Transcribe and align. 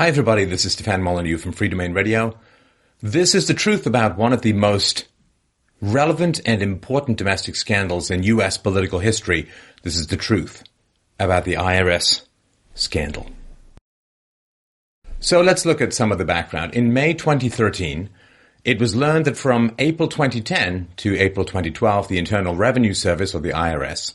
Hi 0.00 0.08
everybody, 0.08 0.46
this 0.46 0.64
is 0.64 0.72
Stefan 0.72 1.02
Molyneux 1.02 1.36
from 1.36 1.52
Free 1.52 1.68
Domain 1.68 1.92
Radio. 1.92 2.34
This 3.02 3.34
is 3.34 3.46
the 3.46 3.52
truth 3.52 3.86
about 3.86 4.16
one 4.16 4.32
of 4.32 4.40
the 4.40 4.54
most 4.54 5.06
relevant 5.82 6.40
and 6.46 6.62
important 6.62 7.18
domestic 7.18 7.54
scandals 7.54 8.10
in 8.10 8.22
US 8.22 8.56
political 8.56 9.00
history. 9.00 9.46
This 9.82 9.96
is 9.96 10.06
the 10.06 10.16
truth 10.16 10.64
about 11.18 11.44
the 11.44 11.52
IRS 11.52 12.22
scandal. 12.74 13.26
So 15.18 15.42
let's 15.42 15.66
look 15.66 15.82
at 15.82 15.92
some 15.92 16.12
of 16.12 16.16
the 16.16 16.24
background. 16.24 16.72
In 16.72 16.94
May 16.94 17.12
2013, 17.12 18.08
it 18.64 18.80
was 18.80 18.96
learned 18.96 19.26
that 19.26 19.36
from 19.36 19.74
April 19.78 20.08
2010 20.08 20.88
to 20.96 21.18
April 21.18 21.44
2012, 21.44 22.08
the 22.08 22.16
Internal 22.16 22.56
Revenue 22.56 22.94
Service, 22.94 23.34
or 23.34 23.40
the 23.40 23.52
IRS, 23.52 24.14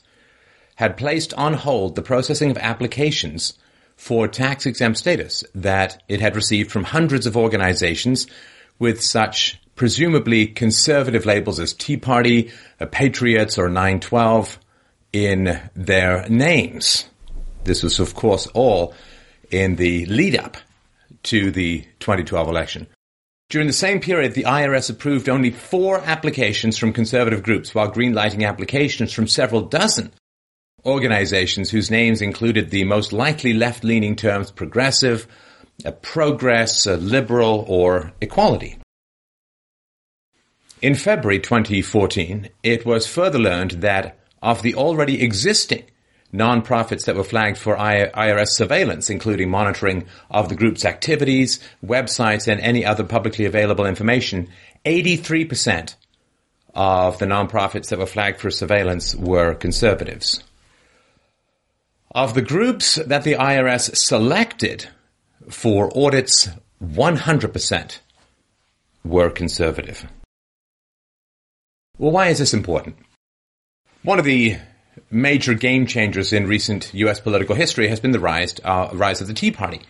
had 0.77 0.97
placed 0.97 1.31
on 1.35 1.53
hold 1.53 1.93
the 1.93 2.01
processing 2.01 2.49
of 2.49 2.57
applications 2.57 3.53
for 3.95 4.27
tax 4.27 4.65
exempt 4.65 4.97
status 4.97 5.43
that 5.55 6.03
it 6.07 6.19
had 6.19 6.35
received 6.35 6.71
from 6.71 6.83
hundreds 6.83 7.25
of 7.25 7.37
organizations 7.37 8.27
with 8.79 9.01
such 9.01 9.59
presumably 9.75 10.47
conservative 10.47 11.25
labels 11.25 11.59
as 11.59 11.73
Tea 11.73 11.97
Party, 11.97 12.51
uh, 12.79 12.85
Patriots, 12.85 13.57
or 13.57 13.67
912 13.67 14.59
in 15.13 15.61
their 15.75 16.27
names. 16.29 17.09
This 17.63 17.83
was, 17.83 17.99
of 17.99 18.15
course, 18.15 18.47
all 18.47 18.93
in 19.51 19.75
the 19.75 20.05
lead 20.05 20.35
up 20.35 20.57
to 21.23 21.51
the 21.51 21.81
2012 21.99 22.47
election. 22.47 22.87
During 23.49 23.67
the 23.67 23.73
same 23.73 23.99
period, 23.99 24.33
the 24.33 24.43
IRS 24.43 24.89
approved 24.89 25.29
only 25.29 25.51
four 25.51 25.99
applications 25.99 26.77
from 26.77 26.93
conservative 26.93 27.43
groups 27.43 27.75
while 27.75 27.91
greenlighting 27.91 28.47
applications 28.47 29.13
from 29.13 29.27
several 29.27 29.61
dozen 29.61 30.11
organizations 30.85 31.69
whose 31.69 31.89
names 31.89 32.21
included 32.21 32.69
the 32.69 32.83
most 32.83 33.11
likely 33.11 33.53
left-leaning 33.53 34.15
terms 34.15 34.51
progressive, 34.51 35.27
progress, 36.01 36.85
liberal, 36.85 37.65
or 37.67 38.13
equality. 38.21 38.77
In 40.81 40.95
February 40.95 41.39
2014, 41.39 42.49
it 42.61 42.85
was 42.85 43.07
further 43.07 43.39
learned 43.39 43.71
that 43.81 44.19
of 44.41 44.61
the 44.61 44.75
already 44.75 45.23
existing 45.23 45.83
nonprofits 46.33 47.05
that 47.05 47.15
were 47.15 47.23
flagged 47.23 47.57
for 47.57 47.75
IRS 47.75 48.49
surveillance, 48.49 49.09
including 49.09 49.49
monitoring 49.49 50.05
of 50.29 50.49
the 50.49 50.55
group's 50.55 50.85
activities, 50.85 51.59
websites, 51.83 52.47
and 52.47 52.59
any 52.59 52.85
other 52.85 53.03
publicly 53.05 53.45
available 53.45 53.85
information, 53.85 54.49
83% 54.85 55.95
of 56.73 57.17
the 57.19 57.25
nonprofits 57.25 57.87
that 57.87 57.99
were 57.99 58.05
flagged 58.05 58.39
for 58.39 58.51
surveillance 58.51 59.15
were 59.15 59.55
conservatives. 59.55 60.43
Of 62.15 62.33
the 62.33 62.41
groups 62.41 62.95
that 62.95 63.25
the 63.25 63.33
IRS 63.33 63.93
selected 63.93 64.87
for 65.49 65.91
audits, 65.93 66.47
100% 66.81 67.99
were 69.03 69.29
conservative. 69.29 70.07
Well, 71.97 72.11
why 72.11 72.29
is 72.29 72.39
this 72.39 72.53
important? 72.53 72.95
One 74.03 74.17
of 74.17 74.23
the 74.23 74.55
major 75.11 75.55
game 75.55 75.87
changers 75.87 76.31
in 76.31 76.47
recent 76.47 76.93
U.S. 76.93 77.19
political 77.19 77.53
history 77.53 77.89
has 77.89 77.99
been 77.99 78.13
the 78.13 78.19
rise, 78.21 78.55
uh, 78.63 78.91
rise 78.93 79.19
of 79.19 79.27
the 79.27 79.33
Tea 79.33 79.51
Party, 79.51 79.81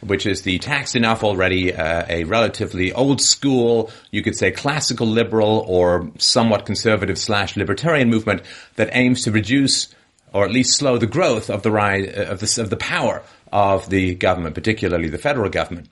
which 0.00 0.26
is 0.26 0.42
the 0.42 0.58
taxed 0.58 0.96
enough 0.96 1.24
already, 1.24 1.72
uh, 1.72 2.04
a 2.10 2.24
relatively 2.24 2.92
old 2.92 3.22
school, 3.22 3.90
you 4.10 4.22
could 4.22 4.36
say 4.36 4.50
classical 4.50 5.06
liberal 5.06 5.64
or 5.66 6.10
somewhat 6.18 6.66
conservative 6.66 7.16
slash 7.16 7.56
libertarian 7.56 8.10
movement 8.10 8.42
that 8.76 8.90
aims 8.92 9.24
to 9.24 9.32
reduce 9.32 9.88
or 10.32 10.44
at 10.44 10.52
least 10.52 10.76
slow 10.76 10.98
the 10.98 11.06
growth 11.06 11.50
of 11.50 11.62
the 11.62 11.70
rise 11.70 12.06
uh, 12.08 12.26
of 12.30 12.40
the, 12.40 12.62
of 12.62 12.70
the 12.70 12.76
power 12.76 13.22
of 13.52 13.88
the 13.90 14.14
government, 14.14 14.54
particularly 14.54 15.08
the 15.08 15.18
federal 15.18 15.50
government. 15.50 15.88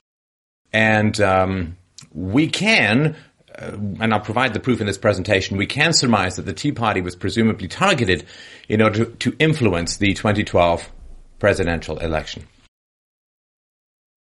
And 0.73 1.21
um, 1.21 1.77
we 2.13 2.49
can 2.49 3.17
uh, 3.59 3.73
and 4.01 4.13
I'll 4.13 4.21
provide 4.21 4.55
the 4.55 4.61
proof 4.61 4.81
in 4.81 4.87
this 4.87 4.99
presentation, 4.99 5.57
we 5.57 5.67
can 5.67 5.93
surmise 5.93 6.37
that 6.37 6.47
the 6.47 6.53
Tea 6.53 6.73
Party 6.73 7.01
was 7.01 7.17
presumably 7.17 7.67
targeted 7.67 8.25
in 8.69 8.81
order 8.81 9.05
to, 9.05 9.31
to 9.31 9.37
influence 9.39 9.97
the 9.97 10.15
2012 10.15 10.89
presidential 11.39 11.99
election. 11.99 12.47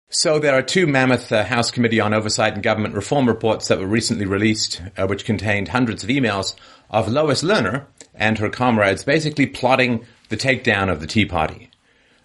So 0.09 0.37
there 0.37 0.53
are 0.53 0.61
two 0.61 0.85
mammoth 0.85 1.31
uh, 1.31 1.43
House 1.43 1.71
Committee 1.71 1.99
on 1.99 2.13
Oversight 2.13 2.53
and 2.53 2.61
Government 2.61 2.93
Reform 2.93 3.27
reports 3.27 3.67
that 3.67 3.79
were 3.79 3.87
recently 3.87 4.27
released, 4.27 4.79
uh, 4.95 5.07
which 5.07 5.25
contained 5.25 5.69
hundreds 5.69 6.03
of 6.03 6.09
emails 6.09 6.53
of 6.91 7.07
Lois 7.07 7.41
Lerner 7.41 7.85
and 8.13 8.37
her 8.37 8.49
comrades 8.49 9.03
basically 9.03 9.47
plotting 9.47 10.05
the 10.29 10.37
takedown 10.37 10.91
of 10.91 10.99
the 10.99 11.07
Tea 11.07 11.25
Party. 11.25 11.69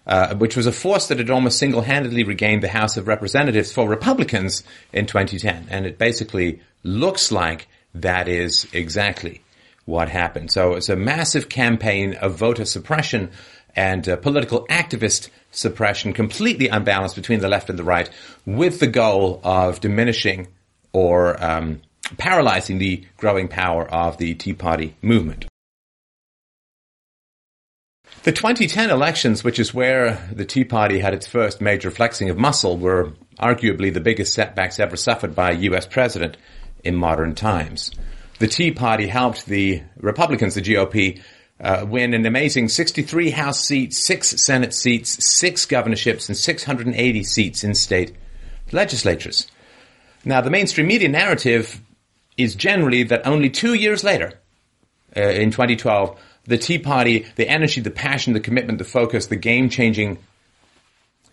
Uh, 0.07 0.33
which 0.37 0.57
was 0.57 0.65
a 0.65 0.71
force 0.71 1.07
that 1.07 1.19
had 1.19 1.29
almost 1.29 1.59
single-handedly 1.59 2.23
regained 2.23 2.63
the 2.63 2.67
House 2.67 2.97
of 2.97 3.07
Representatives 3.07 3.71
for 3.71 3.87
Republicans 3.87 4.63
in 4.91 5.05
2010. 5.05 5.67
And 5.69 5.85
it 5.85 5.99
basically 5.99 6.61
looks 6.83 7.31
like 7.31 7.67
that 7.93 8.27
is 8.27 8.67
exactly 8.73 9.43
what 9.85 10.09
happened. 10.09 10.51
So 10.51 10.73
it's 10.73 10.89
a 10.89 10.95
massive 10.95 11.49
campaign 11.49 12.15
of 12.15 12.35
voter 12.35 12.65
suppression 12.65 13.29
and 13.75 14.07
uh, 14.07 14.15
political 14.17 14.65
activist 14.67 15.29
suppression, 15.51 16.13
completely 16.13 16.67
unbalanced 16.67 17.15
between 17.15 17.39
the 17.39 17.47
left 17.47 17.69
and 17.69 17.77
the 17.77 17.83
right, 17.83 18.09
with 18.45 18.79
the 18.79 18.87
goal 18.87 19.39
of 19.43 19.79
diminishing 19.79 20.47
or 20.91 21.41
um, 21.43 21.81
paralyzing 22.17 22.77
the 22.77 23.03
growing 23.17 23.47
power 23.47 23.87
of 23.87 24.17
the 24.17 24.33
Tea 24.35 24.53
Party 24.53 24.95
movement. 25.01 25.48
The 28.29 28.35
2010 28.35 28.91
elections, 28.91 29.43
which 29.43 29.57
is 29.57 29.73
where 29.73 30.23
the 30.31 30.45
Tea 30.45 30.63
Party 30.63 30.99
had 30.99 31.15
its 31.15 31.25
first 31.25 31.61
major 31.61 31.89
flexing 31.89 32.29
of 32.29 32.37
muscle, 32.37 32.77
were 32.77 33.13
arguably 33.39 33.91
the 33.91 33.99
biggest 33.99 34.35
setbacks 34.35 34.79
ever 34.79 34.95
suffered 34.97 35.33
by 35.33 35.49
a 35.49 35.55
US 35.71 35.87
president 35.87 36.37
in 36.83 36.95
modern 36.95 37.33
times. 37.33 37.89
The 38.37 38.45
Tea 38.45 38.69
Party 38.69 39.07
helped 39.07 39.47
the 39.47 39.81
Republicans, 39.97 40.53
the 40.53 40.61
GOP, 40.61 41.19
uh, 41.59 41.87
win 41.89 42.13
an 42.13 42.23
amazing 42.23 42.69
63 42.69 43.31
House 43.31 43.65
seats, 43.65 43.97
6 43.97 44.27
Senate 44.39 44.75
seats, 44.75 45.25
6 45.25 45.65
governorships, 45.65 46.29
and 46.29 46.37
680 46.37 47.23
seats 47.23 47.63
in 47.63 47.73
state 47.73 48.15
legislatures. 48.71 49.49
Now, 50.23 50.41
the 50.41 50.51
mainstream 50.51 50.85
media 50.85 51.09
narrative 51.09 51.81
is 52.37 52.53
generally 52.53 53.01
that 53.01 53.25
only 53.25 53.49
two 53.49 53.73
years 53.73 54.03
later, 54.03 54.33
uh, 55.17 55.21
in 55.21 55.49
2012, 55.49 56.15
the 56.45 56.57
Tea 56.57 56.79
Party, 56.79 57.25
the 57.35 57.47
energy, 57.47 57.81
the 57.81 57.91
passion, 57.91 58.33
the 58.33 58.39
commitment, 58.39 58.77
the 58.79 58.85
focus, 58.85 59.27
the 59.27 59.35
game 59.35 59.69
changing 59.69 60.17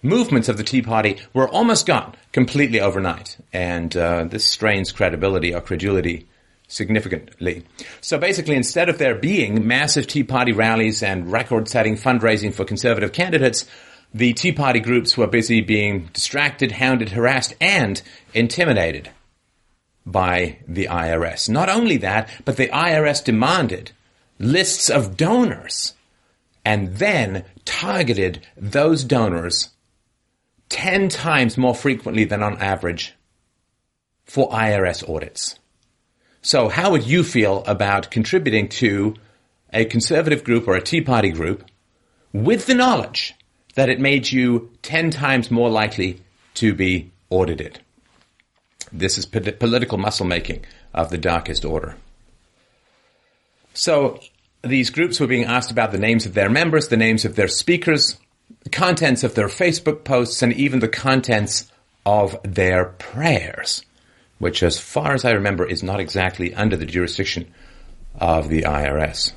movements 0.03 0.49
of 0.49 0.57
the 0.57 0.65
Tea 0.65 0.83
Party 0.83 1.19
were 1.33 1.49
almost 1.49 1.87
gone 1.87 2.15
completely 2.33 2.81
overnight. 2.81 3.37
And 3.53 3.97
uh, 3.97 4.25
this 4.25 4.45
strains 4.45 4.93
credibility 4.93 5.55
or 5.55 5.61
credulity 5.61 6.27
significantly. 6.69 7.65
So 8.01 8.19
basically, 8.19 8.57
instead 8.57 8.89
of 8.89 8.99
there 8.99 9.15
being 9.15 9.67
massive 9.67 10.07
Tea 10.07 10.25
Party 10.25 10.53
rallies 10.53 11.03
and 11.03 11.31
record 11.31 11.69
setting 11.69 11.97
fundraising 11.97 12.53
for 12.53 12.65
conservative 12.65 13.13
candidates, 13.13 13.65
the 14.13 14.33
Tea 14.33 14.53
Party 14.53 14.81
groups 14.81 15.17
were 15.17 15.27
busy 15.27 15.61
being 15.61 16.09
distracted, 16.13 16.73
hounded, 16.73 17.11
harassed, 17.11 17.55
and 17.61 18.01
intimidated 18.35 19.11
by 20.05 20.59
the 20.67 20.87
IRS. 20.87 21.49
Not 21.49 21.69
only 21.69 21.97
that, 21.99 22.31
but 22.45 22.57
the 22.57 22.69
IRS 22.69 23.23
demanded 23.23 23.93
lists 24.39 24.91
of 24.91 25.17
donors 25.17 25.95
and 26.65 26.97
then 26.97 27.45
targeted 27.65 28.47
those 28.57 29.05
donors 29.05 29.71
10 30.69 31.09
times 31.09 31.57
more 31.57 31.75
frequently 31.75 32.25
than 32.25 32.43
on 32.43 32.59
average 32.59 33.15
for 34.25 34.51
IRS 34.51 35.09
audits. 35.09 35.59
So 36.43 36.69
how 36.69 36.91
would 36.91 37.05
you 37.05 37.23
feel 37.23 37.65
about 37.67 38.11
contributing 38.11 38.69
to 38.69 39.15
a 39.73 39.85
conservative 39.85 40.45
group 40.45 40.67
or 40.69 40.75
a 40.75 40.83
Tea 40.83 41.01
Party 41.01 41.31
group 41.31 41.65
with 42.33 42.67
the 42.67 42.75
knowledge 42.75 43.35
that 43.75 43.89
it 43.89 44.01
made 44.01 44.31
you 44.31 44.71
10 44.83 45.11
times 45.11 45.51
more 45.51 45.71
likely 45.71 46.21
to 46.55 46.75
be 46.75 47.11
audited? 47.31 47.81
This 48.93 49.19
is 49.19 49.27
political 49.27 49.99
muscle 49.99 50.27
making 50.27 50.65
of 50.95 51.11
the 51.11 51.19
darkest 51.19 51.65
order. 51.65 51.97
So 53.77 54.21
these 54.63 54.89
groups 54.89 55.21
were 55.21 55.27
being 55.27 55.45
asked 55.45 55.71
about 55.71 55.93
the 55.93 55.99
names 55.99 56.25
of 56.25 56.33
their 56.33 56.49
members, 56.49 56.89
the 56.89 56.97
names 56.97 57.27
of 57.27 57.37
their 57.37 57.47
speakers, 57.47 58.19
the 58.65 58.71
contents 58.71 59.23
of 59.23 59.35
their 59.35 59.49
Facebook 59.49 60.03
posts, 60.03 60.43
and 60.43 60.53
even 60.55 60.81
the 60.81 60.89
contents 60.89 61.71
of 62.07 62.39
their 62.43 62.87
prayers, 62.87 63.85
which 64.39 64.63
as 64.63 64.79
far 64.79 65.13
as 65.13 65.27
I 65.27 65.33
remember 65.33 65.67
is 65.67 65.83
not 65.83 66.01
exactly 66.01 66.55
under 66.55 66.77
the 66.77 66.87
jurisdiction 66.87 67.53
of 68.19 68.49
the 68.49 68.63
IRS. 68.63 69.33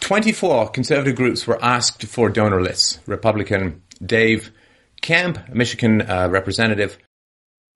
24 0.00 0.70
conservative 0.70 1.14
groups 1.14 1.46
were 1.46 1.62
asked 1.62 2.04
for 2.04 2.28
donor 2.28 2.60
lists. 2.60 2.98
Republican 3.06 3.82
Dave 4.04 4.50
Camp, 5.00 5.48
Michigan 5.54 6.02
uh, 6.02 6.28
representative, 6.28 6.98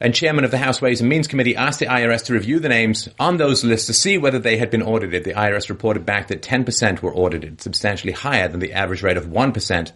and 0.03 0.13
chairman 0.13 0.45
of 0.45 0.51
the 0.51 0.59
House 0.59 0.83
Ways 0.83 1.01
and 1.01 1.09
Means 1.09 1.29
Committee 1.29 1.55
asked 1.55 1.79
the 1.79 1.87
IRS 1.87 2.25
to 2.25 2.33
review 2.33 2.59
the 2.59 2.69
names 2.69 3.09
on 3.21 3.37
those 3.37 3.63
lists 3.63 3.87
to 3.87 3.95
see 3.95 4.19
whether 4.19 4.41
they 4.41 4.57
had 4.57 4.69
been 4.69 4.83
audited. 4.83 5.23
The 5.23 5.35
IRS 5.35 5.69
reported 5.69 6.05
back 6.05 6.27
that 6.27 6.43
10% 6.43 7.01
were 7.03 7.15
audited, 7.15 7.61
substantially 7.61 8.13
higher 8.13 8.49
than 8.49 8.59
the 8.59 8.73
average 8.73 9.05
rate 9.05 9.17
of 9.17 9.27
1% 9.27 9.93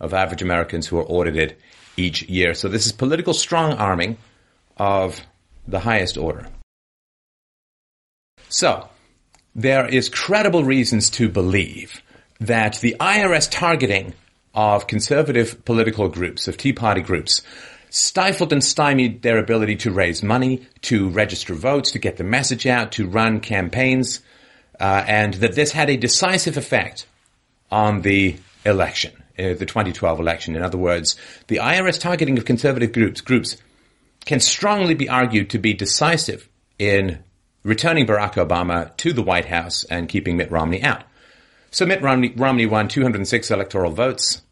of 0.00 0.14
average 0.14 0.40
Americans 0.40 0.86
who 0.86 0.96
are 0.98 1.04
audited 1.04 1.56
each 1.98 2.22
year. 2.22 2.54
So 2.54 2.68
this 2.68 2.86
is 2.86 2.92
political 2.92 3.34
strong 3.34 3.74
arming 3.74 4.16
of 4.78 5.20
the 5.68 5.80
highest 5.80 6.16
order. 6.16 6.46
So, 8.48 8.88
there 9.54 9.86
is 9.86 10.08
credible 10.08 10.64
reasons 10.64 11.10
to 11.10 11.28
believe 11.28 12.02
that 12.40 12.78
the 12.80 12.96
IRS 12.98 13.50
targeting 13.50 14.14
of 14.54 14.86
conservative 14.86 15.66
political 15.66 16.08
groups, 16.08 16.48
of 16.48 16.56
Tea 16.56 16.72
Party 16.72 17.02
groups, 17.02 17.42
stifled 17.90 18.52
and 18.52 18.64
stymied 18.64 19.22
their 19.22 19.38
ability 19.38 19.76
to 19.76 19.90
raise 19.90 20.22
money, 20.22 20.66
to 20.82 21.08
register 21.10 21.54
votes, 21.54 21.90
to 21.92 21.98
get 21.98 22.16
the 22.16 22.24
message 22.24 22.66
out, 22.66 22.92
to 22.92 23.06
run 23.06 23.40
campaigns, 23.40 24.20
uh, 24.78 25.04
and 25.06 25.34
that 25.34 25.54
this 25.54 25.72
had 25.72 25.90
a 25.90 25.96
decisive 25.96 26.56
effect 26.56 27.06
on 27.70 28.00
the 28.02 28.36
election, 28.64 29.12
uh, 29.38 29.54
the 29.54 29.66
2012 29.66 30.18
election. 30.20 30.56
In 30.56 30.62
other 30.62 30.78
words, 30.78 31.16
the 31.48 31.56
IRS 31.56 32.00
targeting 32.00 32.38
of 32.38 32.44
conservative 32.44 32.92
groups, 32.92 33.20
groups 33.20 33.56
can 34.24 34.40
strongly 34.40 34.94
be 34.94 35.08
argued 35.08 35.50
to 35.50 35.58
be 35.58 35.74
decisive 35.74 36.48
in 36.78 37.18
returning 37.62 38.06
Barack 38.06 38.34
Obama 38.34 38.96
to 38.98 39.12
the 39.12 39.22
White 39.22 39.46
House 39.46 39.84
and 39.84 40.08
keeping 40.08 40.36
Mitt 40.36 40.50
Romney 40.50 40.82
out. 40.82 41.04
So 41.70 41.86
Mitt 41.86 42.02
Romney, 42.02 42.32
Romney 42.36 42.66
won 42.66 42.88
206 42.88 43.50
electoral 43.50 43.92
votes, 43.92 44.42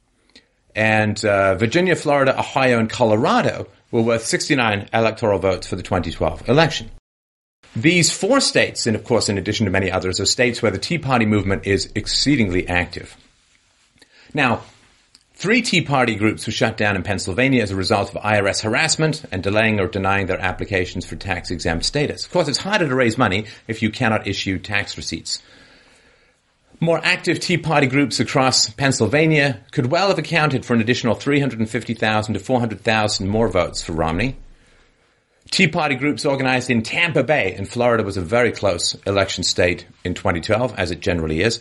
and 0.78 1.24
uh, 1.24 1.56
Virginia, 1.56 1.96
Florida, 1.96 2.38
Ohio, 2.38 2.78
and 2.78 2.88
Colorado 2.88 3.66
were 3.90 4.00
worth 4.00 4.24
69 4.24 4.88
electoral 4.92 5.40
votes 5.40 5.66
for 5.66 5.74
the 5.74 5.82
2012 5.82 6.48
election. 6.48 6.88
These 7.74 8.12
four 8.12 8.38
states, 8.38 8.86
and 8.86 8.94
of 8.94 9.02
course, 9.02 9.28
in 9.28 9.38
addition 9.38 9.66
to 9.66 9.72
many 9.72 9.90
others, 9.90 10.20
are 10.20 10.26
states 10.26 10.62
where 10.62 10.70
the 10.70 10.78
Tea 10.78 10.98
Party 10.98 11.26
movement 11.26 11.66
is 11.66 11.90
exceedingly 11.96 12.68
active. 12.68 13.16
Now, 14.32 14.62
three 15.34 15.62
Tea 15.62 15.82
Party 15.82 16.14
groups 16.14 16.46
were 16.46 16.52
shut 16.52 16.76
down 16.76 16.94
in 16.94 17.02
Pennsylvania 17.02 17.60
as 17.60 17.72
a 17.72 17.76
result 17.76 18.14
of 18.14 18.22
IRS 18.22 18.62
harassment 18.62 19.24
and 19.32 19.42
delaying 19.42 19.80
or 19.80 19.88
denying 19.88 20.26
their 20.26 20.40
applications 20.40 21.04
for 21.04 21.16
tax 21.16 21.50
exempt 21.50 21.86
status. 21.86 22.24
Of 22.24 22.30
course, 22.30 22.46
it's 22.46 22.58
harder 22.58 22.86
to 22.86 22.94
raise 22.94 23.18
money 23.18 23.46
if 23.66 23.82
you 23.82 23.90
cannot 23.90 24.28
issue 24.28 24.60
tax 24.60 24.96
receipts. 24.96 25.42
More 26.80 27.00
active 27.02 27.40
Tea 27.40 27.58
Party 27.58 27.88
groups 27.88 28.20
across 28.20 28.70
Pennsylvania 28.70 29.64
could 29.72 29.86
well 29.86 30.08
have 30.08 30.18
accounted 30.18 30.64
for 30.64 30.74
an 30.74 30.80
additional 30.80 31.16
350,000 31.16 32.34
to 32.34 32.38
400,000 32.38 33.28
more 33.28 33.48
votes 33.48 33.82
for 33.82 33.92
Romney. 33.94 34.36
Tea 35.50 35.66
Party 35.66 35.96
groups 35.96 36.24
organized 36.24 36.70
in 36.70 36.82
Tampa 36.82 37.24
Bay, 37.24 37.56
in 37.56 37.66
Florida 37.66 38.04
was 38.04 38.16
a 38.16 38.20
very 38.20 38.52
close 38.52 38.94
election 39.06 39.42
state 39.42 39.88
in 40.04 40.14
2012, 40.14 40.78
as 40.78 40.92
it 40.92 41.00
generally 41.00 41.40
is. 41.40 41.58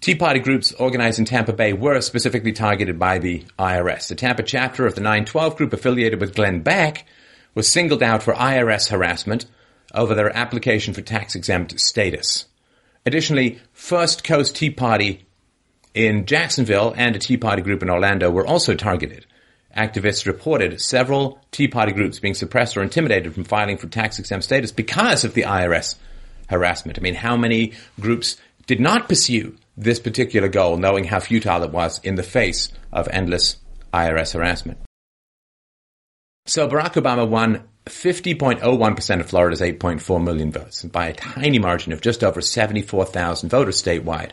Tea 0.00 0.16
Party 0.16 0.40
groups 0.40 0.72
organized 0.72 1.20
in 1.20 1.26
Tampa 1.26 1.52
Bay 1.52 1.72
were 1.72 2.00
specifically 2.00 2.52
targeted 2.52 2.98
by 2.98 3.18
the 3.18 3.44
IRS. 3.56 4.08
The 4.08 4.16
Tampa 4.16 4.42
chapter 4.42 4.84
of 4.84 4.96
the 4.96 5.00
912 5.00 5.56
group 5.56 5.72
affiliated 5.72 6.20
with 6.20 6.34
Glenn 6.34 6.60
Beck 6.60 7.06
was 7.54 7.70
singled 7.70 8.02
out 8.02 8.24
for 8.24 8.34
IRS 8.34 8.90
harassment 8.90 9.46
over 9.94 10.12
their 10.12 10.36
application 10.36 10.92
for 10.92 11.02
tax 11.02 11.36
exempt 11.36 11.78
status. 11.78 12.46
Additionally, 13.06 13.60
First 13.72 14.24
Coast 14.24 14.56
Tea 14.56 14.70
Party 14.70 15.26
in 15.92 16.26
Jacksonville 16.26 16.94
and 16.96 17.14
a 17.14 17.18
Tea 17.18 17.36
Party 17.36 17.62
group 17.62 17.82
in 17.82 17.90
Orlando 17.90 18.30
were 18.30 18.46
also 18.46 18.74
targeted 18.74 19.26
activists 19.76 20.26
reported 20.26 20.80
several 20.80 21.40
Tea 21.50 21.68
Party 21.68 21.92
groups 21.92 22.18
being 22.18 22.34
suppressed 22.34 22.76
or 22.76 22.82
intimidated 22.82 23.34
from 23.34 23.44
filing 23.44 23.76
for 23.76 23.88
tax 23.88 24.18
exempt 24.18 24.44
status 24.44 24.72
because 24.72 25.24
of 25.24 25.34
the 25.34 25.42
IRS 25.42 25.96
harassment. 26.48 26.98
I 26.98 27.02
mean, 27.02 27.14
how 27.14 27.36
many 27.36 27.72
groups 28.00 28.36
did 28.66 28.80
not 28.80 29.08
pursue 29.08 29.56
this 29.76 29.98
particular 29.98 30.48
goal, 30.48 30.76
knowing 30.76 31.04
how 31.04 31.20
futile 31.20 31.62
it 31.64 31.70
was 31.70 31.98
in 32.04 32.14
the 32.14 32.22
face 32.22 32.70
of 32.92 33.08
endless 33.10 33.56
IRS 33.92 34.34
harassment? 34.34 34.78
So 36.46 36.68
Barack 36.68 36.94
Obama 36.94 37.28
won 37.28 37.64
50.01% 37.86 39.20
of 39.20 39.26
Florida's 39.28 39.60
8.4 39.60 40.22
million 40.22 40.50
votes 40.50 40.84
by 40.84 41.08
a 41.08 41.14
tiny 41.14 41.58
margin 41.58 41.92
of 41.92 42.00
just 42.00 42.24
over 42.24 42.40
74,000 42.40 43.48
voters 43.48 43.82
statewide, 43.82 44.30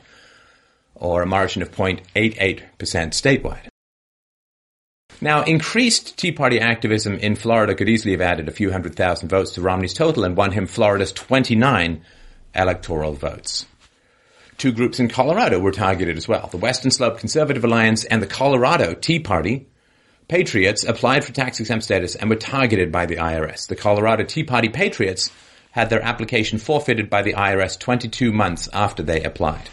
or 0.96 1.22
a 1.22 1.28
margin 1.28 1.62
of 1.62 1.72
0.88% 1.72 2.62
statewide. 2.80 3.68
Now, 5.20 5.44
increased 5.44 6.18
Tea 6.18 6.32
Party 6.32 6.60
activism 6.60 7.16
in 7.16 7.36
Florida 7.36 7.76
could 7.76 7.90
easily 7.90 8.14
have 8.14 8.22
added 8.22 8.48
a 8.48 8.54
few 8.54 8.72
hundred 8.72 8.96
thousand 8.96 9.30
votes 9.30 9.52
to 9.52 9.62
Romney's 9.62 9.94
total 9.94 10.24
and 10.24 10.36
won 10.36 10.52
him 10.52 10.66
Florida's 10.66 11.12
29 11.12 12.02
electoral 12.56 13.14
votes. 13.14 13.66
Two 14.58 14.72
groups 14.72 15.00
in 15.00 15.10
Colorado 15.10 15.60
were 15.60 15.72
targeted 15.72 16.18
as 16.18 16.28
well. 16.28 16.48
The 16.48 16.58
Western 16.58 16.92
Slope 16.92 17.20
Conservative 17.20 17.64
Alliance 17.64 18.04
and 18.06 18.22
the 18.22 18.28
Colorado 18.28 18.94
Tea 18.94 19.20
Party 19.20 19.68
Patriots 20.32 20.86
applied 20.86 21.26
for 21.26 21.34
tax 21.34 21.60
exempt 21.60 21.84
status 21.84 22.16
and 22.16 22.30
were 22.30 22.38
targeted 22.38 22.90
by 22.90 23.06
the 23.06 23.18
IRS. 23.18 23.68
The 23.68 23.76
Colorado 23.76 24.24
Tea 24.24 24.46
Party 24.46 24.70
Patriots 24.70 25.30
had 25.72 25.90
their 25.90 26.02
application 26.02 26.58
forfeited 26.58 27.10
by 27.10 27.22
the 27.22 27.34
IRS 27.34 27.78
22 27.78 28.32
months 28.32 28.70
after 28.72 29.04
they 29.04 29.22
applied. 29.24 29.70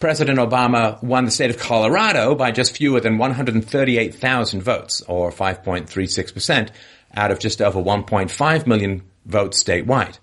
President 0.00 0.38
Obama 0.38 1.02
won 1.02 1.24
the 1.24 1.30
state 1.30 1.48
of 1.48 1.58
Colorado 1.58 2.34
by 2.34 2.50
just 2.50 2.76
fewer 2.76 3.00
than 3.00 3.16
138,000 3.16 4.60
votes, 4.60 5.00
or 5.08 5.30
5.36%, 5.30 6.68
out 7.14 7.30
of 7.30 7.38
just 7.38 7.62
over 7.62 7.82
1.5 7.82 8.66
million 8.66 9.02
votes 9.24 9.64
statewide. 9.64 10.18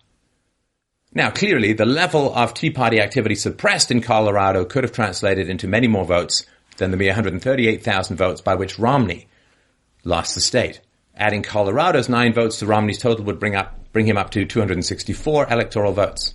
Now, 1.16 1.32
clearly, 1.32 1.74
the 1.74 1.88
level 1.88 2.32
of 2.36 2.54
Tea 2.54 2.70
Party 2.70 3.02
activity 3.02 3.34
suppressed 3.34 3.90
in 3.90 4.02
Colorado 4.02 4.66
could 4.66 4.84
have 4.84 4.94
translated 4.94 5.50
into 5.50 5.68
many 5.68 5.88
more 5.88 6.06
votes 6.06 6.46
than 6.78 6.92
the 6.92 6.98
mere 6.98 7.10
138,000 7.10 8.18
votes 8.18 8.42
by 8.42 8.56
which 8.56 8.80
Romney 8.80 9.28
lost 10.04 10.36
the 10.36 10.42
state. 10.42 10.82
Adding 11.16 11.44
Colorado's 11.44 12.10
nine 12.10 12.34
votes 12.34 12.60
to 12.60 12.66
Romney's 12.66 12.98
total 12.98 13.26
would 13.26 13.40
bring 13.40 13.56
up 13.56 13.80
bring 13.92 14.08
him 14.08 14.18
up 14.18 14.32
to 14.32 14.44
264 14.44 15.52
electoral 15.52 15.94
votes. 15.94 16.34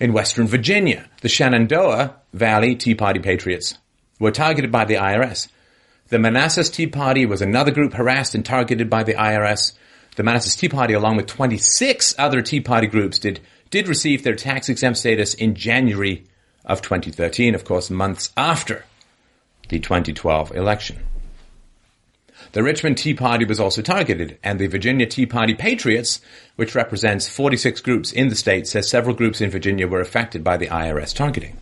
In 0.00 0.14
Western 0.14 0.46
Virginia, 0.46 1.08
the 1.20 1.28
Shenandoah 1.28 2.16
Valley 2.32 2.74
Tea 2.74 2.94
Party 2.94 3.20
Patriots 3.20 3.76
were 4.18 4.30
targeted 4.30 4.72
by 4.72 4.86
the 4.86 4.94
IRS. 4.94 5.48
The 6.08 6.18
Manassas 6.18 6.70
Tea 6.70 6.86
Party 6.86 7.26
was 7.26 7.42
another 7.42 7.70
group 7.70 7.92
harassed 7.92 8.34
and 8.34 8.44
targeted 8.44 8.88
by 8.88 9.02
the 9.02 9.14
IRS. 9.14 9.72
The 10.16 10.22
Manassas 10.22 10.56
Tea 10.56 10.70
Party, 10.70 10.94
along 10.94 11.16
with 11.16 11.26
26 11.26 12.14
other 12.16 12.40
Tea 12.40 12.60
Party 12.60 12.86
groups, 12.86 13.18
did, 13.18 13.40
did 13.70 13.88
receive 13.88 14.22
their 14.22 14.34
tax 14.34 14.70
exempt 14.70 14.98
status 14.98 15.34
in 15.34 15.54
January 15.54 16.24
of 16.64 16.80
2013, 16.80 17.54
of 17.54 17.64
course, 17.64 17.90
months 17.90 18.32
after 18.36 18.84
the 19.68 19.78
2012 19.78 20.54
election. 20.54 20.98
The 22.52 22.62
Richmond 22.62 22.98
Tea 22.98 23.14
Party 23.14 23.44
was 23.44 23.58
also 23.60 23.82
targeted, 23.82 24.38
and 24.42 24.58
the 24.58 24.66
Virginia 24.66 25.06
Tea 25.06 25.26
Party 25.26 25.54
Patriots, 25.54 26.20
which 26.56 26.74
represents 26.74 27.28
46 27.28 27.80
groups 27.80 28.10
in 28.12 28.28
the 28.28 28.34
state, 28.34 28.66
says 28.66 28.88
several 28.88 29.14
groups 29.14 29.40
in 29.40 29.50
Virginia 29.50 29.86
were 29.86 30.00
affected 30.00 30.42
by 30.42 30.56
the 30.56 30.66
IRS 30.68 31.14
targeting. 31.14 31.58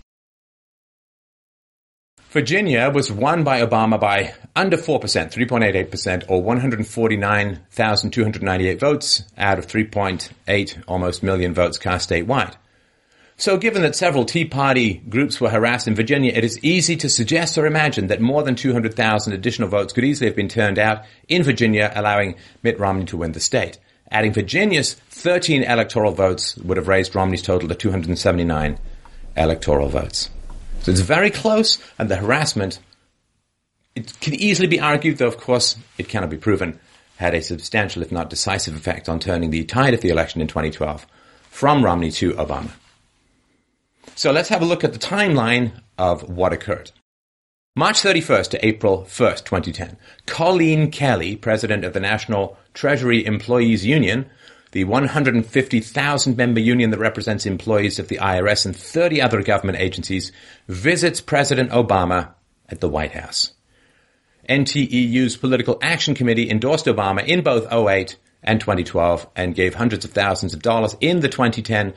Virginia 2.31 2.91
was 2.91 3.13
won 3.13 3.45
by 3.45 3.61
Obama 3.61 4.01
by 4.01 4.35
under 4.57 4.77
4%, 4.77 5.01
3.88%, 5.01 6.25
or 6.29 6.43
149,298 6.43 8.81
votes 8.81 9.23
out 9.39 9.61
of 9.61 9.69
3.8 9.69 10.83
almost 10.89 11.23
million 11.23 11.55
votes 11.55 11.79
cast 11.79 12.11
statewide. 12.11 12.57
So 13.37 13.57
given 13.57 13.83
that 13.83 13.97
several 13.97 14.25
Tea 14.25 14.45
Party 14.45 15.03
groups 15.09 15.41
were 15.41 15.51
harassed 15.51 15.89
in 15.89 15.97
Virginia, 15.97 16.33
it 16.33 16.45
is 16.45 16.63
easy 16.63 16.97
to 16.97 17.09
suggest 17.09 17.59
or 17.59 17.67
imagine 17.67 18.07
that 18.07 18.21
more 18.21 18.45
than 18.45 18.55
200,000 18.55 19.33
additional 19.33 19.69
votes 19.69 19.93
could 19.93 20.05
easily 20.05 20.29
have 20.29 20.37
been 20.37 20.49
turned 20.49 20.79
out 20.79 21.05
in 21.29 21.43
Virginia, 21.43 21.93
allowing 21.97 22.37
Mitt 22.63 22.79
Romney 22.79 23.07
to 23.07 23.17
win 23.17 23.33
the 23.33 23.41
state. 23.41 23.79
Adding 24.11 24.33
Virginia's 24.33 24.95
13 24.95 25.65
electoral 25.65 26.13
votes 26.13 26.57
would 26.59 26.77
have 26.77 26.87
raised 26.87 27.17
Romney's 27.17 27.43
total 27.43 27.69
to 27.69 27.75
279 27.75 28.79
electoral 29.37 29.89
votes. 29.89 30.31
So 30.83 30.93
it's 30.93 31.01
very 31.01 31.31
close, 31.31 31.79
and 31.99 32.09
the 32.09 32.17
harassment, 32.17 32.79
it 33.97 34.13
can 34.21 34.35
easily 34.35 34.69
be 34.69 34.79
argued, 34.79 35.19
though 35.19 35.27
of 35.27 35.39
course 35.39 35.77
it 35.99 36.09
cannot 36.09 36.31
be 36.31 36.37
proven, 36.37 36.79
had 37.17 37.35
a 37.35 37.43
substantial, 37.43 38.03
if 38.03 38.13
not 38.13 38.31
decisive 38.31 38.77
effect 38.77 39.09
on 39.09 39.19
turning 39.19 39.51
the 39.51 39.65
tide 39.65 39.95
of 39.95 40.03
the 40.03 40.11
election 40.11 40.41
in 40.41 40.47
2012 40.47 41.05
from 41.51 41.85
Romney 41.85 42.13
to 42.13 42.33
Obama. 42.35 42.71
So 44.17 44.31
let's 44.31 44.49
have 44.49 44.63
a 44.63 44.67
look 44.67 44.85
at 44.85 44.93
the 44.93 44.99
timeline 44.99 45.73
of 45.99 46.29
what 46.29 46.53
occurred. 46.53 46.93
March 47.77 48.01
31st 48.01 48.51
to 48.51 48.65
April 48.67 49.03
1st, 49.03 49.45
2010. 49.45 49.97
Colleen 50.27 50.93
Kelley, 50.93 51.35
president 51.35 51.85
of 51.85 51.93
the 51.93 52.01
National 52.01 52.57
Treasury 52.73 53.27
Employees 53.27 53.85
Union, 53.85 54.27
the 54.71 54.85
150,000 54.85 56.37
member 56.37 56.61
union 56.61 56.91
that 56.91 56.99
represents 56.99 57.47
employees 57.47 57.99
of 57.99 58.07
the 58.07 58.19
IRS 58.19 58.65
and 58.67 58.77
30 58.77 59.21
other 59.21 59.43
government 59.43 59.79
agencies, 59.81 60.31
visits 60.69 61.21
President 61.21 61.71
Obama 61.71 62.35
at 62.69 62.81
the 62.81 62.89
White 62.89 63.13
House. 63.13 63.53
NTEU's 64.49 65.37
Political 65.37 65.79
Action 65.83 66.15
Committee 66.15 66.51
endorsed 66.51 66.87
Obama 66.87 67.27
in 67.27 67.43
both 67.43 67.73
08 67.73 68.17
and 68.43 68.61
2012 68.61 69.27
and 69.35 69.55
gave 69.55 69.75
hundreds 69.75 70.05
of 70.05 70.13
thousands 70.13 70.55
of 70.55 70.63
dollars 70.63 70.97
in 71.01 71.21
the 71.21 71.29
2010 71.29 71.95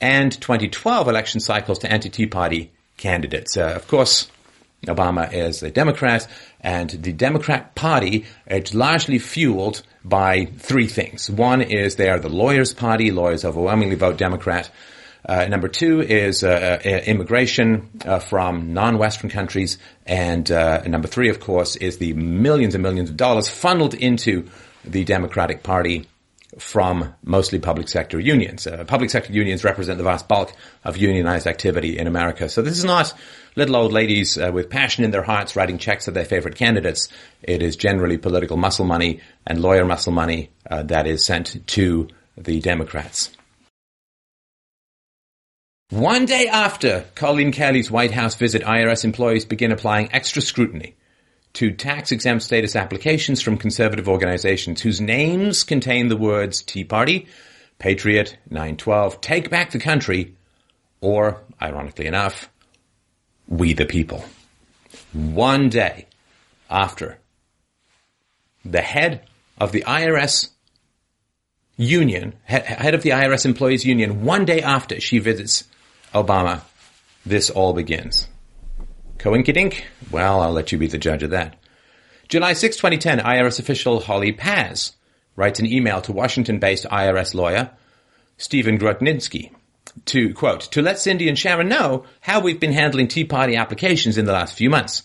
and 0.00 0.32
2012 0.32 1.08
election 1.08 1.40
cycles 1.40 1.78
to 1.80 1.90
anti-Tea 1.90 2.26
Party 2.26 2.72
candidates. 2.96 3.56
Uh, 3.56 3.72
of 3.74 3.86
course, 3.88 4.30
Obama 4.86 5.32
is 5.32 5.62
a 5.62 5.70
Democrat, 5.70 6.28
and 6.60 6.90
the 6.90 7.12
Democrat 7.12 7.74
Party 7.74 8.24
is 8.46 8.74
largely 8.74 9.18
fueled 9.18 9.82
by 10.04 10.46
three 10.58 10.86
things. 10.86 11.30
One 11.30 11.62
is 11.62 11.96
they 11.96 12.10
are 12.10 12.20
the 12.20 12.28
lawyers' 12.28 12.74
party. 12.74 13.10
Lawyers 13.10 13.44
overwhelmingly 13.44 13.96
vote 13.96 14.18
Democrat. 14.18 14.70
Uh, 15.28 15.46
number 15.46 15.66
two 15.66 16.00
is 16.00 16.44
uh, 16.44 16.80
uh, 16.84 16.88
immigration 16.88 17.90
uh, 18.04 18.20
from 18.20 18.74
non-Western 18.74 19.28
countries, 19.28 19.78
and 20.06 20.48
uh, 20.52 20.82
number 20.86 21.08
three, 21.08 21.30
of 21.30 21.40
course, 21.40 21.74
is 21.74 21.98
the 21.98 22.12
millions 22.12 22.74
and 22.74 22.82
millions 22.82 23.10
of 23.10 23.16
dollars 23.16 23.48
funneled 23.48 23.94
into 23.94 24.48
the 24.84 25.04
Democratic 25.04 25.64
Party 25.64 26.06
from 26.58 27.14
mostly 27.22 27.58
public 27.58 27.88
sector 27.88 28.18
unions. 28.18 28.66
Uh, 28.66 28.84
public 28.84 29.10
sector 29.10 29.32
unions 29.32 29.64
represent 29.64 29.98
the 29.98 30.04
vast 30.04 30.26
bulk 30.26 30.52
of 30.84 30.96
unionized 30.96 31.46
activity 31.46 31.98
in 31.98 32.06
America. 32.06 32.48
So 32.48 32.62
this 32.62 32.78
is 32.78 32.84
not 32.84 33.12
little 33.56 33.76
old 33.76 33.92
ladies 33.92 34.38
uh, 34.38 34.50
with 34.52 34.70
passion 34.70 35.04
in 35.04 35.10
their 35.10 35.22
hearts 35.22 35.56
writing 35.56 35.78
checks 35.78 36.06
to 36.06 36.10
their 36.10 36.24
favorite 36.24 36.56
candidates. 36.56 37.08
It 37.42 37.62
is 37.62 37.76
generally 37.76 38.16
political 38.16 38.56
muscle 38.56 38.86
money 38.86 39.20
and 39.46 39.60
lawyer 39.60 39.84
muscle 39.84 40.12
money 40.12 40.50
uh, 40.70 40.82
that 40.84 41.06
is 41.06 41.24
sent 41.24 41.66
to 41.68 42.08
the 42.36 42.60
Democrats. 42.60 43.30
One 45.90 46.24
day 46.24 46.48
after 46.48 47.04
Colleen 47.14 47.52
Kelley's 47.52 47.90
White 47.90 48.10
House 48.10 48.34
visit, 48.34 48.62
IRS 48.62 49.04
employees 49.04 49.44
begin 49.44 49.70
applying 49.70 50.12
extra 50.12 50.42
scrutiny 50.42 50.96
to 51.56 51.72
tax 51.72 52.12
exempt 52.12 52.44
status 52.44 52.76
applications 52.76 53.40
from 53.40 53.56
conservative 53.56 54.10
organizations 54.10 54.82
whose 54.82 55.00
names 55.00 55.64
contain 55.64 56.08
the 56.08 56.16
words 56.16 56.62
Tea 56.62 56.84
Party, 56.84 57.26
Patriot, 57.78 58.36
912, 58.50 59.22
Take 59.22 59.48
Back 59.48 59.70
the 59.70 59.78
Country, 59.78 60.34
or, 61.00 61.40
ironically 61.60 62.04
enough, 62.04 62.50
We 63.48 63.72
the 63.72 63.86
People. 63.86 64.22
One 65.14 65.70
day 65.70 66.08
after 66.68 67.18
the 68.62 68.82
head 68.82 69.22
of 69.58 69.72
the 69.72 69.84
IRS 69.86 70.50
union, 71.78 72.34
head 72.44 72.94
of 72.94 73.02
the 73.02 73.10
IRS 73.10 73.46
employees 73.46 73.86
union, 73.86 74.24
one 74.24 74.44
day 74.44 74.60
after 74.60 75.00
she 75.00 75.20
visits 75.20 75.64
Obama, 76.12 76.60
this 77.24 77.48
all 77.48 77.72
begins. 77.72 78.28
Coinkydink? 79.26 79.82
Well, 80.12 80.40
I'll 80.40 80.52
let 80.52 80.70
you 80.70 80.78
be 80.78 80.86
the 80.86 80.98
judge 80.98 81.24
of 81.24 81.30
that. 81.30 81.56
July 82.28 82.52
6, 82.52 82.76
2010, 82.76 83.18
IRS 83.18 83.58
official 83.58 83.98
Holly 83.98 84.30
Paz 84.30 84.92
writes 85.34 85.58
an 85.58 85.66
email 85.66 86.00
to 86.02 86.12
Washington-based 86.12 86.84
IRS 86.84 87.34
lawyer 87.34 87.72
Stephen 88.38 88.78
Grodnitzky 88.78 89.50
to, 90.04 90.32
quote, 90.32 90.60
to 90.70 90.80
let 90.80 91.00
Cindy 91.00 91.28
and 91.28 91.36
Sharon 91.36 91.68
know 91.68 92.04
how 92.20 92.38
we've 92.38 92.60
been 92.60 92.72
handling 92.72 93.08
Tea 93.08 93.24
Party 93.24 93.56
applications 93.56 94.16
in 94.16 94.26
the 94.26 94.32
last 94.32 94.56
few 94.56 94.70
months. 94.70 95.02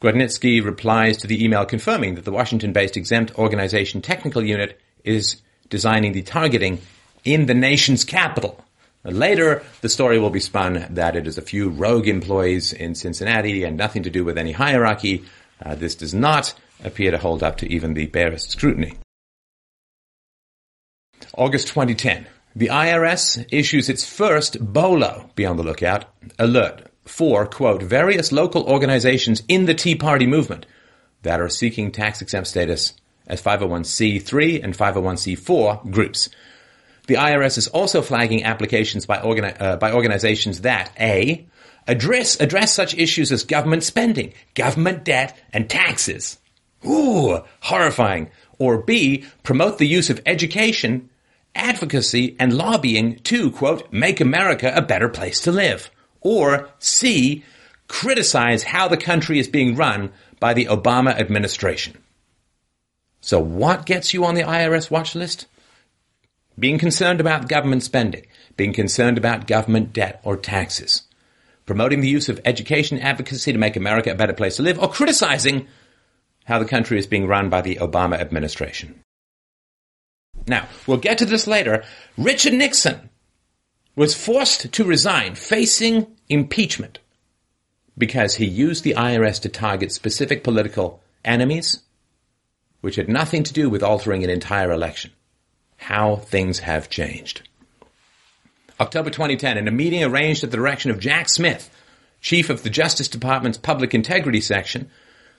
Grodnitzky 0.00 0.64
replies 0.64 1.16
to 1.16 1.26
the 1.26 1.44
email 1.44 1.64
confirming 1.66 2.14
that 2.14 2.24
the 2.24 2.30
Washington-based 2.30 2.96
exempt 2.96 3.36
organization 3.40 4.00
technical 4.00 4.44
unit 4.44 4.80
is 5.02 5.42
designing 5.68 6.12
the 6.12 6.22
targeting 6.22 6.80
in 7.24 7.46
the 7.46 7.54
nation's 7.54 8.04
capital. 8.04 8.64
Later, 9.10 9.62
the 9.80 9.88
story 9.88 10.18
will 10.18 10.30
be 10.30 10.40
spun 10.40 10.86
that 10.90 11.16
it 11.16 11.26
is 11.26 11.38
a 11.38 11.42
few 11.42 11.70
rogue 11.70 12.08
employees 12.08 12.72
in 12.72 12.94
Cincinnati 12.94 13.64
and 13.64 13.76
nothing 13.76 14.02
to 14.02 14.10
do 14.10 14.24
with 14.24 14.36
any 14.38 14.52
hierarchy. 14.52 15.24
Uh, 15.64 15.74
this 15.74 15.94
does 15.94 16.14
not 16.14 16.54
appear 16.84 17.10
to 17.10 17.18
hold 17.18 17.42
up 17.42 17.56
to 17.58 17.72
even 17.72 17.94
the 17.94 18.06
barest 18.06 18.50
scrutiny. 18.50 18.98
August 21.34 21.68
2010. 21.68 22.26
The 22.54 22.68
IRS 22.68 23.46
issues 23.50 23.88
its 23.88 24.04
first 24.04 24.56
BOLO, 24.60 25.30
be 25.34 25.46
on 25.46 25.56
the 25.56 25.62
lookout, 25.62 26.06
alert 26.38 26.90
for, 27.04 27.46
quote, 27.46 27.82
various 27.82 28.32
local 28.32 28.64
organizations 28.64 29.42
in 29.48 29.66
the 29.66 29.74
Tea 29.74 29.94
Party 29.94 30.26
movement 30.26 30.66
that 31.22 31.40
are 31.40 31.48
seeking 31.48 31.90
tax 31.90 32.20
exempt 32.20 32.48
status 32.48 32.94
as 33.26 33.42
501c3 33.42 34.62
and 34.62 34.76
501c4 34.76 35.90
groups. 35.90 36.28
The 37.08 37.14
IRS 37.14 37.56
is 37.56 37.68
also 37.68 38.02
flagging 38.02 38.44
applications 38.44 39.06
by, 39.06 39.16
organi- 39.16 39.58
uh, 39.60 39.78
by 39.78 39.92
organizations 39.92 40.60
that 40.60 40.92
A, 41.00 41.48
address, 41.86 42.38
address 42.38 42.74
such 42.74 42.94
issues 42.94 43.32
as 43.32 43.44
government 43.44 43.82
spending, 43.82 44.34
government 44.54 45.04
debt, 45.04 45.36
and 45.54 45.70
taxes. 45.70 46.38
Ooh, 46.86 47.40
horrifying. 47.60 48.30
Or 48.58 48.82
B, 48.82 49.24
promote 49.42 49.78
the 49.78 49.86
use 49.86 50.10
of 50.10 50.20
education, 50.26 51.08
advocacy, 51.54 52.36
and 52.38 52.52
lobbying 52.52 53.16
to, 53.20 53.52
quote, 53.52 53.90
make 53.90 54.20
America 54.20 54.70
a 54.76 54.82
better 54.82 55.08
place 55.08 55.40
to 55.40 55.50
live. 55.50 55.90
Or 56.20 56.68
C, 56.78 57.42
criticize 57.88 58.64
how 58.64 58.86
the 58.86 58.98
country 58.98 59.38
is 59.38 59.48
being 59.48 59.76
run 59.76 60.12
by 60.40 60.52
the 60.52 60.66
Obama 60.66 61.18
administration. 61.18 61.96
So 63.22 63.40
what 63.40 63.86
gets 63.86 64.12
you 64.12 64.26
on 64.26 64.34
the 64.34 64.42
IRS 64.42 64.90
watch 64.90 65.14
list? 65.14 65.46
Being 66.58 66.78
concerned 66.78 67.20
about 67.20 67.48
government 67.48 67.82
spending, 67.82 68.26
being 68.56 68.72
concerned 68.72 69.18
about 69.18 69.46
government 69.46 69.92
debt 69.92 70.20
or 70.24 70.36
taxes, 70.36 71.02
promoting 71.66 72.00
the 72.00 72.08
use 72.08 72.28
of 72.28 72.40
education 72.44 72.98
advocacy 72.98 73.52
to 73.52 73.58
make 73.58 73.76
America 73.76 74.10
a 74.10 74.16
better 74.16 74.32
place 74.32 74.56
to 74.56 74.62
live, 74.62 74.78
or 74.78 74.88
criticizing 74.88 75.68
how 76.46 76.58
the 76.58 76.64
country 76.64 76.98
is 76.98 77.06
being 77.06 77.26
run 77.26 77.48
by 77.50 77.60
the 77.60 77.76
Obama 77.76 78.18
administration. 78.18 79.00
Now, 80.46 80.66
we'll 80.86 80.96
get 80.96 81.18
to 81.18 81.26
this 81.26 81.46
later. 81.46 81.84
Richard 82.16 82.54
Nixon 82.54 83.10
was 83.94 84.14
forced 84.14 84.72
to 84.72 84.84
resign 84.84 85.34
facing 85.34 86.06
impeachment 86.28 87.00
because 87.98 88.36
he 88.36 88.46
used 88.46 88.84
the 88.84 88.94
IRS 88.94 89.40
to 89.42 89.48
target 89.48 89.92
specific 89.92 90.44
political 90.44 91.02
enemies, 91.24 91.80
which 92.80 92.96
had 92.96 93.08
nothing 93.08 93.42
to 93.42 93.52
do 93.52 93.68
with 93.68 93.82
altering 93.82 94.24
an 94.24 94.30
entire 94.30 94.70
election 94.70 95.10
how 95.78 96.16
things 96.16 96.58
have 96.60 96.90
changed. 96.90 97.48
October 98.78 99.10
2010, 99.10 99.58
in 99.58 99.66
a 99.66 99.72
meeting 99.72 100.04
arranged 100.04 100.44
at 100.44 100.50
the 100.50 100.56
direction 100.56 100.90
of 100.90 101.00
Jack 101.00 101.28
Smith, 101.28 101.70
chief 102.20 102.50
of 102.50 102.62
the 102.62 102.70
Justice 102.70 103.08
Department's 103.08 103.58
Public 103.58 103.94
Integrity 103.94 104.40
Section, 104.40 104.90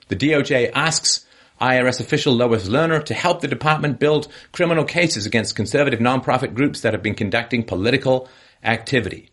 the 0.08 0.16
DOJ 0.16 0.72
asks 0.74 1.24
IRS 1.60 2.00
official 2.00 2.34
Lois 2.34 2.68
Lerner 2.68 3.04
to 3.04 3.14
help 3.14 3.40
the 3.40 3.48
department 3.48 3.98
build 3.98 4.28
criminal 4.52 4.84
cases 4.84 5.26
against 5.26 5.56
conservative 5.56 6.00
nonprofit 6.00 6.54
groups 6.54 6.80
that 6.80 6.94
have 6.94 7.02
been 7.02 7.14
conducting 7.14 7.62
political 7.62 8.28
activity. 8.64 9.30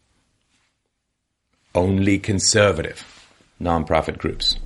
Only 1.73 2.19
conservative 2.19 3.05
nonprofit 3.61 4.17
groups. 4.17 4.57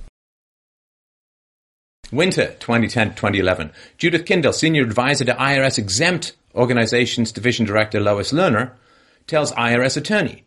Winter 2.12 2.54
2010-2011. 2.60 3.72
Judith 3.96 4.26
Kindell, 4.26 4.52
senior 4.52 4.82
advisor 4.82 5.24
to 5.24 5.32
IRS 5.34 5.78
exempt 5.78 6.36
organizations 6.54 7.32
division 7.32 7.64
director 7.64 8.00
Lois 8.00 8.32
Lerner, 8.32 8.72
tells 9.26 9.50
IRS 9.52 9.96
attorney 9.96 10.44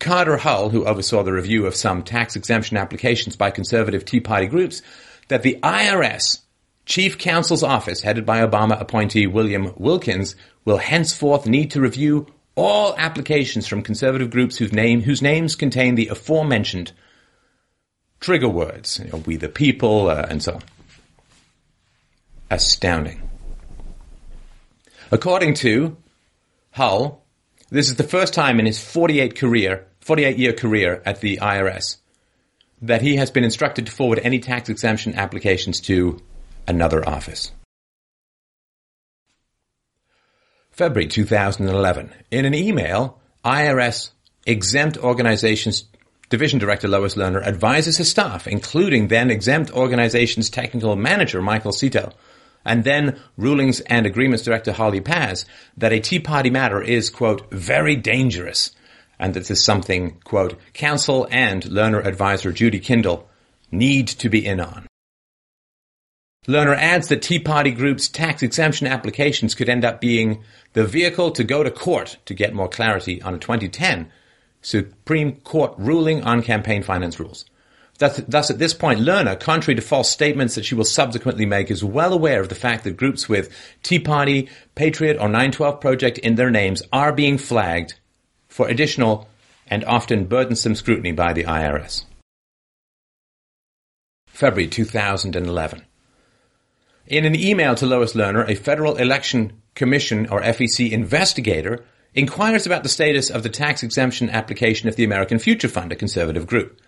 Carter 0.00 0.38
Hull, 0.38 0.70
who 0.70 0.84
oversaw 0.84 1.22
the 1.22 1.32
review 1.32 1.66
of 1.66 1.76
some 1.76 2.02
tax 2.02 2.34
exemption 2.34 2.76
applications 2.76 3.36
by 3.36 3.50
conservative 3.50 4.04
Tea 4.04 4.20
Party 4.20 4.46
groups, 4.46 4.82
that 5.28 5.42
the 5.42 5.58
IRS 5.62 6.40
Chief 6.84 7.18
Counsel's 7.18 7.62
Office, 7.62 8.02
headed 8.02 8.26
by 8.26 8.44
Obama 8.44 8.80
appointee 8.80 9.26
William 9.26 9.72
Wilkins, 9.76 10.34
will 10.64 10.78
henceforth 10.78 11.46
need 11.46 11.70
to 11.72 11.80
review 11.80 12.26
all 12.54 12.96
applications 12.96 13.68
from 13.68 13.82
conservative 13.82 14.30
groups 14.30 14.56
whose, 14.56 14.72
name, 14.72 15.02
whose 15.02 15.22
names 15.22 15.54
contain 15.54 15.94
the 15.94 16.08
aforementioned 16.08 16.92
trigger 18.20 18.48
words, 18.48 18.98
you 19.04 19.10
know, 19.12 19.18
we 19.18 19.36
the 19.36 19.48
people, 19.48 20.08
uh, 20.08 20.26
and 20.28 20.42
so 20.42 20.54
on 20.54 20.62
astounding. 22.50 23.28
According 25.10 25.54
to 25.54 25.96
Hull, 26.72 27.24
this 27.70 27.88
is 27.88 27.96
the 27.96 28.04
first 28.04 28.34
time 28.34 28.60
in 28.60 28.66
his 28.66 28.82
48 28.82 29.36
career, 29.36 29.86
48 30.00 30.38
year 30.38 30.52
career 30.52 31.02
at 31.04 31.20
the 31.20 31.38
IRS 31.38 31.96
that 32.82 33.02
he 33.02 33.16
has 33.16 33.30
been 33.30 33.44
instructed 33.44 33.86
to 33.86 33.92
forward 33.92 34.20
any 34.22 34.38
tax 34.38 34.68
exemption 34.68 35.14
applications 35.14 35.80
to 35.80 36.22
another 36.66 37.06
office. 37.08 37.50
February 40.70 41.08
2011. 41.08 42.12
In 42.30 42.44
an 42.44 42.54
email, 42.54 43.18
IRS 43.44 44.10
exempt 44.46 44.96
organizations 44.98 45.88
Division 46.28 46.58
Director 46.58 46.88
Lois 46.88 47.14
Lerner 47.14 47.42
advises 47.42 47.96
his 47.96 48.10
staff, 48.10 48.46
including 48.46 49.08
then 49.08 49.30
exempt 49.30 49.70
organizations 49.70 50.50
technical 50.50 50.94
manager 50.94 51.40
Michael 51.40 51.72
Seto, 51.72 52.12
and 52.64 52.84
then 52.84 53.18
Rulings 53.36 53.80
and 53.80 54.06
Agreements 54.06 54.44
Director 54.44 54.72
Holly 54.72 55.00
Paz 55.00 55.46
that 55.76 55.92
a 55.92 56.00
Tea 56.00 56.18
Party 56.18 56.50
matter 56.50 56.82
is, 56.82 57.10
quote, 57.10 57.50
very 57.50 57.96
dangerous 57.96 58.72
and 59.18 59.34
that 59.34 59.40
this 59.40 59.50
is 59.50 59.64
something, 59.64 60.20
quote, 60.24 60.58
counsel 60.74 61.26
and 61.30 61.64
Lerner 61.64 62.04
advisor 62.04 62.52
Judy 62.52 62.78
Kindell 62.78 63.28
need 63.70 64.08
to 64.08 64.28
be 64.28 64.44
in 64.46 64.60
on. 64.60 64.86
Lerner 66.46 66.76
adds 66.76 67.08
that 67.08 67.22
Tea 67.22 67.40
Party 67.40 67.72
Group's 67.72 68.08
tax 68.08 68.42
exemption 68.42 68.86
applications 68.86 69.54
could 69.54 69.68
end 69.68 69.84
up 69.84 70.00
being 70.00 70.42
the 70.72 70.86
vehicle 70.86 71.30
to 71.32 71.44
go 71.44 71.62
to 71.62 71.70
court 71.70 72.16
to 72.24 72.32
get 72.32 72.54
more 72.54 72.68
clarity 72.68 73.20
on 73.20 73.34
a 73.34 73.38
2010 73.38 74.10
Supreme 74.62 75.40
Court 75.40 75.74
ruling 75.76 76.24
on 76.24 76.42
campaign 76.42 76.82
finance 76.82 77.20
rules. 77.20 77.44
Thus, 77.98 78.18
thus, 78.28 78.50
at 78.50 78.60
this 78.60 78.74
point, 78.74 79.00
Lerner, 79.00 79.38
contrary 79.38 79.74
to 79.74 79.82
false 79.82 80.08
statements 80.08 80.54
that 80.54 80.64
she 80.64 80.76
will 80.76 80.84
subsequently 80.84 81.46
make, 81.46 81.68
is 81.68 81.82
well 81.82 82.12
aware 82.12 82.40
of 82.40 82.48
the 82.48 82.54
fact 82.54 82.84
that 82.84 82.96
groups 82.96 83.28
with 83.28 83.52
Tea 83.82 83.98
Party, 83.98 84.48
Patriot, 84.76 85.16
or 85.16 85.28
912 85.28 85.80
Project 85.80 86.18
in 86.18 86.36
their 86.36 86.50
names 86.50 86.80
are 86.92 87.12
being 87.12 87.38
flagged 87.38 87.94
for 88.46 88.68
additional 88.68 89.28
and 89.66 89.84
often 89.84 90.26
burdensome 90.26 90.76
scrutiny 90.76 91.10
by 91.10 91.32
the 91.32 91.42
IRS. 91.44 92.04
February 94.28 94.68
2011. 94.68 95.84
In 97.08 97.24
an 97.24 97.34
email 97.34 97.74
to 97.74 97.86
Lois 97.86 98.12
Lerner, 98.12 98.48
a 98.48 98.54
Federal 98.54 98.96
Election 98.96 99.60
Commission 99.74 100.28
or 100.28 100.40
FEC 100.40 100.92
investigator 100.92 101.84
inquires 102.14 102.64
about 102.64 102.84
the 102.84 102.88
status 102.88 103.28
of 103.28 103.42
the 103.42 103.48
tax 103.48 103.82
exemption 103.82 104.30
application 104.30 104.88
of 104.88 104.94
the 104.94 105.04
American 105.04 105.40
Future 105.40 105.68
Fund, 105.68 105.90
a 105.90 105.96
conservative 105.96 106.46
group. 106.46 106.80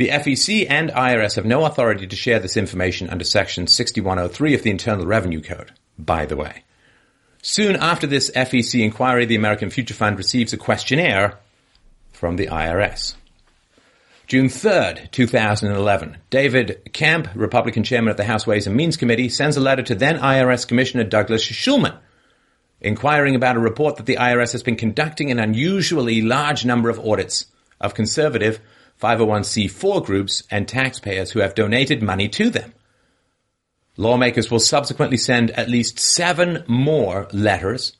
The 0.00 0.08
FEC 0.08 0.66
and 0.70 0.88
IRS 0.88 1.36
have 1.36 1.44
no 1.44 1.66
authority 1.66 2.06
to 2.06 2.16
share 2.16 2.38
this 2.38 2.56
information 2.56 3.10
under 3.10 3.22
Section 3.22 3.66
6103 3.66 4.54
of 4.54 4.62
the 4.62 4.70
Internal 4.70 5.04
Revenue 5.04 5.42
Code, 5.42 5.72
by 5.98 6.24
the 6.24 6.38
way. 6.38 6.64
Soon 7.42 7.76
after 7.76 8.06
this 8.06 8.30
FEC 8.30 8.82
inquiry, 8.82 9.26
the 9.26 9.36
American 9.36 9.68
Future 9.68 9.92
Fund 9.92 10.16
receives 10.16 10.54
a 10.54 10.56
questionnaire 10.56 11.38
from 12.14 12.36
the 12.36 12.46
IRS. 12.46 13.14
June 14.26 14.46
3rd, 14.46 15.10
2011, 15.10 16.16
David 16.30 16.94
Camp, 16.94 17.28
Republican 17.34 17.84
chairman 17.84 18.10
of 18.10 18.16
the 18.16 18.24
House 18.24 18.46
Ways 18.46 18.66
and 18.66 18.74
Means 18.74 18.96
Committee, 18.96 19.28
sends 19.28 19.58
a 19.58 19.60
letter 19.60 19.82
to 19.82 19.94
then 19.94 20.18
IRS 20.18 20.66
Commissioner 20.66 21.04
Douglas 21.04 21.44
Shulman, 21.44 21.98
inquiring 22.80 23.34
about 23.34 23.56
a 23.56 23.60
report 23.60 23.96
that 23.96 24.06
the 24.06 24.16
IRS 24.16 24.52
has 24.52 24.62
been 24.62 24.76
conducting 24.76 25.30
an 25.30 25.38
unusually 25.38 26.22
large 26.22 26.64
number 26.64 26.88
of 26.88 26.98
audits 26.98 27.44
of 27.82 27.92
conservative 27.92 28.60
501c4 29.00 30.04
groups 30.04 30.42
and 30.50 30.68
taxpayers 30.68 31.30
who 31.30 31.40
have 31.40 31.54
donated 31.54 32.02
money 32.02 32.28
to 32.28 32.50
them. 32.50 32.74
Lawmakers 33.96 34.50
will 34.50 34.60
subsequently 34.60 35.16
send 35.16 35.50
at 35.52 35.68
least 35.68 35.98
seven 35.98 36.64
more 36.66 37.28
letters 37.32 37.96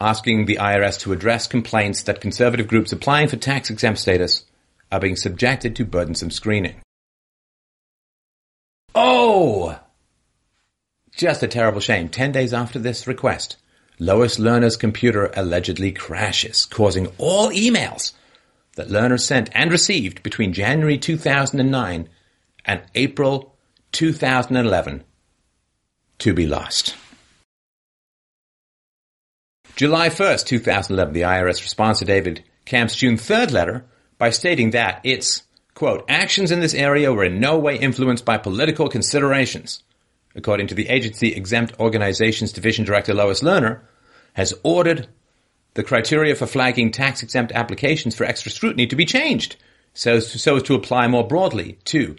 asking 0.00 0.46
the 0.46 0.56
IRS 0.56 1.00
to 1.00 1.12
address 1.12 1.46
complaints 1.46 2.02
that 2.02 2.20
conservative 2.20 2.68
groups 2.68 2.92
applying 2.92 3.28
for 3.28 3.36
tax 3.36 3.68
exempt 3.68 3.98
status 3.98 4.44
are 4.92 5.00
being 5.00 5.16
subjected 5.16 5.74
to 5.76 5.84
burdensome 5.84 6.30
screening. 6.30 6.80
Oh! 8.94 9.78
Just 11.12 11.42
a 11.42 11.48
terrible 11.48 11.80
shame. 11.80 12.08
Ten 12.08 12.30
days 12.30 12.54
after 12.54 12.78
this 12.78 13.06
request, 13.06 13.56
Lois 13.98 14.38
Lerner's 14.38 14.76
computer 14.76 15.32
allegedly 15.34 15.90
crashes, 15.90 16.64
causing 16.64 17.08
all 17.18 17.50
emails 17.50 18.12
that 18.78 18.88
Lerner 18.88 19.20
sent 19.20 19.50
and 19.54 19.72
received 19.72 20.22
between 20.22 20.52
January 20.52 20.96
2009 20.98 22.08
and 22.64 22.82
April 22.94 23.56
2011 23.90 25.02
to 26.18 26.32
be 26.32 26.46
lost. 26.46 26.94
July 29.74 30.08
1st, 30.08 30.46
2011, 30.46 31.12
the 31.12 31.22
IRS 31.22 31.60
responds 31.60 31.98
to 31.98 32.04
David 32.04 32.44
Camp's 32.66 32.94
June 32.94 33.16
3rd 33.16 33.50
letter 33.50 33.84
by 34.16 34.30
stating 34.30 34.70
that 34.70 35.00
its, 35.02 35.42
quote, 35.74 36.04
actions 36.08 36.52
in 36.52 36.60
this 36.60 36.74
area 36.74 37.12
were 37.12 37.24
in 37.24 37.40
no 37.40 37.58
way 37.58 37.76
influenced 37.76 38.24
by 38.24 38.38
political 38.38 38.88
considerations. 38.88 39.82
According 40.36 40.68
to 40.68 40.74
the 40.76 40.88
agency 40.88 41.34
exempt 41.34 41.80
organizations 41.80 42.52
division 42.52 42.84
director 42.84 43.12
Lois 43.12 43.42
Lerner, 43.42 43.80
has 44.34 44.54
ordered 44.62 45.08
the 45.74 45.84
criteria 45.84 46.34
for 46.34 46.46
flagging 46.46 46.90
tax 46.90 47.22
exempt 47.22 47.52
applications 47.52 48.14
for 48.14 48.24
extra 48.24 48.50
scrutiny 48.50 48.86
to 48.86 48.96
be 48.96 49.04
changed 49.04 49.56
so 49.94 50.14
as, 50.14 50.32
to, 50.32 50.38
so 50.38 50.56
as 50.56 50.62
to 50.64 50.74
apply 50.74 51.08
more 51.08 51.26
broadly 51.26 51.78
to 51.84 52.16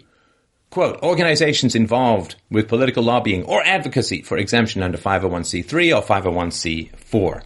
quote 0.70 1.02
organizations 1.02 1.74
involved 1.74 2.36
with 2.50 2.68
political 2.68 3.02
lobbying 3.02 3.44
or 3.44 3.62
advocacy 3.64 4.22
for 4.22 4.38
exemption 4.38 4.82
under 4.82 4.98
501c3 4.98 5.96
or 5.96 6.02
501c4. 6.02 7.42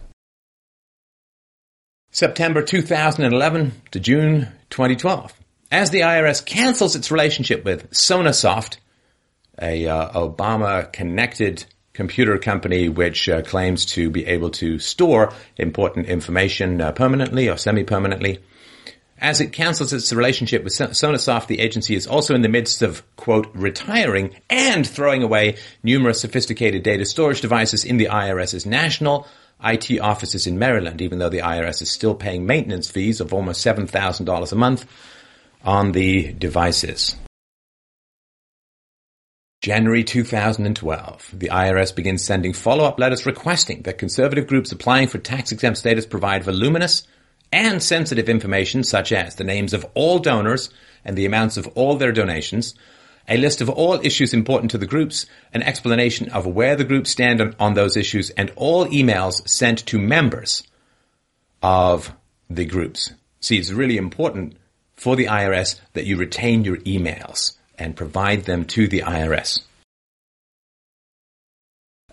September 2.11 2.61
2011 2.61 3.81
to 3.91 3.99
June 3.99 4.47
2012. 4.69 5.33
As 5.71 5.89
the 5.89 6.01
IRS 6.01 6.45
cancels 6.45 6.95
its 6.95 7.11
relationship 7.11 7.65
with 7.65 7.91
Sonasoft, 7.91 8.77
a 9.61 9.87
uh, 9.87 10.11
Obama 10.13 10.91
connected 10.93 11.65
computer 11.95 12.37
company 12.37 12.89
which 12.89 13.27
uh, 13.29 13.41
claims 13.41 13.85
to 13.85 14.09
be 14.09 14.25
able 14.27 14.49
to 14.51 14.77
store 14.77 15.33
important 15.57 16.07
information 16.07 16.81
uh, 16.81 16.91
permanently 16.91 17.49
or 17.49 17.57
semi-permanently. 17.57 18.39
As 19.17 19.39
it 19.39 19.53
cancels 19.53 19.93
its 19.93 20.11
relationship 20.11 20.63
with 20.63 20.73
Sonasoft, 20.73 21.47
the 21.47 21.61
agency 21.61 21.95
is 21.95 22.05
also 22.05 22.35
in 22.35 22.41
the 22.41 22.49
midst 22.49 22.81
of, 22.81 23.01
quote, 23.15 23.47
retiring 23.53 24.35
and 24.49 24.85
throwing 24.85 25.23
away 25.23 25.55
numerous 25.83 26.19
sophisticated 26.19 26.83
data 26.83 27.05
storage 27.05 27.39
devices 27.39 27.85
in 27.85 27.95
the 27.95 28.07
IRS's 28.07 28.65
national 28.65 29.25
IT 29.63 29.99
offices 30.01 30.47
in 30.47 30.59
Maryland, 30.59 31.01
even 31.01 31.19
though 31.19 31.29
the 31.29 31.39
IRS 31.39 31.81
is 31.81 31.89
still 31.89 32.13
paying 32.13 32.45
maintenance 32.45 32.91
fees 32.91 33.21
of 33.21 33.33
almost 33.33 33.65
$7,000 33.65 34.51
a 34.51 34.55
month 34.55 34.85
on 35.63 35.93
the 35.93 36.33
devices. 36.33 37.15
January 39.65 40.03
2012, 40.03 41.31
the 41.33 41.49
IRS 41.49 41.95
begins 41.95 42.23
sending 42.23 42.53
follow-up 42.53 42.99
letters 42.99 43.25
requesting 43.25 43.81
that 43.81 43.97
conservative 43.97 44.45
groups 44.45 44.71
applying 44.71 45.07
for 45.07 45.17
tax-exempt 45.17 45.79
status 45.79 46.05
provide 46.05 46.43
voluminous 46.43 47.07
and 47.51 47.81
sensitive 47.81 48.29
information 48.29 48.83
such 48.83 49.11
as 49.11 49.33
the 49.33 49.43
names 49.43 49.73
of 49.73 49.83
all 49.95 50.19
donors 50.19 50.69
and 51.03 51.17
the 51.17 51.25
amounts 51.25 51.57
of 51.57 51.65
all 51.69 51.97
their 51.97 52.11
donations, 52.11 52.75
a 53.27 53.37
list 53.37 53.59
of 53.59 53.67
all 53.67 53.99
issues 54.05 54.35
important 54.35 54.69
to 54.69 54.77
the 54.77 54.85
groups, 54.85 55.25
an 55.51 55.63
explanation 55.63 56.29
of 56.29 56.45
where 56.45 56.75
the 56.75 56.83
groups 56.83 57.09
stand 57.09 57.41
on, 57.41 57.55
on 57.59 57.73
those 57.73 57.97
issues, 57.97 58.29
and 58.29 58.53
all 58.55 58.85
emails 58.89 59.49
sent 59.49 59.83
to 59.87 59.97
members 59.97 60.61
of 61.63 62.13
the 62.51 62.65
groups. 62.65 63.13
See, 63.39 63.57
it's 63.57 63.71
really 63.71 63.97
important 63.97 64.57
for 64.93 65.15
the 65.15 65.25
IRS 65.25 65.79
that 65.93 66.05
you 66.05 66.17
retain 66.17 66.63
your 66.63 66.77
emails 66.81 67.54
and 67.77 67.95
provide 67.95 68.45
them 68.45 68.65
to 68.65 68.87
the 68.87 69.01
IRS. 69.01 69.61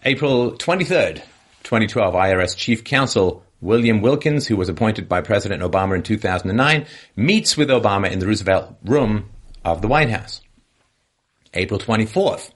April 0.04 0.52
23rd, 0.52 1.22
2012, 1.62 2.14
IRS 2.14 2.56
Chief 2.56 2.82
Counsel 2.82 3.44
William 3.60 4.00
Wilkins, 4.00 4.48
who 4.48 4.56
was 4.56 4.68
appointed 4.68 5.08
by 5.08 5.20
President 5.20 5.62
Obama 5.62 5.94
in 5.94 6.02
2009, 6.02 6.86
meets 7.14 7.56
with 7.56 7.68
Obama 7.68 8.10
in 8.10 8.18
the 8.18 8.26
Roosevelt 8.26 8.74
Room 8.84 9.30
of 9.64 9.80
the 9.80 9.88
White 9.88 10.10
House. 10.10 10.40
April 11.54 11.78
24th, 11.78 12.50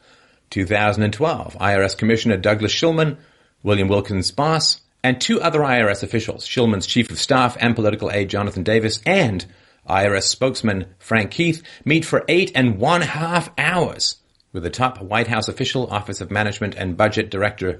2012, 0.51 1.55
IRS 1.55 1.97
Commissioner 1.97 2.37
Douglas 2.37 2.73
Shulman, 2.73 3.19
William 3.63 3.89
Wilkins' 3.89 4.33
boss, 4.33 4.81
and 5.05 5.21
two 5.21 5.41
other 5.41 5.61
IRS 5.61 6.03
officials, 6.03 6.47
Shulman's 6.47 6.87
Chief 6.87 7.11
of 7.13 7.19
Staff 7.19 7.57
and 7.61 7.77
Political 7.77 8.11
Aide 8.11 8.29
Jonathan 8.29 8.65
Davis, 8.65 9.01
and 9.07 9.47
IRS 9.89 10.25
spokesman 10.25 10.87
Frank 10.99 11.31
Keith 11.31 11.63
meet 11.85 12.05
for 12.05 12.25
eight 12.29 12.53
and 12.55 12.79
one 12.79 13.03
half 13.03 13.51
hours 13.59 14.17
with 14.53 14.63
the 14.63 14.71
top 14.71 15.03
White 15.03 15.29
House 15.29 15.49
official, 15.49 15.87
Office 15.89 16.21
of 16.21 16.31
Management 16.31 16.75
and 16.75 16.97
Budget 16.97 17.31
Director 17.31 17.79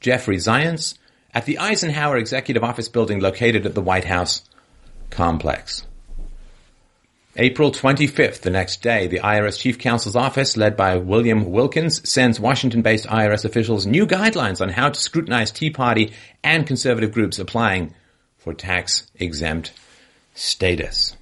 Jeffrey 0.00 0.36
Zients 0.36 0.96
at 1.32 1.44
the 1.44 1.58
Eisenhower 1.58 2.16
Executive 2.16 2.64
Office 2.64 2.88
building 2.88 3.20
located 3.20 3.66
at 3.66 3.74
the 3.74 3.82
White 3.82 4.04
House 4.04 4.42
complex. 5.10 5.84
April 7.36 7.72
25th, 7.72 8.42
the 8.42 8.50
next 8.50 8.80
day, 8.80 9.08
the 9.08 9.18
IRS 9.18 9.58
Chief 9.58 9.76
Counsel's 9.76 10.14
Office, 10.14 10.56
led 10.56 10.76
by 10.76 10.96
William 10.96 11.50
Wilkins, 11.50 12.08
sends 12.08 12.38
Washington-based 12.38 13.06
IRS 13.06 13.44
officials 13.44 13.86
new 13.86 14.06
guidelines 14.06 14.60
on 14.60 14.68
how 14.68 14.88
to 14.88 15.00
scrutinize 15.00 15.50
Tea 15.50 15.70
Party 15.70 16.12
and 16.44 16.64
conservative 16.64 17.10
groups 17.10 17.40
applying 17.40 17.92
for 18.38 18.54
tax-exempt 18.54 19.72
status. 20.34 21.16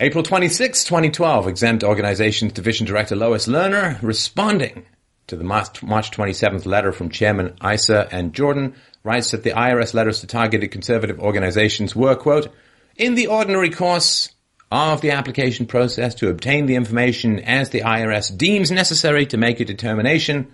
April 0.00 0.22
26, 0.22 0.84
2012, 0.84 1.48
Exempt 1.48 1.82
Organizations 1.82 2.52
Division 2.52 2.86
Director 2.86 3.16
Lois 3.16 3.48
Lerner 3.48 4.00
responding 4.00 4.86
to 5.26 5.34
the 5.34 5.42
March 5.42 5.72
27th 5.80 6.66
letter 6.66 6.92
from 6.92 7.10
Chairman 7.10 7.56
Issa 7.60 8.06
and 8.12 8.32
Jordan 8.32 8.76
writes 9.02 9.32
that 9.32 9.42
the 9.42 9.50
IRS 9.50 9.94
letters 9.94 10.20
to 10.20 10.28
targeted 10.28 10.70
conservative 10.70 11.18
organizations 11.18 11.96
were, 11.96 12.14
quote, 12.14 12.46
in 12.94 13.16
the 13.16 13.26
ordinary 13.26 13.70
course 13.70 14.28
of 14.70 15.00
the 15.00 15.10
application 15.10 15.66
process 15.66 16.14
to 16.14 16.30
obtain 16.30 16.66
the 16.66 16.76
information 16.76 17.40
as 17.40 17.70
the 17.70 17.80
IRS 17.80 18.38
deems 18.38 18.70
necessary 18.70 19.26
to 19.26 19.36
make 19.36 19.58
a 19.58 19.64
determination 19.64 20.46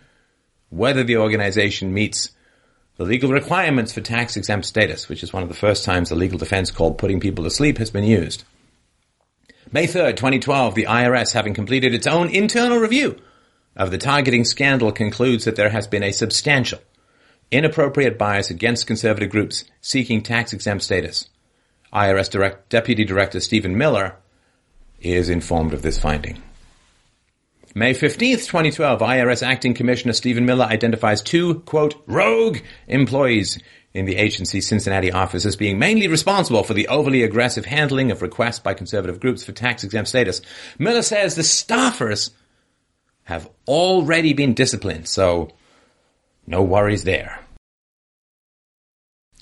whether 0.71 1.05
the 1.05 1.19
organization 1.19 1.93
meets 1.93 2.31
the 2.97 3.05
legal 3.05 3.31
requirements 3.31 3.93
for 3.93 4.01
tax 4.01 4.39
exempt 4.39 4.65
status, 4.65 5.11
which 5.11 5.23
is 5.23 5.35
one 5.35 5.43
of 5.43 5.51
the 5.51 5.55
first 5.55 5.85
times 5.85 6.11
a 6.11 6.15
legal 6.15 6.39
defense 6.39 6.71
called 6.71 6.97
putting 6.97 7.21
people 7.21 7.45
to 7.45 7.51
sleep 7.51 7.77
has 7.77 7.91
been 7.91 8.05
used. 8.05 8.43
May 9.75 9.89
3rd, 9.89 10.15
2012, 10.15 10.77
the 10.77 10.85
IRS, 10.85 11.33
having 11.33 11.53
completed 11.53 11.95
its 11.95 12.07
own 12.07 12.29
internal 12.29 12.79
review 12.79 13.17
of 13.75 13.91
the 13.91 13.99
targeting 13.99 14.45
scandal, 14.45 14.93
concludes 14.93 15.47
that 15.47 15.57
there 15.57 15.71
has 15.71 15.89
been 15.89 16.05
a 16.05 16.13
substantial, 16.13 16.79
inappropriate 17.51 18.17
bias 18.17 18.51
against 18.51 18.87
conservative 18.87 19.31
groups 19.31 19.65
seeking 19.81 20.23
tax 20.23 20.53
exempt 20.53 20.85
status. 20.85 21.29
IRS 21.93 22.31
Direct, 22.31 22.69
Deputy 22.69 23.05
Director 23.05 23.41
Stephen 23.41 23.77
Miller 23.77 24.15
is 25.01 25.29
informed 25.29 25.75
of 25.75 25.83
this 25.83 25.99
finding. 25.99 26.41
May 27.77 27.93
15th, 27.93 28.47
2012, 28.47 29.01
IRS 29.01 29.45
Acting 29.45 29.75
Commissioner 29.75 30.13
Stephen 30.13 30.47
Miller 30.47 30.65
identifies 30.65 31.21
two, 31.21 31.57
quote, 31.63 32.01
rogue 32.07 32.59
employees 32.87 33.59
in 33.93 34.05
the 34.05 34.15
agency's 34.15 34.69
Cincinnati 34.69 35.11
office 35.11 35.45
as 35.45 35.57
being 35.57 35.77
mainly 35.77 36.07
responsible 36.07 36.63
for 36.63 36.73
the 36.73 36.87
overly 36.87 37.25
aggressive 37.25 37.65
handling 37.65 38.13
of 38.13 38.23
requests 38.23 38.61
by 38.61 38.75
conservative 38.75 39.19
groups 39.19 39.43
for 39.43 39.51
tax 39.51 39.83
exempt 39.83 40.09
status. 40.09 40.41
Miller 40.79 41.03
says 41.03 41.35
the 41.35 41.43
staffers 41.43 42.31
have 43.25 43.51
already 43.67 44.35
been 44.35 44.55
disciplined, 44.55 45.09
so 45.09 45.51
no 46.47 46.63
worries 46.63 47.03
there. 47.03 47.41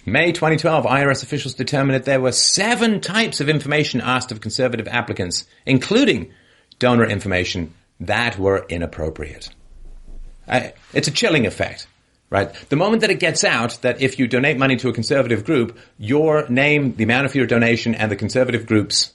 May 0.07 0.33
2012, 0.33 0.87
IRS 0.87 1.23
officials 1.23 1.53
determined 1.53 1.97
that 1.97 2.07
there 2.07 2.21
were 2.21 2.33
seven 2.33 3.03
types 3.03 3.43
of 3.43 3.51
information 3.51 4.01
asked 4.01 4.33
of 4.33 4.41
conservative 4.41 4.89
applicants, 4.89 5.45
including 5.67 6.33
donor 6.79 7.05
information 7.05 7.75
that 8.01 8.39
were 8.39 8.67
inappropriate. 8.69 9.49
Uh, 10.49 10.69
it's 10.93 11.09
a 11.09 11.13
chilling 11.13 11.47
effect, 11.47 11.87
right? 12.31 12.53
The 12.69 12.77
moment 12.77 13.03
that 13.03 13.11
it 13.11 13.21
gets 13.21 13.45
out 13.45 13.79
that 13.83 14.03
if 14.03 14.19
you 14.19 14.27
donate 14.27 14.59
money 14.59 14.77
to 14.77 14.89
a 14.89 14.93
conservative 14.93 15.45
group, 15.45 15.79
your 15.99 16.49
name, 16.49 16.97
the 16.97 17.05
amount 17.05 17.27
of 17.27 17.35
your 17.35 17.47
donation, 17.47 17.95
and 17.95 18.11
the 18.11 18.17
conservative 18.17 18.67
group's 18.67 19.13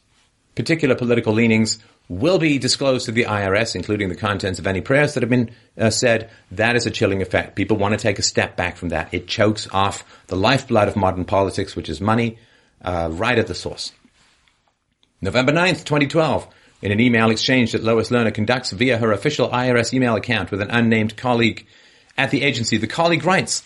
particular 0.56 0.96
political 0.96 1.34
leanings 1.34 1.80
will 2.10 2.40
be 2.40 2.58
disclosed 2.58 3.06
to 3.06 3.12
the 3.12 3.26
IRS, 3.26 3.76
including 3.76 4.10
the 4.10 4.16
contents 4.16 4.60
of 4.60 4.68
any 4.68 4.82
prayers 4.82 5.14
that 5.14 5.24
have 5.24 5.30
been 5.30 5.52
uh, 5.78 5.90
said. 5.90 6.30
That 6.52 6.76
is 6.76 6.86
a 6.86 6.92
chilling 6.92 7.22
effect. 7.22 7.56
People 7.56 7.78
want 7.78 7.94
to 7.94 8.00
take 8.00 8.18
a 8.18 8.24
step 8.24 8.56
back 8.56 8.78
from 8.78 8.90
that. 8.90 9.14
It 9.14 9.28
chokes 9.28 9.68
off 9.72 10.06
the 10.28 10.38
lifeblood 10.38 10.88
of 10.88 10.96
modern 10.96 11.26
politics, 11.26 11.76
which 11.76 11.90
is 11.90 12.00
money, 12.00 12.38
uh, 12.82 13.10
right 13.12 13.38
at 13.38 13.48
the 13.48 13.56
source. 13.56 13.92
November 15.22 15.52
9th, 15.52 15.84
2012. 15.84 16.48
In 16.82 16.92
an 16.92 17.00
email 17.00 17.32
exchange 17.32 17.72
that 17.72 17.84
Lois 17.84 18.10
Lerner 18.10 18.34
conducts 18.34 18.72
via 18.72 18.98
her 18.98 19.12
official 19.12 19.50
IRS 19.50 19.94
email 19.94 20.16
account 20.16 20.52
with 20.52 20.62
an 20.62 20.70
unnamed 20.70 21.18
colleague 21.18 21.66
at 22.18 22.32
the 22.32 22.44
agency, 22.44 22.78
the 22.78 22.88
colleague 22.88 23.26
writes, 23.26 23.64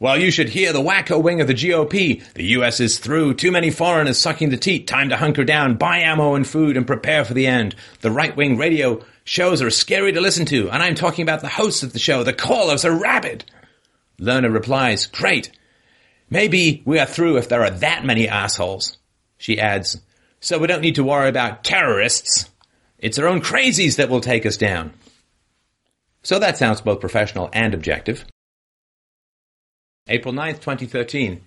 well, 0.00 0.18
you 0.18 0.30
should 0.30 0.48
hear 0.48 0.72
the 0.72 0.80
wacko 0.80 1.22
wing 1.22 1.42
of 1.42 1.46
the 1.46 1.52
GOP. 1.52 2.24
The 2.32 2.44
U.S. 2.44 2.80
is 2.80 2.98
through. 2.98 3.34
Too 3.34 3.52
many 3.52 3.70
foreigners 3.70 4.16
sucking 4.16 4.48
the 4.48 4.56
teat. 4.56 4.86
Time 4.86 5.10
to 5.10 5.16
hunker 5.16 5.44
down, 5.44 5.76
buy 5.76 5.98
ammo 5.98 6.36
and 6.36 6.46
food, 6.46 6.78
and 6.78 6.86
prepare 6.86 7.22
for 7.22 7.34
the 7.34 7.46
end. 7.46 7.74
The 8.00 8.10
right 8.10 8.34
wing 8.34 8.56
radio 8.56 9.04
shows 9.24 9.60
are 9.60 9.68
scary 9.68 10.12
to 10.12 10.22
listen 10.22 10.46
to, 10.46 10.70
and 10.70 10.82
I'm 10.82 10.94
talking 10.94 11.22
about 11.22 11.42
the 11.42 11.50
hosts 11.50 11.82
of 11.82 11.92
the 11.92 11.98
show. 11.98 12.24
The 12.24 12.32
callers 12.32 12.86
are 12.86 12.98
rabid. 12.98 13.44
Lerner 14.18 14.50
replies, 14.50 15.04
Great. 15.04 15.50
Maybe 16.30 16.82
we 16.86 16.98
are 16.98 17.04
through 17.04 17.36
if 17.36 17.50
there 17.50 17.62
are 17.62 17.70
that 17.70 18.02
many 18.02 18.26
assholes. 18.26 18.96
She 19.36 19.60
adds, 19.60 20.00
so 20.40 20.58
we 20.58 20.66
don't 20.66 20.80
need 20.80 20.94
to 20.96 21.04
worry 21.04 21.28
about 21.28 21.64
terrorists. 21.64 22.48
It's 22.98 23.18
our 23.18 23.28
own 23.28 23.40
crazies 23.40 23.96
that 23.96 24.08
will 24.08 24.20
take 24.20 24.46
us 24.46 24.56
down. 24.56 24.92
So 26.22 26.38
that 26.38 26.58
sounds 26.58 26.80
both 26.80 27.00
professional 27.00 27.48
and 27.52 27.74
objective. 27.74 28.24
April 30.08 30.34
9th, 30.34 30.60
2013. 30.60 31.40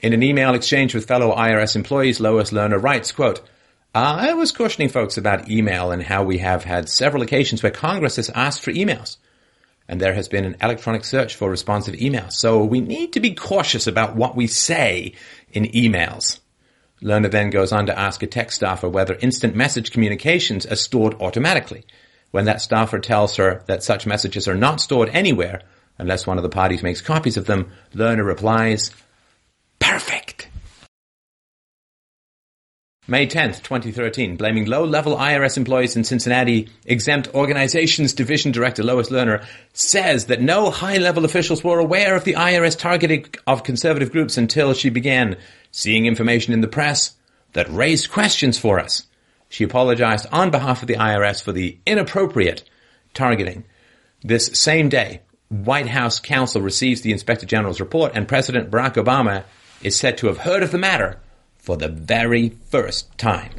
In 0.00 0.12
an 0.12 0.22
email 0.22 0.54
exchange 0.54 0.94
with 0.94 1.06
fellow 1.06 1.34
IRS 1.34 1.74
employees, 1.74 2.20
Lois 2.20 2.50
Lerner 2.50 2.80
writes, 2.80 3.12
quote, 3.12 3.40
ah, 3.94 4.16
I 4.16 4.34
was 4.34 4.52
cautioning 4.52 4.88
folks 4.88 5.16
about 5.16 5.50
email 5.50 5.90
and 5.90 6.02
how 6.02 6.22
we 6.22 6.38
have 6.38 6.64
had 6.64 6.88
several 6.88 7.22
occasions 7.22 7.62
where 7.62 7.72
Congress 7.72 8.16
has 8.16 8.30
asked 8.30 8.62
for 8.62 8.72
emails. 8.72 9.16
And 9.88 10.00
there 10.00 10.14
has 10.14 10.28
been 10.28 10.44
an 10.44 10.56
electronic 10.62 11.04
search 11.04 11.34
for 11.34 11.50
responsive 11.50 11.94
emails. 11.94 12.32
So 12.32 12.62
we 12.62 12.80
need 12.80 13.14
to 13.14 13.20
be 13.20 13.34
cautious 13.34 13.86
about 13.86 14.14
what 14.14 14.36
we 14.36 14.46
say 14.46 15.14
in 15.52 15.64
emails. 15.64 16.38
Lerner 17.02 17.30
then 17.30 17.50
goes 17.50 17.72
on 17.72 17.86
to 17.86 17.98
ask 17.98 18.22
a 18.22 18.26
tech 18.26 18.50
staffer 18.50 18.88
whether 18.88 19.14
instant 19.20 19.54
message 19.54 19.92
communications 19.92 20.66
are 20.66 20.76
stored 20.76 21.14
automatically. 21.20 21.84
When 22.30 22.44
that 22.46 22.60
staffer 22.60 22.98
tells 22.98 23.36
her 23.36 23.62
that 23.66 23.82
such 23.82 24.06
messages 24.06 24.48
are 24.48 24.54
not 24.54 24.80
stored 24.80 25.08
anywhere 25.10 25.62
unless 25.96 26.26
one 26.26 26.36
of 26.38 26.42
the 26.42 26.48
parties 26.48 26.82
makes 26.82 27.00
copies 27.00 27.36
of 27.36 27.46
them, 27.46 27.72
Lerner 27.94 28.26
replies, 28.26 28.90
Perfect! 29.78 30.48
May 33.10 33.26
10th, 33.26 33.62
2013, 33.62 34.36
blaming 34.36 34.66
low-level 34.66 35.16
IRS 35.16 35.56
employees 35.56 35.96
in 35.96 36.04
Cincinnati, 36.04 36.68
exempt 36.84 37.34
organizations 37.34 38.12
division 38.12 38.52
director 38.52 38.82
Lois 38.82 39.08
Lerner 39.08 39.46
says 39.72 40.26
that 40.26 40.42
no 40.42 40.70
high-level 40.70 41.24
officials 41.24 41.64
were 41.64 41.78
aware 41.78 42.14
of 42.14 42.24
the 42.24 42.34
IRS 42.34 42.78
targeting 42.78 43.24
of 43.46 43.64
conservative 43.64 44.12
groups 44.12 44.36
until 44.36 44.74
she 44.74 44.90
began 44.90 45.38
seeing 45.70 46.06
information 46.06 46.52
in 46.52 46.60
the 46.60 46.68
press 46.68 47.16
that 47.52 47.70
raised 47.70 48.10
questions 48.10 48.58
for 48.58 48.78
us. 48.78 49.06
She 49.48 49.64
apologized 49.64 50.26
on 50.32 50.50
behalf 50.50 50.82
of 50.82 50.88
the 50.88 50.96
IRS 50.96 51.42
for 51.42 51.52
the 51.52 51.78
inappropriate 51.86 52.64
targeting. 53.14 53.64
This 54.22 54.46
same 54.54 54.88
day, 54.88 55.22
White 55.48 55.88
House 55.88 56.20
counsel 56.20 56.60
receives 56.60 57.00
the 57.00 57.12
Inspector 57.12 57.46
General's 57.46 57.80
report 57.80 58.12
and 58.14 58.28
President 58.28 58.70
Barack 58.70 58.94
Obama 58.94 59.44
is 59.82 59.96
said 59.96 60.18
to 60.18 60.26
have 60.26 60.38
heard 60.38 60.62
of 60.62 60.72
the 60.72 60.78
matter 60.78 61.20
for 61.56 61.76
the 61.76 61.88
very 61.88 62.50
first 62.70 63.16
time. 63.16 63.50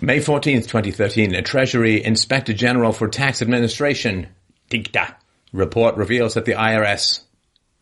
May 0.00 0.18
14th, 0.18 0.68
2013, 0.68 1.34
a 1.34 1.40
Treasury 1.40 2.04
Inspector 2.04 2.52
General 2.52 2.92
for 2.92 3.08
Tax 3.08 3.40
Administration, 3.40 4.28
report 5.52 5.96
reveals 5.96 6.34
that 6.34 6.44
the 6.44 6.52
IRS 6.52 7.22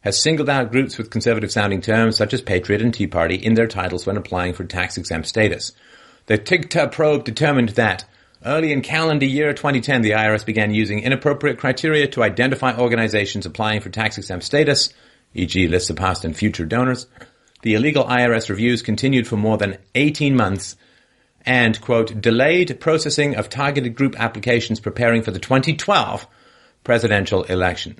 has 0.04 0.20
singled 0.20 0.50
out 0.50 0.70
groups 0.70 0.98
with 0.98 1.10
conservative 1.10 1.50
sounding 1.50 1.80
terms 1.80 2.16
such 2.16 2.34
as 2.34 2.42
Patriot 2.42 2.82
and 2.82 2.92
Tea 2.92 3.06
Party 3.06 3.36
in 3.36 3.54
their 3.54 3.66
titles 3.66 4.04
when 4.04 4.18
applying 4.18 4.52
for 4.52 4.62
tax 4.62 4.98
exempt 4.98 5.26
status. 5.26 5.72
The 6.26 6.36
TIGTA 6.36 6.92
probe 6.92 7.24
determined 7.24 7.70
that 7.70 8.04
early 8.44 8.70
in 8.70 8.82
calendar 8.82 9.24
year 9.24 9.54
2010, 9.54 10.02
the 10.02 10.10
IRS 10.10 10.44
began 10.44 10.74
using 10.74 10.98
inappropriate 10.98 11.58
criteria 11.58 12.06
to 12.08 12.22
identify 12.22 12.76
organizations 12.78 13.46
applying 13.46 13.80
for 13.80 13.88
tax 13.88 14.18
exempt 14.18 14.44
status, 14.44 14.92
e.g. 15.32 15.68
lists 15.68 15.88
of 15.88 15.96
past 15.96 16.26
and 16.26 16.36
future 16.36 16.66
donors. 16.66 17.06
The 17.62 17.72
illegal 17.72 18.04
IRS 18.04 18.50
reviews 18.50 18.82
continued 18.82 19.26
for 19.26 19.38
more 19.38 19.56
than 19.56 19.78
18 19.94 20.36
months 20.36 20.76
and, 21.46 21.80
quote, 21.80 22.20
delayed 22.20 22.78
processing 22.78 23.36
of 23.36 23.48
targeted 23.48 23.94
group 23.94 24.20
applications 24.20 24.80
preparing 24.80 25.22
for 25.22 25.30
the 25.30 25.38
2012 25.38 26.26
presidential 26.84 27.44
election 27.44 27.98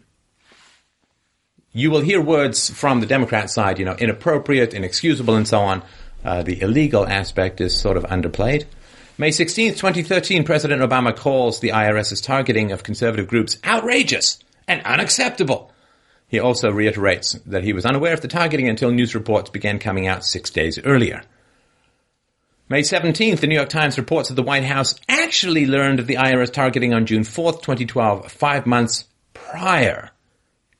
you 1.74 1.90
will 1.90 2.00
hear 2.00 2.20
words 2.22 2.70
from 2.70 3.00
the 3.00 3.06
Democrat 3.06 3.50
side, 3.50 3.78
you 3.78 3.84
know, 3.84 3.96
inappropriate, 3.96 4.72
inexcusable, 4.72 5.34
and 5.34 5.46
so 5.46 5.58
on. 5.58 5.82
Uh, 6.24 6.42
the 6.42 6.62
illegal 6.62 7.06
aspect 7.06 7.60
is 7.60 7.78
sort 7.78 7.98
of 7.98 8.04
underplayed. 8.04 8.64
May 9.18 9.30
16th, 9.30 9.76
2013, 9.76 10.44
President 10.44 10.80
Obama 10.80 11.14
calls 11.14 11.60
the 11.60 11.70
IRS's 11.70 12.20
targeting 12.20 12.72
of 12.72 12.84
conservative 12.84 13.28
groups 13.28 13.58
outrageous 13.64 14.38
and 14.66 14.82
unacceptable. 14.82 15.72
He 16.28 16.38
also 16.38 16.70
reiterates 16.70 17.32
that 17.46 17.64
he 17.64 17.72
was 17.72 17.84
unaware 17.84 18.14
of 18.14 18.20
the 18.20 18.28
targeting 18.28 18.68
until 18.68 18.90
news 18.90 19.14
reports 19.14 19.50
began 19.50 19.78
coming 19.78 20.06
out 20.06 20.24
six 20.24 20.50
days 20.50 20.78
earlier. 20.78 21.22
May 22.68 22.80
17th, 22.80 23.40
the 23.40 23.46
New 23.46 23.56
York 23.56 23.68
Times 23.68 23.98
reports 23.98 24.28
that 24.28 24.37
the 24.37 24.42
White 24.42 24.64
House 24.64 24.94
actually 25.08 25.66
learned 25.66 26.00
of 26.00 26.06
the 26.06 26.16
IRS 26.16 26.52
targeting 26.52 26.94
on 26.94 27.04
June 27.04 27.22
4th, 27.22 27.62
2012, 27.62 28.32
five 28.32 28.64
months 28.64 29.04
prior 29.34 30.10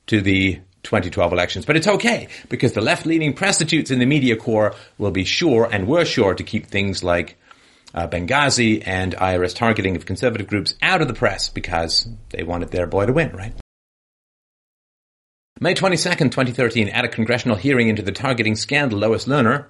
to 0.07 0.21
the 0.21 0.59
2012 0.85 1.33
elections. 1.33 1.65
But 1.65 1.75
it's 1.75 1.87
okay 1.87 2.29
because 2.47 2.73
the 2.73 2.81
left-leaning 2.81 3.33
prostitutes 3.33 3.91
in 3.91 3.99
the 3.99 4.05
media 4.05 4.37
corps 4.37 4.73
will 4.97 5.11
be 5.11 5.25
sure 5.25 5.67
and 5.69 5.87
were 5.87 6.05
sure 6.05 6.33
to 6.33 6.43
keep 6.43 6.67
things 6.67 7.03
like 7.03 7.37
uh, 7.93 8.07
Benghazi 8.07 8.83
and 8.85 9.15
IRS 9.15 9.55
targeting 9.55 9.95
of 9.95 10.05
conservative 10.05 10.47
groups 10.47 10.75
out 10.81 11.01
of 11.01 11.07
the 11.07 11.13
press 11.13 11.49
because 11.49 12.07
they 12.29 12.43
wanted 12.43 12.71
their 12.71 12.87
boy 12.87 13.05
to 13.05 13.13
win, 13.13 13.35
right? 13.35 13.53
May 15.59 15.73
22nd, 15.73 16.31
2013, 16.31 16.89
at 16.89 17.05
a 17.05 17.07
congressional 17.07 17.55
hearing 17.55 17.87
into 17.87 18.01
the 18.01 18.11
targeting 18.11 18.55
scandal, 18.55 18.99
Lois 18.99 19.25
Lerner 19.25 19.67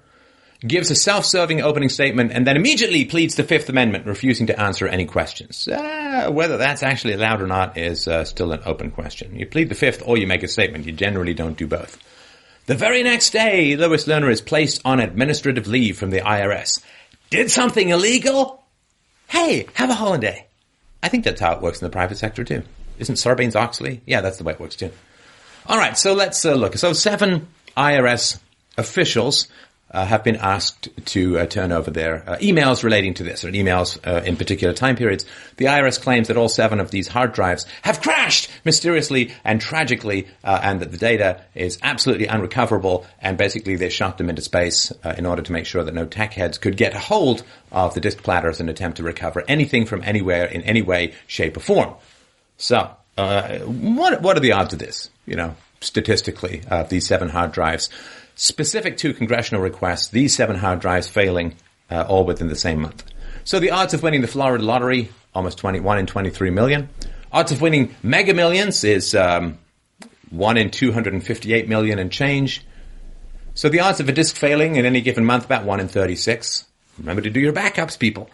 gives 0.61 0.91
a 0.91 0.95
self-serving 0.95 1.61
opening 1.61 1.89
statement 1.89 2.31
and 2.31 2.45
then 2.45 2.55
immediately 2.55 3.05
pleads 3.05 3.35
the 3.35 3.43
Fifth 3.43 3.69
Amendment, 3.69 4.05
refusing 4.05 4.47
to 4.47 4.59
answer 4.59 4.87
any 4.87 5.05
questions. 5.05 5.67
Uh, 5.67 6.29
whether 6.31 6.57
that's 6.57 6.83
actually 6.83 7.13
allowed 7.13 7.41
or 7.41 7.47
not 7.47 7.77
is 7.77 8.07
uh, 8.07 8.23
still 8.23 8.51
an 8.51 8.61
open 8.65 8.91
question. 8.91 9.35
You 9.35 9.45
plead 9.45 9.69
the 9.69 9.75
Fifth 9.75 10.01
or 10.05 10.17
you 10.17 10.27
make 10.27 10.43
a 10.43 10.47
statement. 10.47 10.85
You 10.85 10.91
generally 10.91 11.33
don't 11.33 11.57
do 11.57 11.67
both. 11.67 11.97
The 12.67 12.75
very 12.75 13.03
next 13.03 13.29
day, 13.29 13.75
Lois 13.75 14.05
Lerner 14.05 14.31
is 14.31 14.41
placed 14.41 14.81
on 14.85 14.99
administrative 14.99 15.67
leave 15.67 15.97
from 15.97 16.09
the 16.09 16.21
IRS. 16.21 16.81
Did 17.29 17.51
something 17.51 17.89
illegal? 17.89 18.63
Hey, 19.27 19.67
have 19.73 19.89
a 19.89 19.95
holiday. 19.95 20.47
I 21.03 21.09
think 21.09 21.23
that's 21.23 21.41
how 21.41 21.53
it 21.53 21.61
works 21.61 21.79
in 21.81 21.85
the 21.85 21.91
private 21.91 22.17
sector 22.17 22.43
too. 22.43 22.63
Isn't 22.97 23.15
Sarbanes-Oxley? 23.15 24.01
Yeah, 24.05 24.21
that's 24.21 24.37
the 24.37 24.43
way 24.43 24.53
it 24.53 24.59
works 24.59 24.75
too. 24.75 24.91
All 25.67 25.77
right, 25.77 25.97
so 25.97 26.13
let's 26.13 26.43
uh, 26.45 26.53
look. 26.53 26.75
So 26.77 26.93
seven 26.93 27.47
IRS 27.75 28.39
officials 28.77 29.47
uh, 29.95 30.05
have 30.05 30.25
been 30.25 30.35
asked 30.35 30.89
to 31.05 31.39
uh, 31.39 31.45
turn 31.45 31.71
over 31.71 31.89
their 31.89 32.29
uh, 32.29 32.35
emails 32.37 32.83
relating 32.83 33.13
to 33.13 33.23
this, 33.23 33.45
or 33.45 33.51
emails 33.51 33.97
uh, 34.05 34.21
in 34.23 34.35
particular 34.35 34.73
time 34.73 34.97
periods. 34.97 35.25
The 35.55 35.65
IRS 35.65 36.01
claims 36.01 36.27
that 36.27 36.35
all 36.35 36.49
seven 36.49 36.81
of 36.81 36.91
these 36.91 37.07
hard 37.07 37.31
drives 37.31 37.65
have 37.81 38.01
crashed 38.01 38.51
mysteriously 38.65 39.31
and 39.45 39.61
tragically, 39.61 40.27
uh, 40.43 40.59
and 40.61 40.81
that 40.81 40.91
the 40.91 40.97
data 40.97 41.41
is 41.55 41.79
absolutely 41.81 42.27
unrecoverable, 42.27 43.05
and 43.21 43.37
basically 43.37 43.77
they 43.77 43.89
shot 43.89 44.17
them 44.17 44.29
into 44.29 44.41
space 44.41 44.91
uh, 45.05 45.15
in 45.17 45.25
order 45.25 45.41
to 45.41 45.53
make 45.53 45.65
sure 45.65 45.85
that 45.85 45.93
no 45.93 46.05
tech 46.05 46.33
heads 46.33 46.57
could 46.57 46.75
get 46.75 46.93
a 46.93 46.99
hold 46.99 47.43
of 47.71 47.93
the 47.93 48.01
disk 48.01 48.21
platters 48.21 48.59
and 48.59 48.69
attempt 48.69 48.97
to 48.97 49.03
recover 49.03 49.45
anything 49.47 49.85
from 49.85 50.03
anywhere 50.03 50.45
in 50.45 50.61
any 50.63 50.81
way, 50.81 51.13
shape, 51.25 51.55
or 51.55 51.61
form. 51.61 51.93
So, 52.57 52.91
what, 53.15 54.21
what 54.21 54.35
are 54.35 54.41
the 54.41 54.51
odds 54.51 54.73
of 54.73 54.79
this? 54.79 55.09
You 55.25 55.37
know, 55.37 55.55
statistically, 55.79 56.63
these 56.89 57.07
seven 57.07 57.29
hard 57.29 57.53
drives 57.53 57.89
specific 58.35 58.97
to 58.97 59.13
congressional 59.13 59.61
requests, 59.61 60.09
these 60.09 60.35
seven 60.35 60.57
hard 60.57 60.79
drives 60.79 61.09
failing 61.09 61.55
uh, 61.89 62.05
all 62.07 62.25
within 62.25 62.47
the 62.47 62.55
same 62.55 62.81
month. 62.81 63.03
So 63.43 63.59
the 63.59 63.71
odds 63.71 63.93
of 63.93 64.03
winning 64.03 64.21
the 64.21 64.27
Florida 64.27 64.63
lottery, 64.63 65.09
almost 65.33 65.57
21 65.57 65.99
in 65.99 66.05
23 66.05 66.49
million. 66.49 66.89
Odds 67.31 67.51
of 67.51 67.61
winning 67.61 67.95
mega 68.01 68.33
millions 68.33 68.83
is 68.83 69.13
um, 69.13 69.57
1 70.29 70.57
in 70.57 70.71
258 70.71 71.67
million 71.67 71.99
and 71.99 72.11
change. 72.11 72.65
So 73.53 73.69
the 73.69 73.79
odds 73.79 73.99
of 73.99 74.09
a 74.09 74.11
disk 74.11 74.35
failing 74.35 74.75
in 74.75 74.85
any 74.85 75.01
given 75.01 75.25
month, 75.25 75.45
about 75.45 75.63
1 75.63 75.79
in 75.79 75.87
36. 75.87 76.65
Remember 76.97 77.21
to 77.21 77.29
do 77.29 77.39
your 77.39 77.53
backups, 77.53 77.97
people, 77.97 78.29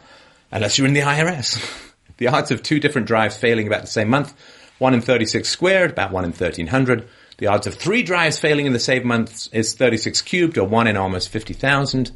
unless 0.52 0.78
you're 0.78 0.88
in 0.88 0.94
the 0.94 1.02
IRS. 1.02 1.94
the 2.18 2.28
odds 2.28 2.52
of 2.52 2.64
two 2.64 2.80
different 2.80 3.08
drives 3.08 3.38
failing 3.38 3.68
about 3.68 3.82
the 3.82 3.88
same 3.88 4.10
month, 4.10 4.34
1 4.80 4.94
in 4.94 5.02
36 5.02 5.48
squared, 5.48 5.92
about 5.92 6.12
1 6.12 6.24
in 6.24 6.32
1300. 6.32 7.08
The 7.42 7.48
odds 7.48 7.66
of 7.66 7.74
three 7.74 8.04
drives 8.04 8.38
failing 8.38 8.68
in 8.68 8.74
the 8.74 8.78
same 8.78 9.08
month 9.08 9.50
is 9.52 9.74
36 9.74 10.22
cubed, 10.22 10.60
or 10.60 10.68
one 10.68 10.86
in 10.86 10.96
almost 10.96 11.30
50,000. 11.30 12.12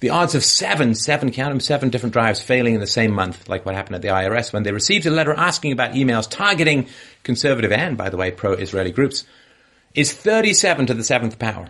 The 0.00 0.08
odds 0.08 0.34
of 0.34 0.42
seven, 0.42 0.94
seven, 0.94 1.32
count 1.32 1.50
them, 1.50 1.60
seven 1.60 1.90
different 1.90 2.14
drives 2.14 2.40
failing 2.40 2.72
in 2.72 2.80
the 2.80 2.86
same 2.86 3.12
month, 3.12 3.46
like 3.46 3.66
what 3.66 3.74
happened 3.74 3.96
at 3.96 4.00
the 4.00 4.08
IRS 4.08 4.54
when 4.54 4.62
they 4.62 4.72
received 4.72 5.04
a 5.04 5.10
letter 5.10 5.34
asking 5.34 5.72
about 5.72 5.92
emails 5.92 6.30
targeting 6.30 6.88
conservative 7.24 7.72
and, 7.72 7.98
by 7.98 8.08
the 8.08 8.16
way, 8.16 8.30
pro-Israeli 8.30 8.90
groups, 8.90 9.26
is 9.94 10.14
37 10.14 10.86
to 10.86 10.94
the 10.94 11.04
seventh 11.04 11.38
power, 11.38 11.68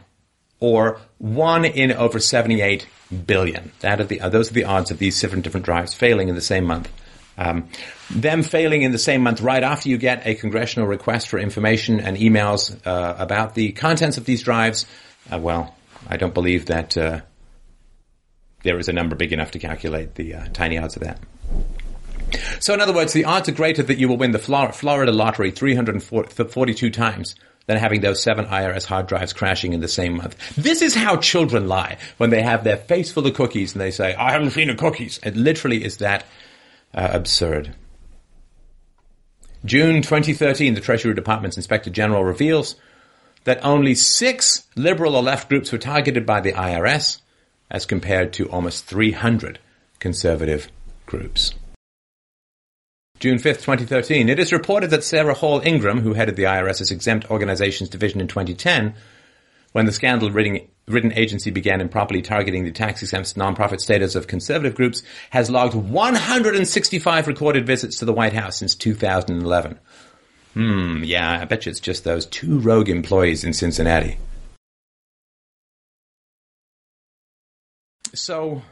or 0.61 1.00
one 1.18 1.64
in 1.64 1.90
over 1.90 2.20
78 2.20 2.87
billion. 3.26 3.72
That 3.80 4.00
are 4.00 4.04
the, 4.04 4.20
those 4.28 4.52
are 4.52 4.54
the 4.54 4.66
odds 4.66 4.92
of 4.92 5.00
these 5.00 5.16
seven 5.16 5.40
different 5.40 5.66
drives 5.66 5.94
failing 5.94 6.28
in 6.28 6.37
the 6.37 6.40
same 6.40 6.64
month. 6.64 6.92
Um, 7.37 7.68
them 8.11 8.42
failing 8.42 8.83
in 8.83 8.92
the 8.92 8.99
same 8.99 9.23
month 9.23 9.40
right 9.40 9.62
after 9.62 9.88
you 9.88 9.99
get 9.99 10.27
a 10.27 10.35
congressional 10.35 10.88
request 10.88 11.29
for 11.29 11.38
information 11.38 12.01
and 12.01 12.16
emails 12.16 12.75
uh, 12.87 13.16
about 13.18 13.55
the 13.55 13.73
contents 13.73 14.18
of 14.18 14.25
these 14.25 14.42
drives, 14.42 14.87
uh, 15.33 15.38
well, 15.38 15.75
I 16.09 16.16
don't 16.16 16.35
believe 16.35 16.66
that 16.66 16.97
uh, 16.97 17.20
there 18.62 18.79
is 18.79 18.88
a 18.88 18.92
number 18.92 19.16
big 19.16 19.33
enough 19.33 19.53
to 19.53 19.59
calculate 19.59 20.14
the 20.14 20.35
uh, 20.35 20.47
tiny 20.53 20.79
odds 20.79 20.97
of 20.97 21.03
that. 21.03 21.20
So 22.61 22.75
in 22.75 22.81
other 22.81 22.92
words, 22.92 23.12
the 23.12 23.25
odds 23.25 23.49
are 23.49 23.53
greater 23.53 23.83
that 23.83 23.99
you 23.99 24.09
will 24.09 24.16
win 24.16 24.33
the 24.33 24.38
Florida 24.38 25.12
lottery 25.12 25.51
342 25.51 26.90
times 26.90 27.35
than 27.66 27.79
having 27.79 28.01
those 28.01 28.23
seven 28.23 28.44
IRS 28.47 28.85
hard 28.85 29.07
drives 29.07 29.33
crashing 29.33 29.73
in 29.73 29.81
the 29.81 29.88
same 29.88 30.16
month. 30.16 30.37
This 30.57 30.83
is 30.83 30.94
how 30.94 31.16
children 31.16 31.68
lie 31.68 31.99
when 32.18 32.31
they 32.31 32.42
have 32.42 32.64
their 32.64 32.77
face 32.77 33.11
full 33.11 33.27
of 33.27 33.35
cookies 33.35 33.73
and 33.73 33.81
they 33.81 33.90
say, 33.90 34.14
I 34.14 34.33
haven't 34.33 34.51
seen 34.51 34.70
a 34.70 34.75
cookies. 34.75 35.18
It 35.23 35.37
literally 35.37 35.85
is 35.85 35.99
that 35.99 36.25
uh, 36.94 37.09
absurd. 37.12 37.74
June 39.64 40.02
2013, 40.02 40.74
the 40.74 40.80
Treasury 40.80 41.14
Department's 41.14 41.57
Inspector 41.57 41.88
General 41.90 42.24
reveals 42.24 42.76
that 43.44 43.64
only 43.64 43.94
six 43.94 44.66
liberal 44.76 45.16
or 45.16 45.22
left 45.22 45.48
groups 45.48 45.72
were 45.72 45.78
targeted 45.78 46.26
by 46.26 46.40
the 46.40 46.52
IRS 46.52 47.20
as 47.70 47.87
compared 47.87 48.33
to 48.35 48.48
almost 48.50 48.85
300 48.87 49.59
conservative 49.98 50.68
groups. 51.07 51.54
June 53.20 53.38
5th, 53.38 53.62
2013, 53.62 54.28
it 54.28 54.38
is 54.38 54.52
reported 54.52 54.90
that 54.90 55.04
Sarah 55.04 55.35
Hall 55.35 55.61
Ingram, 55.64 56.00
who 56.00 56.12
headed 56.12 56.37
the 56.37 56.42
IRS's 56.42 56.90
exempt 56.90 57.30
organizations 57.30 57.88
division 57.88 58.20
in 58.20 58.28
2010, 58.28 58.94
when 59.72 59.87
the 59.87 59.92
scandal 59.92 60.30
ridden, 60.30 60.68
ridden 60.87 61.12
agency 61.12 61.51
began 61.51 61.81
improperly 61.81 62.23
targeting 62.23 62.64
the 62.64 62.70
tax-exempt 62.70 63.35
nonprofit 63.37 63.81
status 63.81 64.14
of 64.14 64.27
conservative 64.27 64.75
groups, 64.75 65.03
has 65.31 65.51
logged 65.51 65.75
165 65.75 67.27
recorded 67.27 67.66
visits 67.66 67.99
to 67.99 68.05
the 68.05 68.12
White 68.12 68.35
House 68.35 68.59
since 68.59 68.75
2011. 68.75 69.79
Hmm, 70.55 71.03
yeah, 71.03 71.40
I 71.40 71.44
bet 71.47 71.66
you 71.66 71.70
it's 71.70 71.81
just 71.81 72.05
those 72.05 72.27
two 72.27 72.59
rogue 72.61 72.88
employees 72.88 73.44
in 73.44 73.53
Cincinnati. 73.53 74.18
So, 78.14 78.62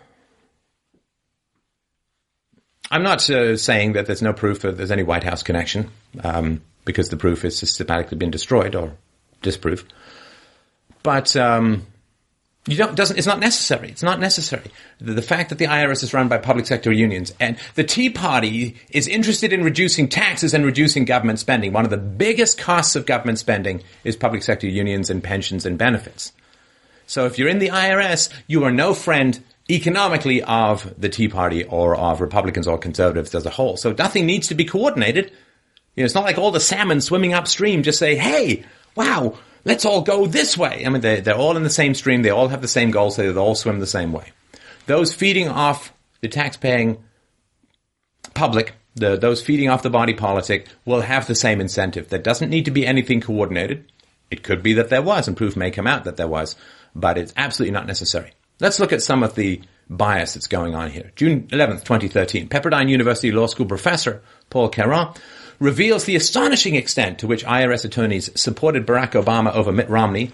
I'm 2.91 3.03
not 3.03 3.29
uh, 3.29 3.57
saying 3.57 3.95
that 3.95 4.07
there's 4.07 4.23
no 4.23 4.33
proof 4.33 4.61
that 4.61 4.77
there's 4.77 4.93
any 4.93 5.03
White 5.03 5.25
House 5.25 5.43
connection, 5.43 5.91
um, 6.23 6.63
because 6.85 7.09
the 7.09 7.17
proof 7.17 7.43
has 7.43 7.59
systematically 7.59 8.19
been 8.19 8.31
destroyed 8.31 8.77
or 8.77 8.93
disproved. 9.41 9.93
But 11.03 11.35
um, 11.37 11.87
you 12.67 12.77
don't 12.77 12.95
doesn't 12.95 13.19
it's 13.19 13.27
not 13.27 13.41
necessary. 13.41 13.89
It's 13.89 14.05
not 14.05 14.21
necessary. 14.21 14.71
The, 15.01 15.15
the, 15.15 15.23
fact 15.23 15.49
that 15.49 15.59
the 15.59 15.65
IRS 15.67 16.05
is 16.05 16.15
run 16.15 16.29
by 16.29 16.39
public 16.39 16.67
sector 16.67 16.93
unions 16.93 17.35
and 17.41 17.59
the 17.75 17.83
Tea 17.83 18.09
Party 18.09 18.77
is 18.91 19.09
interested 19.09 19.53
in 19.53 19.65
reducing 19.65 20.09
taxes 20.09 20.55
and 20.55 20.65
reducing 20.65 21.05
government 21.05 21.41
spending. 21.41 21.73
One 21.73 21.85
of 21.85 21.91
the 21.91 21.97
biggest 21.97 22.59
costs 22.59 22.95
of 22.95 23.05
government 23.05 23.41
spending 23.41 23.83
is 24.05 24.15
public 24.15 24.45
sector 24.45 24.69
unions 24.69 25.11
and 25.11 25.25
pensions 25.25 25.67
and 25.67 25.77
benefits. 25.77 26.33
So 27.07 27.27
if 27.27 27.37
you're 27.37 27.49
in 27.49 27.59
the 27.59 27.69
IRS, 27.69 28.31
you 28.47 28.63
are 28.63 28.71
no 28.71 28.95
friend 28.95 29.43
economically 29.69 30.43
of 30.43 30.95
the 31.01 31.09
Tea 31.09 31.29
Party 31.29 31.65
or 31.65 31.97
of 31.97 32.21
Republicans 32.21 32.69
or 32.69 32.79
conservatives 32.79 33.35
as 33.35 33.45
a 33.45 33.51
whole. 33.51 33.77
So 33.77 33.93
nothing 33.93 34.25
needs 34.25 34.49
to 34.49 34.55
be 34.55 34.65
coordinated. 34.65 35.33
You 35.97 36.03
know, 36.03 36.05
it's 36.05 36.15
not 36.15 36.25
like 36.25 36.39
all 36.39 36.53
the 36.53 36.61
salmon 36.61 37.01
swimming 37.01 37.35
upstream 37.35 37.83
just 37.83 37.99
say, 37.99 38.17
"Hey, 38.17 38.65
wow, 38.95 39.37
let's 39.65 39.85
all 39.85 40.03
go 40.03 40.27
this 40.27 40.57
way. 40.57 40.85
I 40.85 40.89
mean, 40.89 41.01
they, 41.01 41.21
they're 41.21 41.35
all 41.35 41.57
in 41.57 41.63
the 41.63 41.71
same 41.71 41.95
stream. 41.95 42.23
They 42.23 42.31
all 42.31 42.49
have 42.49 42.63
the 42.63 42.69
same 42.69 42.91
goals. 42.91 43.17
They 43.17 43.33
all 43.35 43.55
swim 43.55 43.81
the 43.81 43.87
same 43.87 44.13
way. 44.13 44.33
Those 44.87 45.15
feeding 45.15 45.49
off 45.49 45.93
the 46.21 46.29
tax-paying 46.29 47.03
public, 48.35 48.75
the, 48.95 49.17
those 49.17 49.43
feeding 49.43 49.69
off 49.69 49.83
the 49.83 49.91
body 49.91 50.15
politic 50.15 50.69
will 50.85 51.01
have 51.01 51.27
the 51.27 51.35
same 51.35 51.61
incentive. 51.61 52.09
There 52.09 52.19
doesn't 52.19 52.51
need 52.51 52.65
to 52.65 52.71
be 52.71 52.87
anything 52.87 53.21
coordinated. 53.21 53.91
It 54.31 54.43
could 54.43 54.63
be 54.63 54.73
that 54.75 54.89
there 54.89 55.03
was, 55.03 55.29
and 55.29 55.37
proof 55.37 55.57
may 55.57 55.71
come 55.71 55.87
out 55.87 56.05
that 56.05 56.17
there 56.17 56.29
was, 56.29 56.57
but 56.95 57.19
it's 57.19 57.35
absolutely 57.37 57.73
not 57.73 57.87
necessary. 57.87 58.33
Let's 58.61 58.81
look 58.81 58.93
at 58.93 59.03
some 59.03 59.23
of 59.23 59.35
the 59.35 59.61
bias 59.97 60.35
that's 60.35 60.47
going 60.47 60.75
on 60.75 60.91
here. 60.91 61.13
June 61.17 61.47
11th, 61.49 61.85
2013, 61.85 62.49
Pepperdine 62.49 62.89
University 62.89 63.33
Law 63.33 63.47
School 63.47 63.67
professor 63.67 64.23
Paul 64.51 64.69
Caron 64.69 65.09
reveals 65.59 66.05
the 66.05 66.17
astonishing 66.17 66.75
extent 66.75 67.19
to 67.19 67.27
which 67.27 67.45
IRS 67.45 67.85
attorneys 67.85 68.31
supported 68.41 68.87
Barack 68.87 69.13
Obama 69.13 69.55
over 69.55 69.73
Mitt 69.73 69.89
Romney 69.89 70.33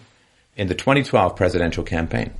in 0.57 0.69
the 0.69 0.75
2012 0.75 1.37
presidential 1.37 1.85
campaign. 1.85 2.33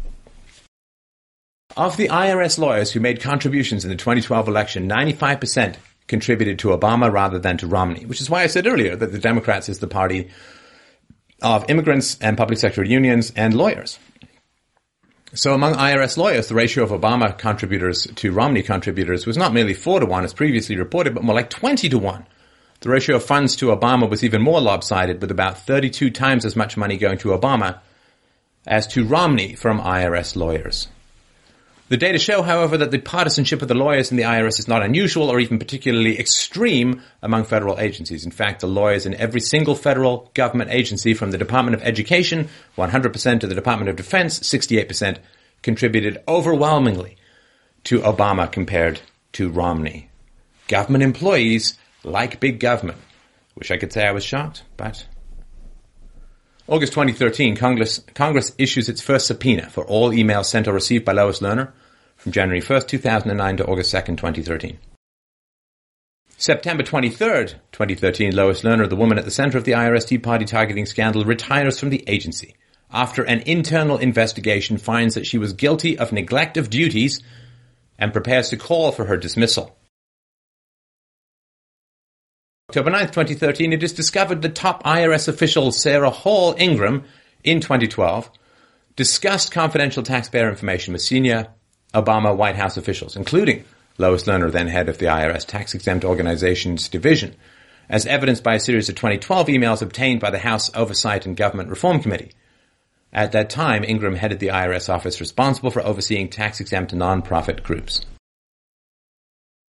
Of 1.77 1.97
the 1.97 2.09
IRS 2.09 2.59
lawyers 2.59 2.91
who 2.91 3.01
made 3.01 3.21
contributions 3.21 3.85
in 3.85 3.91
the 3.91 3.97
2012 3.97 4.49
election, 4.49 4.89
95% 4.89 5.77
contributed 6.09 6.59
to 6.61 6.69
Obama 6.69 7.13
rather 7.13 7.39
than 7.39 7.59
to 7.59 7.67
Romney, 7.67 8.07
which 8.07 8.21
is 8.21 8.31
why 8.31 8.43
I 8.43 8.47
said 8.47 8.67
earlier 8.67 8.97
that 8.97 9.13
the 9.13 9.19
Democrats 9.19 9.69
is 9.69 9.79
the 9.79 9.87
party 9.87 10.31
of 11.43 11.69
immigrants 11.69 12.19
and 12.21 12.37
public 12.37 12.59
sector 12.59 12.83
unions 12.83 13.33
and 13.37 13.55
lawyers. 13.55 13.99
So 15.35 15.53
among 15.53 15.75
IRS 15.75 16.17
lawyers, 16.17 16.49
the 16.49 16.55
ratio 16.55 16.85
of 16.85 16.91
Obama 16.91 17.37
contributors 17.37 18.07
to 18.17 18.33
Romney 18.33 18.63
contributors 18.63 19.27
was 19.27 19.37
not 19.37 19.53
merely 19.53 19.75
4 19.75 20.01
to 20.01 20.07
1 20.07 20.25
as 20.25 20.33
previously 20.33 20.77
reported, 20.77 21.15
but 21.15 21.23
more 21.23 21.35
like 21.35 21.51
20 21.51 21.89
to 21.91 21.99
1. 21.99 22.27
The 22.81 22.89
ratio 22.89 23.17
of 23.17 23.25
funds 23.25 23.55
to 23.57 23.67
Obama 23.67 24.09
was 24.09 24.25
even 24.25 24.41
more 24.41 24.61
lopsided, 24.61 25.21
with 25.21 25.31
about 25.31 25.59
32 25.59 26.11
times 26.11 26.45
as 26.45 26.57
much 26.57 26.77
money 26.77 26.97
going 26.97 27.19
to 27.19 27.31
Obama 27.31 27.81
as 28.67 28.87
to 28.89 29.05
Romney 29.05 29.55
from 29.55 29.81
IRS 29.81 30.35
lawyers. 30.35 30.89
The 31.89 31.97
data 31.97 32.19
show, 32.19 32.43
however, 32.43 32.77
that 32.77 32.91
the 32.91 32.99
partisanship 32.99 33.63
of 33.63 33.69
the 33.69 33.75
lawyers 33.75 34.11
in 34.11 34.19
the 34.19 34.25
IRS 34.25 34.59
is 34.59 34.69
not 34.69 34.83
unusual 34.83 35.31
or 35.31 35.41
even 35.41 35.59
particularly 35.59 36.19
extreme 36.19 37.03
among 37.23 37.45
federal 37.45 37.79
agencies. 37.79 38.27
In 38.27 38.31
fact, 38.31 38.61
the 38.61 38.67
lawyers 38.67 39.07
in 39.07 39.15
every 39.15 39.41
single 39.41 39.75
federal 39.75 40.31
government 40.35 40.71
agency 40.71 41.15
from 41.15 41.31
the 41.31 41.39
Department 41.39 41.75
of 41.75 41.83
Education, 41.83 42.49
100% 42.77 43.41
to 43.41 43.47
the 43.47 43.55
Department 43.55 43.89
of 43.89 43.97
Defense, 43.97 44.39
68%, 44.41 45.19
contributed 45.63 46.23
overwhelmingly 46.29 47.17
to 47.85 48.01
Obama 48.01 48.51
compared 48.53 49.01
to 49.33 49.49
Romney. 49.49 50.11
Government 50.69 51.03
employees 51.03 51.79
like 52.05 52.39
big 52.39 52.61
government. 52.61 52.99
Wish 53.57 53.71
I 53.71 53.79
could 53.79 53.93
say 53.95 54.07
I 54.07 54.13
was 54.13 54.25
shocked, 54.25 54.63
but. 54.77 55.07
August 56.69 56.93
2013, 56.93 57.57
Congress, 57.57 58.01
Congress 58.15 58.53
issues 58.59 58.91
its 58.91 59.01
first 59.01 59.27
subpoena 59.27 59.71
for 59.71 59.85
all 59.87 60.11
emails 60.11 60.45
sent 60.45 60.69
or 60.69 60.75
received 60.75 61.03
by 61.03 61.13
Lois 61.13 61.41
Lerner 61.41 61.73
from 62.17 62.31
January 62.31 62.61
1st, 62.61 62.89
2009 62.89 63.57
to 63.57 63.67
August 63.67 63.95
2nd, 63.95 64.19
2013. 64.19 64.79
September 66.37 66.83
23rd, 66.83 67.55
2013, 67.73 68.37
Lois 68.37 68.61
Lerner, 68.63 68.87
the 68.87 68.97
woman 68.97 69.17
at 69.17 69.25
the 69.25 69.31
center 69.31 69.57
of 69.57 69.65
the 69.65 69.73
IRS 69.73 70.07
Tea 70.07 70.19
Party 70.19 70.45
targeting 70.45 70.85
scandal, 70.85 71.25
retires 71.25 71.81
from 71.81 71.89
the 71.89 72.05
agency 72.07 72.55
after 72.93 73.23
an 73.23 73.41
internal 73.47 73.97
investigation 73.97 74.77
finds 74.77 75.15
that 75.15 75.27
she 75.27 75.39
was 75.39 75.55
guilty 75.55 75.99
of 75.99 76.13
neglect 76.13 76.59
of 76.59 76.69
duties 76.69 77.23
and 77.99 78.13
prepares 78.13 78.51
to 78.51 78.59
call 78.59 78.93
for 78.93 79.07
her 79.07 79.17
dismissal. 79.17 79.78
October 82.71 82.91
9, 82.91 83.07
2013, 83.07 83.73
it 83.73 83.83
is 83.83 83.95
discovered 83.95 84.43
that 84.43 84.55
top 84.55 84.83
IRS 84.83 85.27
official 85.27 85.73
Sarah 85.73 86.11
Hall 86.11 86.55
Ingram 86.59 87.03
in 87.43 87.61
2012 87.63 88.31
discussed 88.95 89.51
confidential 89.51 90.03
taxpayer 90.03 90.51
information 90.51 90.93
with 90.93 91.01
senior 91.01 91.49
Obama 91.95 92.37
White 92.37 92.57
House 92.57 92.77
officials, 92.77 93.17
including 93.17 93.65
Lois 93.97 94.25
Lerner, 94.25 94.53
then 94.53 94.69
head 94.69 94.91
of 94.91 94.99
the 94.99 95.07
IRS 95.07 95.47
Tax 95.47 95.73
Exempt 95.73 96.05
Organizations 96.05 96.91
Division, 96.91 97.35
as 97.89 98.05
evidenced 98.05 98.45
by 98.45 98.57
a 98.57 98.61
series 98.61 98.91
of 98.91 98.97
2012 98.97 99.47
emails 99.47 99.81
obtained 99.81 100.21
by 100.21 100.29
the 100.29 100.41
House 100.41 100.71
Oversight 100.77 101.25
and 101.25 101.39
Government 101.39 101.71
Reform 101.71 102.03
Committee. 102.03 102.33
At 103.15 103.33
that 103.33 103.49
time, 103.49 103.83
Ingram 103.83 104.17
headed 104.17 104.41
the 104.41 104.49
IRS 104.49 104.93
office 104.93 105.21
responsible 105.21 105.71
for 105.71 105.81
overseeing 105.81 106.29
tax 106.29 106.61
exempt 106.61 106.95
nonprofit 106.95 107.63
groups. 107.63 108.05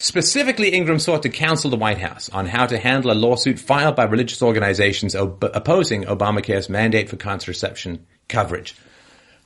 Specifically, 0.02 0.70
Ingram 0.70 0.98
sought 0.98 1.22
to 1.24 1.28
counsel 1.28 1.68
the 1.68 1.76
White 1.76 1.98
House 1.98 2.30
on 2.30 2.46
how 2.46 2.64
to 2.64 2.78
handle 2.78 3.10
a 3.10 3.12
lawsuit 3.12 3.58
filed 3.58 3.96
by 3.96 4.04
religious 4.04 4.40
organizations 4.40 5.14
op- 5.14 5.44
opposing 5.54 6.04
Obamacare's 6.04 6.70
mandate 6.70 7.10
for 7.10 7.18
contraception 7.18 8.06
coverage. 8.26 8.74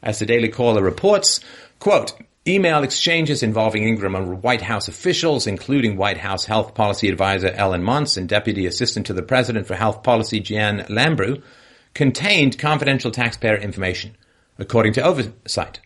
As 0.00 0.20
the 0.20 0.26
Daily 0.26 0.48
Caller 0.48 0.80
reports, 0.80 1.40
quote, 1.80 2.14
email 2.46 2.84
exchanges 2.84 3.42
involving 3.42 3.82
Ingram 3.82 4.14
and 4.14 4.44
White 4.44 4.62
House 4.62 4.86
officials, 4.86 5.48
including 5.48 5.96
White 5.96 6.18
House 6.18 6.44
Health 6.44 6.72
Policy 6.76 7.08
Advisor 7.08 7.48
Ellen 7.48 7.82
Montz 7.82 8.16
and 8.16 8.28
Deputy 8.28 8.64
Assistant 8.64 9.06
to 9.06 9.12
the 9.12 9.24
President 9.24 9.66
for 9.66 9.74
Health 9.74 10.04
Policy 10.04 10.38
Jeanne 10.38 10.86
Lambrew, 10.88 11.42
contained 11.94 12.60
confidential 12.60 13.10
taxpayer 13.10 13.56
information, 13.56 14.16
according 14.56 14.92
to 14.92 15.02
oversight. 15.02 15.80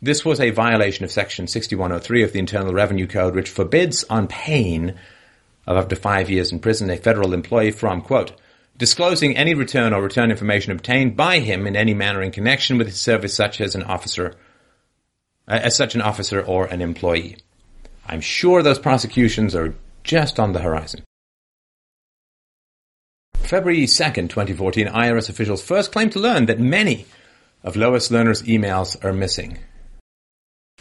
This 0.00 0.24
was 0.24 0.40
a 0.40 0.50
violation 0.50 1.04
of 1.04 1.10
Section 1.10 1.48
6103 1.48 2.22
of 2.22 2.32
the 2.32 2.38
Internal 2.38 2.72
Revenue 2.72 3.08
Code, 3.08 3.34
which 3.34 3.50
forbids, 3.50 4.04
on 4.04 4.28
pain 4.28 4.94
of 5.66 5.76
up 5.76 5.88
to 5.88 5.96
five 5.96 6.30
years 6.30 6.52
in 6.52 6.60
prison, 6.60 6.88
a 6.88 6.96
federal 6.96 7.34
employee 7.34 7.72
from, 7.72 8.02
quote, 8.02 8.32
disclosing 8.76 9.36
any 9.36 9.54
return 9.54 9.92
or 9.92 10.00
return 10.00 10.30
information 10.30 10.70
obtained 10.70 11.16
by 11.16 11.40
him 11.40 11.66
in 11.66 11.74
any 11.74 11.94
manner 11.94 12.22
in 12.22 12.30
connection 12.30 12.78
with 12.78 12.86
his 12.86 13.00
service 13.00 13.34
such 13.34 13.60
as 13.60 13.74
an 13.74 13.82
officer, 13.82 14.36
uh, 15.48 15.58
as 15.62 15.74
such 15.74 15.96
an 15.96 16.00
officer 16.00 16.40
or 16.40 16.66
an 16.66 16.80
employee. 16.80 17.36
I'm 18.06 18.20
sure 18.20 18.62
those 18.62 18.78
prosecutions 18.78 19.56
are 19.56 19.74
just 20.04 20.38
on 20.38 20.52
the 20.52 20.60
horizon. 20.60 21.02
February 23.34 23.84
2nd, 23.86 24.28
2014, 24.28 24.86
IRS 24.86 25.28
officials 25.28 25.62
first 25.62 25.90
claimed 25.90 26.12
to 26.12 26.20
learn 26.20 26.46
that 26.46 26.60
many 26.60 27.06
of 27.64 27.74
Lois 27.74 28.10
Lerner's 28.10 28.42
emails 28.44 29.02
are 29.04 29.12
missing. 29.12 29.58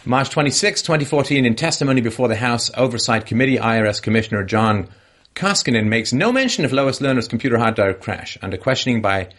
March 0.05 0.29
26, 0.29 0.83
2014, 0.83 1.45
in 1.45 1.55
testimony 1.55 2.01
before 2.01 2.27
the 2.27 2.36
House 2.36 2.71
Oversight 2.75 3.25
Committee, 3.25 3.57
IRS 3.57 4.01
Commissioner 4.01 4.43
John 4.43 4.88
Koskinen 5.36 5.88
makes 5.88 6.13
no 6.13 6.31
mention 6.31 6.65
of 6.65 6.71
Lois 6.71 6.99
Lerner's 6.99 7.27
computer 7.27 7.57
hard 7.57 7.75
drive 7.75 7.99
crash. 7.99 8.38
Under 8.41 8.57
questioning 8.57 9.01
by 9.01 9.29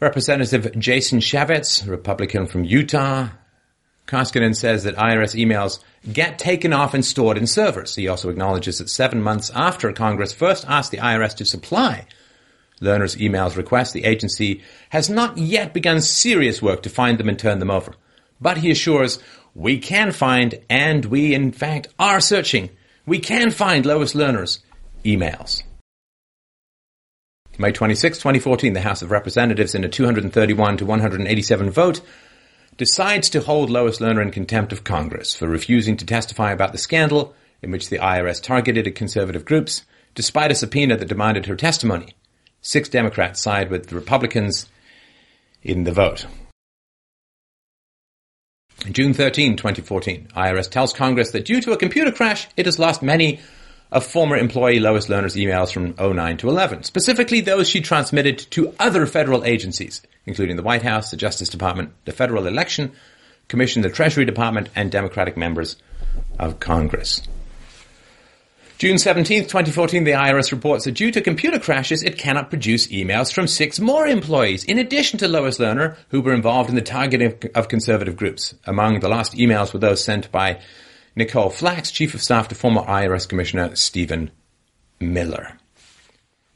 Representative 0.00 0.78
Jason 0.78 1.20
Chaffetz, 1.20 1.86
Republican 1.88 2.46
from 2.46 2.64
Utah, 2.64 3.28
Koskinen 4.06 4.56
says 4.56 4.84
that 4.84 4.96
IRS 4.96 5.34
emails 5.34 5.78
get 6.12 6.38
taken 6.38 6.72
off 6.72 6.94
and 6.94 7.04
stored 7.04 7.38
in 7.38 7.46
servers. 7.46 7.94
He 7.94 8.08
also 8.08 8.30
acknowledges 8.30 8.78
that 8.78 8.90
seven 8.90 9.22
months 9.22 9.50
after 9.54 9.92
Congress 9.92 10.32
first 10.32 10.66
asked 10.66 10.90
the 10.90 10.98
IRS 10.98 11.36
to 11.36 11.44
supply 11.44 12.06
Lerner's 12.80 13.16
emails 13.16 13.56
request, 13.56 13.92
the 13.92 14.04
agency 14.04 14.62
has 14.90 15.08
not 15.08 15.38
yet 15.38 15.72
begun 15.72 16.00
serious 16.00 16.60
work 16.60 16.82
to 16.82 16.90
find 16.90 17.18
them 17.18 17.28
and 17.28 17.38
turn 17.38 17.58
them 17.58 17.70
over. 17.70 17.94
But 18.40 18.58
he 18.58 18.70
assures, 18.70 19.20
we 19.54 19.78
can 19.78 20.12
find, 20.12 20.58
and 20.68 21.04
we 21.04 21.34
in 21.34 21.52
fact 21.52 21.88
are 21.98 22.20
searching, 22.20 22.70
we 23.06 23.18
can 23.18 23.50
find 23.50 23.86
Lois 23.86 24.14
Lerner's 24.14 24.60
emails. 25.04 25.62
May 27.56 27.70
26, 27.70 28.18
2014, 28.18 28.72
the 28.72 28.80
House 28.80 29.02
of 29.02 29.12
Representatives 29.12 29.74
in 29.76 29.84
a 29.84 29.88
231 29.88 30.76
to 30.78 30.86
187 30.86 31.70
vote 31.70 32.00
decides 32.76 33.30
to 33.30 33.40
hold 33.40 33.70
Lois 33.70 33.98
Lerner 33.98 34.22
in 34.22 34.32
contempt 34.32 34.72
of 34.72 34.82
Congress 34.82 35.36
for 35.36 35.46
refusing 35.46 35.96
to 35.98 36.06
testify 36.06 36.50
about 36.50 36.72
the 36.72 36.78
scandal 36.78 37.32
in 37.62 37.70
which 37.70 37.88
the 37.88 37.98
IRS 37.98 38.42
targeted 38.42 38.92
conservative 38.96 39.44
groups, 39.44 39.84
despite 40.16 40.50
a 40.50 40.54
subpoena 40.54 40.96
that 40.96 41.08
demanded 41.08 41.46
her 41.46 41.54
testimony. 41.54 42.14
Six 42.60 42.88
Democrats 42.88 43.40
side 43.40 43.70
with 43.70 43.86
the 43.86 43.94
Republicans 43.94 44.66
in 45.62 45.84
the 45.84 45.92
vote. 45.92 46.26
June 48.90 49.14
13, 49.14 49.56
2014, 49.56 50.28
IRS 50.36 50.70
tells 50.70 50.92
Congress 50.92 51.30
that 51.30 51.46
due 51.46 51.60
to 51.62 51.72
a 51.72 51.76
computer 51.76 52.12
crash, 52.12 52.46
it 52.56 52.66
has 52.66 52.78
lost 52.78 53.02
many 53.02 53.40
of 53.90 54.04
former 54.04 54.36
employee 54.36 54.80
Lois 54.80 55.06
Lerner's 55.06 55.36
emails 55.36 55.72
from 55.72 55.94
09 55.96 56.36
to 56.38 56.48
11, 56.48 56.82
specifically 56.82 57.40
those 57.40 57.68
she 57.68 57.80
transmitted 57.80 58.38
to 58.50 58.74
other 58.78 59.06
federal 59.06 59.44
agencies, 59.44 60.02
including 60.26 60.56
the 60.56 60.62
White 60.62 60.82
House, 60.82 61.10
the 61.10 61.16
Justice 61.16 61.48
Department, 61.48 61.92
the 62.04 62.12
Federal 62.12 62.46
Election 62.46 62.92
Commission, 63.48 63.82
the 63.82 63.90
Treasury 63.90 64.24
Department, 64.24 64.68
and 64.74 64.90
Democratic 64.90 65.36
members 65.36 65.76
of 66.38 66.60
Congress. 66.60 67.22
June 68.84 68.98
17, 68.98 69.44
2014, 69.44 70.04
the 70.04 70.10
IRS 70.10 70.52
reports 70.52 70.84
that 70.84 70.92
due 70.92 71.10
to 71.10 71.22
computer 71.22 71.58
crashes, 71.58 72.02
it 72.02 72.18
cannot 72.18 72.50
produce 72.50 72.86
emails 72.88 73.32
from 73.32 73.46
six 73.46 73.80
more 73.80 74.06
employees, 74.06 74.62
in 74.62 74.78
addition 74.78 75.18
to 75.18 75.26
Lois 75.26 75.56
Lerner, 75.56 75.96
who 76.10 76.20
were 76.20 76.34
involved 76.34 76.68
in 76.68 76.76
the 76.76 76.82
targeting 76.82 77.32
of 77.54 77.68
conservative 77.68 78.14
groups. 78.14 78.54
Among 78.66 79.00
the 79.00 79.08
last 79.08 79.32
emails 79.36 79.72
were 79.72 79.78
those 79.78 80.04
sent 80.04 80.30
by 80.30 80.60
Nicole 81.16 81.48
Flax, 81.48 81.92
Chief 81.92 82.12
of 82.12 82.22
Staff 82.22 82.48
to 82.48 82.54
former 82.54 82.82
IRS 82.82 83.26
Commissioner 83.26 83.74
Steven 83.74 84.30
Miller. 85.00 85.56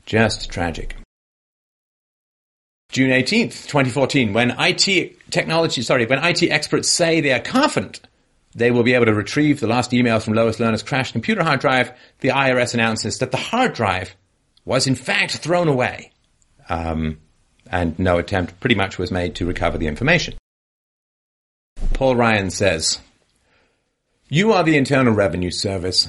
Just 0.05 0.51
tragic. 0.51 0.97
June 2.93 3.09
18th, 3.09 3.69
2014, 3.69 4.35
when 4.35 4.55
IT 4.59 5.31
technology, 5.31 5.81
sorry, 5.81 6.05
when 6.05 6.23
IT 6.23 6.43
experts 6.43 6.91
say 6.91 7.23
they 7.23 7.33
are 7.33 7.41
confident 7.41 8.01
they 8.59 8.71
will 8.71 8.83
be 8.83 8.94
able 8.94 9.07
to 9.07 9.14
retrieve 9.14 9.61
the 9.61 9.66
last 9.66 9.92
emails 9.92 10.25
from 10.25 10.35
Lois 10.35 10.59
Lerner's 10.59 10.83
crashed 10.83 11.12
computer 11.12 11.42
hard 11.42 11.61
drive. 11.61 11.92
The 12.21 12.29
IRS 12.29 12.75
announces 12.75 13.18
that 13.18 13.31
the 13.31 13.37
hard 13.37 13.73
drive 13.73 14.14
was 14.64 14.87
in 14.87 14.94
fact 14.94 15.38
thrown 15.38 15.68
away. 15.68 16.12
Um, 16.68 17.18
and 17.71 17.99
no 17.99 18.18
attempt 18.18 18.61
pretty 18.61 18.75
much 18.75 18.99
was 18.99 19.11
made 19.11 19.35
to 19.37 19.47
recover 19.47 19.79
the 19.79 19.87
information. 19.87 20.35
Paul 21.94 22.16
Ryan 22.16 22.51
says, 22.51 22.99
You 24.29 24.53
are 24.53 24.64
the 24.64 24.77
Internal 24.77 25.14
Revenue 25.14 25.51
Service. 25.51 26.09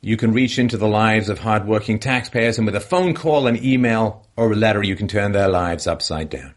You 0.00 0.16
can 0.16 0.32
reach 0.32 0.58
into 0.58 0.76
the 0.76 0.86
lives 0.86 1.28
of 1.28 1.40
hardworking 1.40 1.98
taxpayers 1.98 2.58
and 2.58 2.66
with 2.66 2.76
a 2.76 2.80
phone 2.80 3.14
call, 3.14 3.46
an 3.46 3.62
email, 3.64 4.26
or 4.36 4.52
a 4.52 4.56
letter 4.56 4.82
you 4.82 4.94
can 4.94 5.08
turn 5.08 5.32
their 5.32 5.48
lives 5.48 5.86
upside 5.86 6.30
down. 6.30 6.54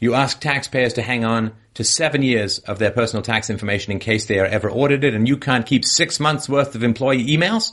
You 0.00 0.14
ask 0.14 0.40
taxpayers 0.40 0.92
to 0.94 1.02
hang 1.02 1.24
on 1.24 1.52
to 1.74 1.82
seven 1.82 2.22
years 2.22 2.60
of 2.60 2.78
their 2.78 2.90
personal 2.90 3.22
tax 3.22 3.50
information 3.50 3.92
in 3.92 3.98
case 3.98 4.26
they 4.26 4.38
are 4.38 4.46
ever 4.46 4.70
audited 4.70 5.14
and 5.14 5.26
you 5.26 5.36
can't 5.36 5.66
keep 5.66 5.84
six 5.84 6.20
months 6.20 6.48
worth 6.48 6.74
of 6.74 6.84
employee 6.84 7.26
emails? 7.26 7.72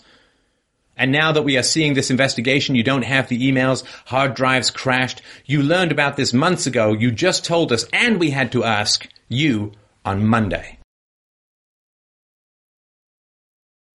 And 0.97 1.11
now 1.11 1.33
that 1.33 1.43
we 1.43 1.57
are 1.57 1.63
seeing 1.63 1.93
this 1.93 2.09
investigation, 2.09 2.75
you 2.75 2.83
don't 2.83 3.03
have 3.03 3.27
the 3.27 3.51
emails, 3.51 3.83
hard 4.05 4.33
drives 4.33 4.71
crashed. 4.71 5.21
You 5.45 5.61
learned 5.61 5.91
about 5.91 6.15
this 6.15 6.33
months 6.33 6.65
ago. 6.65 6.93
You 6.93 7.11
just 7.11 7.45
told 7.45 7.71
us 7.71 7.85
and 7.93 8.19
we 8.19 8.31
had 8.31 8.51
to 8.53 8.63
ask 8.63 9.07
you 9.27 9.73
on 10.03 10.25
Monday. 10.25 10.79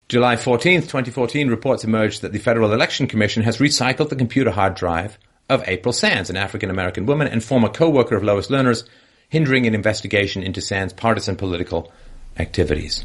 July 0.08 0.36
14th, 0.36 0.82
2014, 0.82 1.48
reports 1.48 1.84
emerged 1.84 2.22
that 2.22 2.32
the 2.32 2.38
Federal 2.38 2.72
Election 2.72 3.06
Commission 3.06 3.42
has 3.42 3.58
recycled 3.58 4.08
the 4.08 4.16
computer 4.16 4.50
hard 4.50 4.74
drive 4.74 5.18
of 5.48 5.64
April 5.66 5.92
Sands, 5.92 6.30
an 6.30 6.36
African 6.36 6.70
American 6.70 7.06
woman 7.06 7.28
and 7.28 7.42
former 7.42 7.68
co-worker 7.68 8.16
of 8.16 8.24
Lois 8.24 8.48
Lerner's, 8.48 8.84
hindering 9.28 9.66
an 9.66 9.74
investigation 9.74 10.42
into 10.42 10.60
Sands' 10.60 10.92
partisan 10.92 11.36
political 11.36 11.92
activities. 12.38 13.04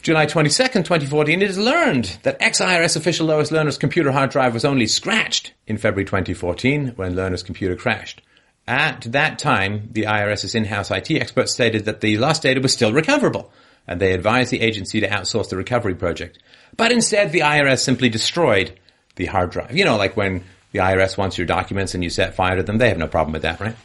July 0.00 0.26
22nd, 0.26 0.84
2014, 0.84 1.42
it 1.42 1.50
is 1.50 1.58
learned 1.58 2.18
that 2.22 2.40
ex-IRS 2.40 2.96
official 2.96 3.26
Lois 3.26 3.50
Lerner's 3.50 3.76
computer 3.76 4.12
hard 4.12 4.30
drive 4.30 4.54
was 4.54 4.64
only 4.64 4.86
scratched 4.86 5.52
in 5.66 5.76
February 5.76 6.04
2014 6.04 6.92
when 6.96 7.14
Lerner's 7.14 7.42
computer 7.42 7.74
crashed. 7.74 8.22
At 8.66 9.02
that 9.12 9.38
time, 9.38 9.88
the 9.92 10.04
IRS's 10.04 10.54
in-house 10.54 10.90
IT 10.90 11.10
experts 11.10 11.52
stated 11.52 11.84
that 11.86 12.00
the 12.00 12.16
lost 12.16 12.42
data 12.42 12.60
was 12.60 12.72
still 12.72 12.92
recoverable, 12.92 13.50
and 13.86 14.00
they 14.00 14.12
advised 14.12 14.50
the 14.50 14.60
agency 14.60 15.00
to 15.00 15.08
outsource 15.08 15.48
the 15.48 15.56
recovery 15.56 15.94
project. 15.94 16.38
But 16.76 16.92
instead, 16.92 17.32
the 17.32 17.40
IRS 17.40 17.80
simply 17.80 18.08
destroyed 18.08 18.78
the 19.18 19.26
hard 19.26 19.50
drive. 19.50 19.76
You 19.76 19.84
know, 19.84 19.96
like 19.96 20.16
when 20.16 20.42
the 20.72 20.78
IRS 20.78 21.18
wants 21.18 21.36
your 21.36 21.46
documents 21.46 21.94
and 21.94 22.02
you 22.02 22.08
set 22.08 22.34
fire 22.34 22.56
to 22.56 22.62
them, 22.62 22.78
they 22.78 22.88
have 22.88 22.98
no 22.98 23.08
problem 23.08 23.34
with 23.34 23.42
that, 23.42 23.60
right? 23.60 23.76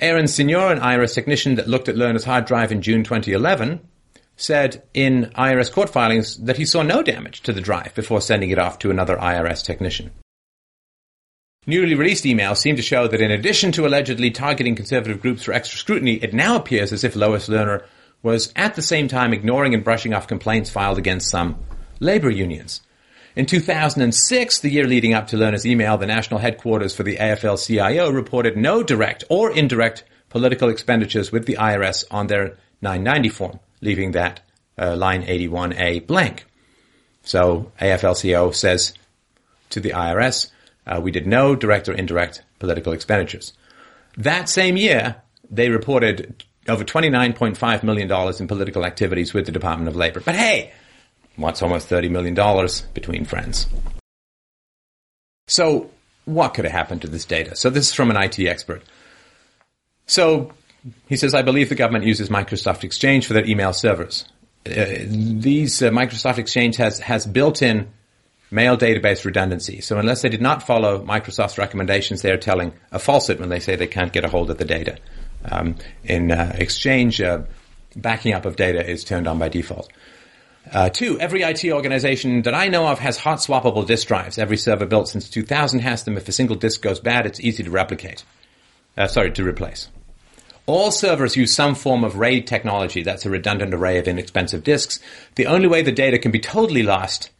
Aaron 0.00 0.26
Signor, 0.26 0.72
an 0.72 0.80
IRS 0.80 1.14
technician 1.14 1.54
that 1.54 1.68
looked 1.68 1.88
at 1.88 1.94
Lerner's 1.94 2.24
hard 2.24 2.44
drive 2.44 2.72
in 2.72 2.82
June 2.82 3.04
2011, 3.04 3.80
said 4.36 4.82
in 4.92 5.30
IRS 5.36 5.72
court 5.72 5.88
filings 5.88 6.36
that 6.38 6.56
he 6.56 6.66
saw 6.66 6.82
no 6.82 7.02
damage 7.02 7.40
to 7.42 7.52
the 7.52 7.60
drive 7.60 7.94
before 7.94 8.20
sending 8.20 8.50
it 8.50 8.58
off 8.58 8.78
to 8.80 8.90
another 8.90 9.16
IRS 9.16 9.64
technician. 9.64 10.10
Newly 11.66 11.94
released 11.94 12.24
emails 12.24 12.58
seem 12.58 12.76
to 12.76 12.82
show 12.82 13.08
that 13.08 13.22
in 13.22 13.30
addition 13.30 13.72
to 13.72 13.86
allegedly 13.86 14.30
targeting 14.30 14.74
conservative 14.74 15.22
groups 15.22 15.44
for 15.44 15.52
extra 15.52 15.78
scrutiny, 15.78 16.14
it 16.14 16.34
now 16.34 16.56
appears 16.56 16.92
as 16.92 17.04
if 17.04 17.16
Lois 17.16 17.48
Lerner 17.48 17.84
was 18.22 18.52
at 18.56 18.74
the 18.74 18.82
same 18.82 19.08
time 19.08 19.32
ignoring 19.32 19.72
and 19.74 19.84
brushing 19.84 20.12
off 20.12 20.26
complaints 20.26 20.68
filed 20.68 20.98
against 20.98 21.30
some 21.30 21.56
labor 22.00 22.30
unions. 22.30 22.82
In 23.36 23.46
2006, 23.46 24.60
the 24.60 24.70
year 24.70 24.86
leading 24.86 25.12
up 25.12 25.26
to 25.28 25.36
Lerner's 25.36 25.66
email, 25.66 25.98
the 25.98 26.06
national 26.06 26.38
headquarters 26.38 26.94
for 26.94 27.02
the 27.02 27.16
AFL-CIO 27.16 28.10
reported 28.10 28.56
no 28.56 28.84
direct 28.84 29.24
or 29.28 29.50
indirect 29.50 30.04
political 30.28 30.68
expenditures 30.68 31.32
with 31.32 31.44
the 31.46 31.56
IRS 31.56 32.04
on 32.12 32.28
their 32.28 32.56
990 32.80 33.28
form, 33.30 33.60
leaving 33.80 34.12
that 34.12 34.40
uh, 34.78 34.94
line 34.94 35.24
81A 35.24 36.06
blank. 36.06 36.44
So 37.24 37.72
AFL-CIO 37.80 38.52
says 38.52 38.94
to 39.70 39.80
the 39.80 39.90
IRS, 39.90 40.50
uh, 40.86 41.00
we 41.02 41.10
did 41.10 41.26
no 41.26 41.56
direct 41.56 41.88
or 41.88 41.92
indirect 41.92 42.42
political 42.60 42.92
expenditures. 42.92 43.52
That 44.16 44.48
same 44.48 44.76
year, 44.76 45.16
they 45.50 45.70
reported 45.70 46.44
over 46.68 46.84
$29.5 46.84 47.82
million 47.82 48.10
in 48.38 48.46
political 48.46 48.84
activities 48.86 49.34
with 49.34 49.46
the 49.46 49.52
Department 49.52 49.88
of 49.88 49.96
Labor. 49.96 50.20
But 50.20 50.36
hey, 50.36 50.72
what's 51.36 51.62
almost 51.62 51.88
$30 51.88 52.10
million 52.10 52.34
between 52.94 53.24
friends? 53.24 53.66
So 55.46 55.90
what 56.24 56.54
could 56.54 56.64
have 56.64 56.72
happened 56.72 57.02
to 57.02 57.08
this 57.08 57.24
data? 57.24 57.56
So 57.56 57.70
this 57.70 57.88
is 57.88 57.94
from 57.94 58.10
an 58.10 58.16
IT 58.16 58.38
expert. 58.40 58.82
So 60.06 60.52
he 61.08 61.16
says, 61.16 61.34
I 61.34 61.42
believe 61.42 61.68
the 61.68 61.74
government 61.74 62.04
uses 62.04 62.28
Microsoft 62.28 62.84
Exchange 62.84 63.26
for 63.26 63.32
their 63.32 63.46
email 63.46 63.72
servers. 63.72 64.24
Uh, 64.66 64.84
these 65.06 65.82
uh, 65.82 65.90
Microsoft 65.90 66.38
Exchange 66.38 66.76
has, 66.76 66.98
has 66.98 67.26
built-in 67.26 67.88
mail 68.50 68.76
database 68.76 69.24
redundancy. 69.24 69.80
So 69.80 69.98
unless 69.98 70.22
they 70.22 70.28
did 70.28 70.40
not 70.40 70.62
follow 70.62 71.04
Microsoft's 71.04 71.58
recommendations, 71.58 72.22
they 72.22 72.30
are 72.30 72.38
telling 72.38 72.72
a 72.92 72.98
falsehood 72.98 73.40
when 73.40 73.48
they 73.48 73.60
say 73.60 73.76
they 73.76 73.86
can't 73.86 74.12
get 74.12 74.24
a 74.24 74.28
hold 74.28 74.50
of 74.50 74.58
the 74.58 74.64
data. 74.64 74.98
Um, 75.50 75.76
in 76.04 76.30
uh, 76.30 76.54
Exchange, 76.56 77.20
uh, 77.20 77.42
backing 77.96 78.32
up 78.32 78.44
of 78.46 78.56
data 78.56 78.88
is 78.88 79.04
turned 79.04 79.26
on 79.26 79.38
by 79.38 79.48
default. 79.48 79.90
Uh, 80.72 80.88
two, 80.88 81.20
every 81.20 81.42
IT 81.42 81.64
organization 81.66 82.42
that 82.42 82.54
I 82.54 82.68
know 82.68 82.86
of 82.88 82.98
has 82.98 83.18
hot 83.18 83.38
swappable 83.38 83.86
disk 83.86 84.08
drives. 84.08 84.38
Every 84.38 84.56
server 84.56 84.86
built 84.86 85.08
since 85.08 85.28
2000 85.28 85.80
has 85.80 86.04
them. 86.04 86.16
If 86.16 86.28
a 86.28 86.32
single 86.32 86.56
disk 86.56 86.80
goes 86.80 87.00
bad, 87.00 87.26
it's 87.26 87.40
easy 87.40 87.62
to 87.62 87.70
replicate. 87.70 88.24
Uh, 88.96 89.06
sorry, 89.06 89.30
to 89.32 89.44
replace. 89.44 89.88
All 90.66 90.90
servers 90.90 91.36
use 91.36 91.54
some 91.54 91.74
form 91.74 92.04
of 92.04 92.18
RAID 92.18 92.46
technology. 92.46 93.02
That's 93.02 93.26
a 93.26 93.30
redundant 93.30 93.74
array 93.74 93.98
of 93.98 94.08
inexpensive 94.08 94.64
disks. 94.64 94.98
The 95.34 95.46
only 95.46 95.68
way 95.68 95.82
the 95.82 95.92
data 95.92 96.18
can 96.18 96.30
be 96.30 96.40
totally 96.40 96.82
lost 96.82 97.30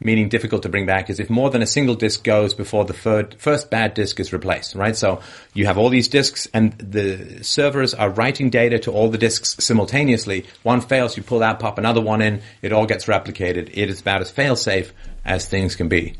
meaning 0.00 0.28
difficult 0.28 0.62
to 0.62 0.68
bring 0.68 0.86
back, 0.86 1.08
is 1.08 1.18
if 1.18 1.30
more 1.30 1.50
than 1.50 1.62
a 1.62 1.66
single 1.66 1.94
disk 1.94 2.22
goes 2.22 2.54
before 2.54 2.84
the 2.84 2.92
third, 2.92 3.34
first 3.38 3.70
bad 3.70 3.94
disk 3.94 4.20
is 4.20 4.32
replaced, 4.32 4.74
right? 4.74 4.94
So 4.94 5.20
you 5.54 5.66
have 5.66 5.78
all 5.78 5.88
these 5.88 6.08
disks 6.08 6.46
and 6.52 6.72
the 6.78 7.42
servers 7.42 7.94
are 7.94 8.10
writing 8.10 8.50
data 8.50 8.78
to 8.80 8.92
all 8.92 9.08
the 9.08 9.18
disks 9.18 9.64
simultaneously. 9.64 10.44
One 10.62 10.80
fails, 10.80 11.16
you 11.16 11.22
pull 11.22 11.42
out, 11.42 11.60
pop 11.60 11.78
another 11.78 12.00
one 12.02 12.20
in, 12.20 12.42
it 12.62 12.72
all 12.72 12.86
gets 12.86 13.06
replicated. 13.06 13.70
It 13.72 13.88
is 13.88 14.00
about 14.00 14.20
as 14.20 14.30
fail-safe 14.30 14.92
as 15.24 15.46
things 15.46 15.76
can 15.76 15.88
be. 15.88 16.14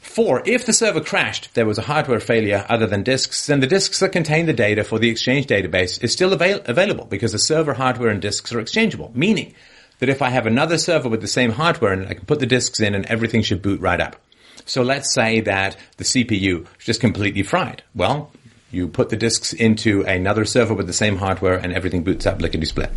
Four, 0.00 0.42
if 0.46 0.66
the 0.66 0.72
server 0.72 1.00
crashed, 1.00 1.54
there 1.54 1.66
was 1.66 1.78
a 1.78 1.82
hardware 1.82 2.18
failure 2.18 2.66
other 2.68 2.86
than 2.86 3.04
disks, 3.04 3.46
then 3.46 3.60
the 3.60 3.66
disks 3.66 4.00
that 4.00 4.10
contain 4.10 4.46
the 4.46 4.52
data 4.52 4.82
for 4.82 4.98
the 4.98 5.10
Exchange 5.10 5.46
database 5.46 6.02
is 6.02 6.12
still 6.12 6.32
avail- 6.32 6.60
available 6.64 7.04
because 7.04 7.32
the 7.32 7.38
server 7.38 7.74
hardware 7.74 8.10
and 8.10 8.20
disks 8.20 8.52
are 8.52 8.58
exchangeable, 8.58 9.12
meaning 9.14 9.54
that 9.98 10.08
if 10.08 10.22
I 10.22 10.30
have 10.30 10.46
another 10.46 10.78
server 10.78 11.08
with 11.08 11.20
the 11.20 11.26
same 11.26 11.50
hardware 11.50 11.92
and 11.92 12.06
I 12.06 12.14
can 12.14 12.24
put 12.24 12.40
the 12.40 12.46
disks 12.46 12.80
in 12.80 12.94
and 12.94 13.06
everything 13.06 13.42
should 13.42 13.62
boot 13.62 13.80
right 13.80 14.00
up. 14.00 14.16
So 14.64 14.82
let's 14.82 15.12
say 15.12 15.40
that 15.40 15.76
the 15.96 16.04
CPU 16.04 16.66
is 16.78 16.84
just 16.84 17.00
completely 17.00 17.42
fried. 17.42 17.82
Well, 17.94 18.30
you 18.70 18.88
put 18.88 19.08
the 19.08 19.16
disks 19.16 19.52
into 19.52 20.02
another 20.02 20.44
server 20.44 20.74
with 20.74 20.86
the 20.86 20.92
same 20.92 21.16
hardware 21.16 21.56
and 21.56 21.72
everything 21.72 22.04
boots 22.04 22.26
up 22.26 22.40
lickety 22.40 22.66
split. 22.66 22.90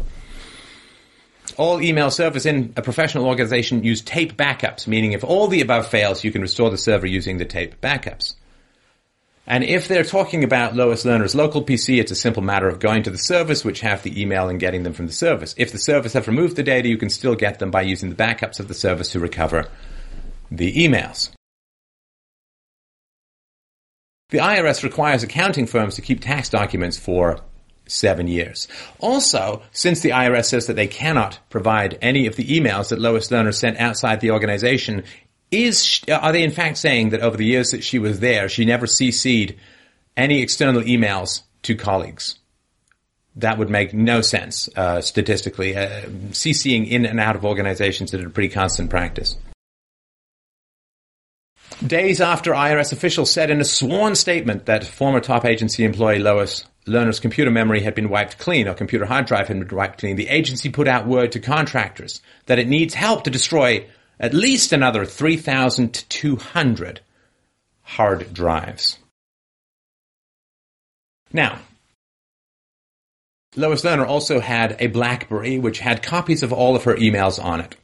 All 1.58 1.82
email 1.82 2.12
servers 2.12 2.46
in 2.46 2.74
a 2.76 2.82
professional 2.82 3.26
organization 3.26 3.84
use 3.84 4.02
tape 4.02 4.38
backups, 4.38 4.88
meaning 4.88 5.14
if 5.14 5.24
all 5.24 5.48
the 5.48 5.62
above 5.62 5.88
fails, 5.88 6.24
you 6.24 6.32
can 6.32 6.42
restore 6.42 6.70
the 6.70 6.78
server 6.78 7.08
using 7.08 7.38
the 7.38 7.46
tape 7.46 7.80
backups. 7.82 8.36
And 9.48 9.64
if 9.64 9.88
they're 9.88 10.04
talking 10.04 10.44
about 10.44 10.76
Lois 10.76 11.04
Lerner's 11.04 11.36
local 11.36 11.64
PC, 11.64 12.00
it's 12.00 12.12
a 12.12 12.16
simple 12.16 12.44
matter 12.44 12.68
of 12.68 12.80
going 12.80 13.04
to 13.04 13.10
the 13.10 13.18
service 13.18 13.66
which 13.66 13.82
have 13.82 14.04
the 14.04 14.22
email 14.22 14.50
and 14.50 14.60
getting 14.60 14.84
them 14.84 14.94
from 14.94 15.08
the 15.08 15.14
service. 15.14 15.56
If 15.58 15.72
the 15.72 15.80
service 15.80 16.14
have 16.14 16.28
removed 16.28 16.56
the 16.56 16.64
data, 16.64 16.88
you 16.88 16.98
can 16.98 17.10
still 17.10 17.36
get 17.36 17.60
them 17.60 17.72
by 17.72 17.82
using 17.82 18.10
the 18.10 18.16
backups 18.16 18.60
of 18.60 18.68
the 18.68 18.74
service 18.74 19.12
to 19.12 19.20
recover 19.20 19.68
the 20.52 20.74
emails. 20.74 21.32
The 24.30 24.38
IRS 24.38 24.84
requires 24.84 25.24
accounting 25.24 25.66
firms 25.66 25.96
to 25.96 26.02
keep 26.02 26.22
tax 26.22 26.48
documents 26.48 26.98
for 26.98 27.40
seven 27.88 28.28
years. 28.28 28.68
Also, 29.00 29.62
since 29.72 30.00
the 30.00 30.12
IRS 30.12 30.46
says 30.46 30.68
that 30.68 30.76
they 30.76 30.88
cannot 30.88 31.40
provide 31.50 31.98
any 32.02 32.28
of 32.28 32.38
the 32.38 32.46
emails 32.46 32.90
that 32.90 33.00
Lois 33.00 33.28
Lerner 33.28 33.54
sent 33.54 33.78
outside 33.78 34.22
the 34.22 34.32
organization, 34.32 35.04
is 35.52 36.02
are 36.10 36.32
they 36.32 36.44
in 36.44 36.52
fact 36.52 36.78
saying 36.78 37.10
that 37.10 37.22
over 37.22 37.38
the 37.38 37.46
years 37.46 37.72
that 37.72 37.84
she 37.84 38.00
was 38.00 38.20
there, 38.20 38.50
she 38.50 38.66
never 38.66 38.86
CC'd 38.88 39.56
any 40.18 40.42
external 40.42 40.82
emails 40.82 41.42
to 41.64 41.76
colleagues? 41.76 42.40
That 43.36 43.58
would 43.58 43.70
make 43.70 43.94
no 43.94 44.22
sense 44.22 44.70
uh, 44.76 45.02
statistically. 45.02 45.76
Uh, 45.76 46.08
CCing 46.32 46.90
in 46.90 47.06
and 47.06 47.20
out 47.20 47.36
of 47.36 47.46
organizations 47.46 48.14
is 48.14 48.26
a 48.26 48.30
pretty 48.30 48.50
constant 48.50 48.90
practice. 48.90 49.38
Days 51.86 52.22
after 52.22 52.52
IRS 52.52 52.92
officials 52.92 53.32
said 53.32 53.50
in 53.50 53.62
a 53.62 53.66
sworn 53.66 54.16
statement 54.16 54.66
that 54.66 54.84
former 54.84 55.20
top 55.20 55.46
agency 55.46 55.84
employee 55.84 56.20
Lois 56.20 56.66
Lerner's 56.86 57.20
computer 57.20 57.50
memory 57.50 57.82
had 57.82 57.96
been 57.96 58.10
wiped 58.10 58.38
clean, 58.38 58.68
or 58.68 58.74
computer 58.74 59.06
hard 59.06 59.26
drive 59.26 59.48
had 59.48 59.68
been 59.68 59.76
wiped 59.76 60.00
clean, 60.00 60.16
the 60.16 60.28
agency 60.28 60.70
put 60.70 60.88
out 60.88 61.08
word 61.08 61.32
to 61.32 61.40
contractors 61.40 62.22
that 62.48 62.60
it 62.60 62.68
needs 62.68 62.94
help 62.94 63.24
to 63.24 63.32
destroy 63.32 63.86
at 64.22 64.36
least 64.36 64.72
another 64.72 65.04
3,200 65.04 67.02
hard 67.82 68.34
drives. 68.34 69.00
Now, 71.34 71.60
Lois 73.56 73.82
Lerner 73.82 74.08
also 74.08 74.40
had 74.40 74.78
a 74.80 74.88
BlackBerry 74.88 75.58
which 75.58 75.80
had 75.80 76.04
copies 76.04 76.44
of 76.44 76.54
all 76.54 76.76
of 76.76 76.84
her 76.84 76.96
emails 76.96 77.44
on 77.44 77.60
it. 77.60 77.76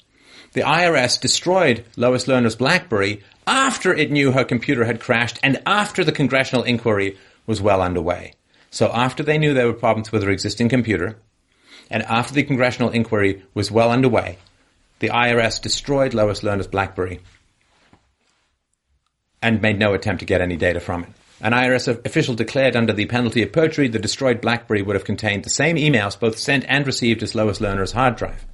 The 0.54 0.62
IRS 0.62 1.20
destroyed 1.20 1.84
Lois 1.98 2.26
Lerner's 2.26 2.56
BlackBerry 2.56 3.24
after 3.46 3.94
it 3.94 4.12
knew 4.12 4.32
her 4.32 4.46
computer 4.46 4.86
had 4.86 5.02
crashed 5.02 5.40
and 5.44 5.62
after 5.66 6.04
the 6.04 6.12
congressional 6.12 6.64
inquiry 6.64 7.18
was 7.48 7.62
well 7.62 7.82
underway. 7.82 8.34
So 8.70 8.92
after 8.94 9.24
they 9.24 9.38
knew 9.38 9.54
there 9.54 9.68
were 9.68 9.74
problems 9.74 10.12
with 10.12 10.24
her 10.24 10.30
existing 10.30 10.70
computer, 10.70 11.18
and 11.90 12.04
after 12.04 12.34
the 12.34 12.44
congressional 12.44 12.92
inquiry 12.92 13.44
was 13.54 13.72
well 13.72 13.92
underway, 13.92 14.38
the 15.00 15.10
IRS 15.10 15.62
destroyed 15.62 16.14
Lois 16.14 16.42
Lerner's 16.42 16.68
BlackBerry 16.68 17.20
and 19.42 19.62
made 19.62 19.78
no 19.78 19.94
attempt 19.94 20.20
to 20.20 20.26
get 20.26 20.42
any 20.42 20.56
data 20.56 20.80
from 20.80 21.04
it. 21.04 21.10
An 21.40 21.54
IRS 21.54 21.88
official 22.06 22.34
declared 22.34 22.76
under 22.76 22.94
the 22.94 23.06
penalty 23.06 23.44
of 23.44 23.52
perjury 23.52 23.88
the 23.88 24.00
destroyed 24.00 24.42
BlackBerry 24.42 24.82
would 24.82 24.96
have 24.96 25.06
contained 25.06 25.44
the 25.44 25.52
same 25.52 25.76
emails 25.76 26.20
both 26.20 26.40
sent 26.40 26.66
and 26.68 26.86
received 26.86 27.22
as 27.22 27.36
Lois 27.36 27.60
Lerner's 27.60 27.92
hard 27.92 28.16
drive. 28.16 28.46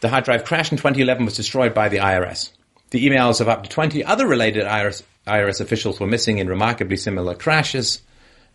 The 0.00 0.08
hard 0.08 0.24
drive 0.24 0.44
crashed 0.44 0.72
in 0.72 0.78
2011 0.78 1.26
was 1.26 1.36
destroyed 1.36 1.74
by 1.74 1.90
the 1.90 1.98
IRS. 1.98 2.50
The 2.90 3.06
emails 3.06 3.42
of 3.42 3.48
up 3.48 3.64
to 3.64 3.68
20 3.68 4.02
other 4.02 4.26
related 4.26 4.64
IRS, 4.64 5.02
IRS 5.26 5.60
officials 5.60 6.00
were 6.00 6.06
missing 6.06 6.38
in 6.38 6.48
remarkably 6.48 6.96
similar 6.96 7.34
crashes, 7.34 8.00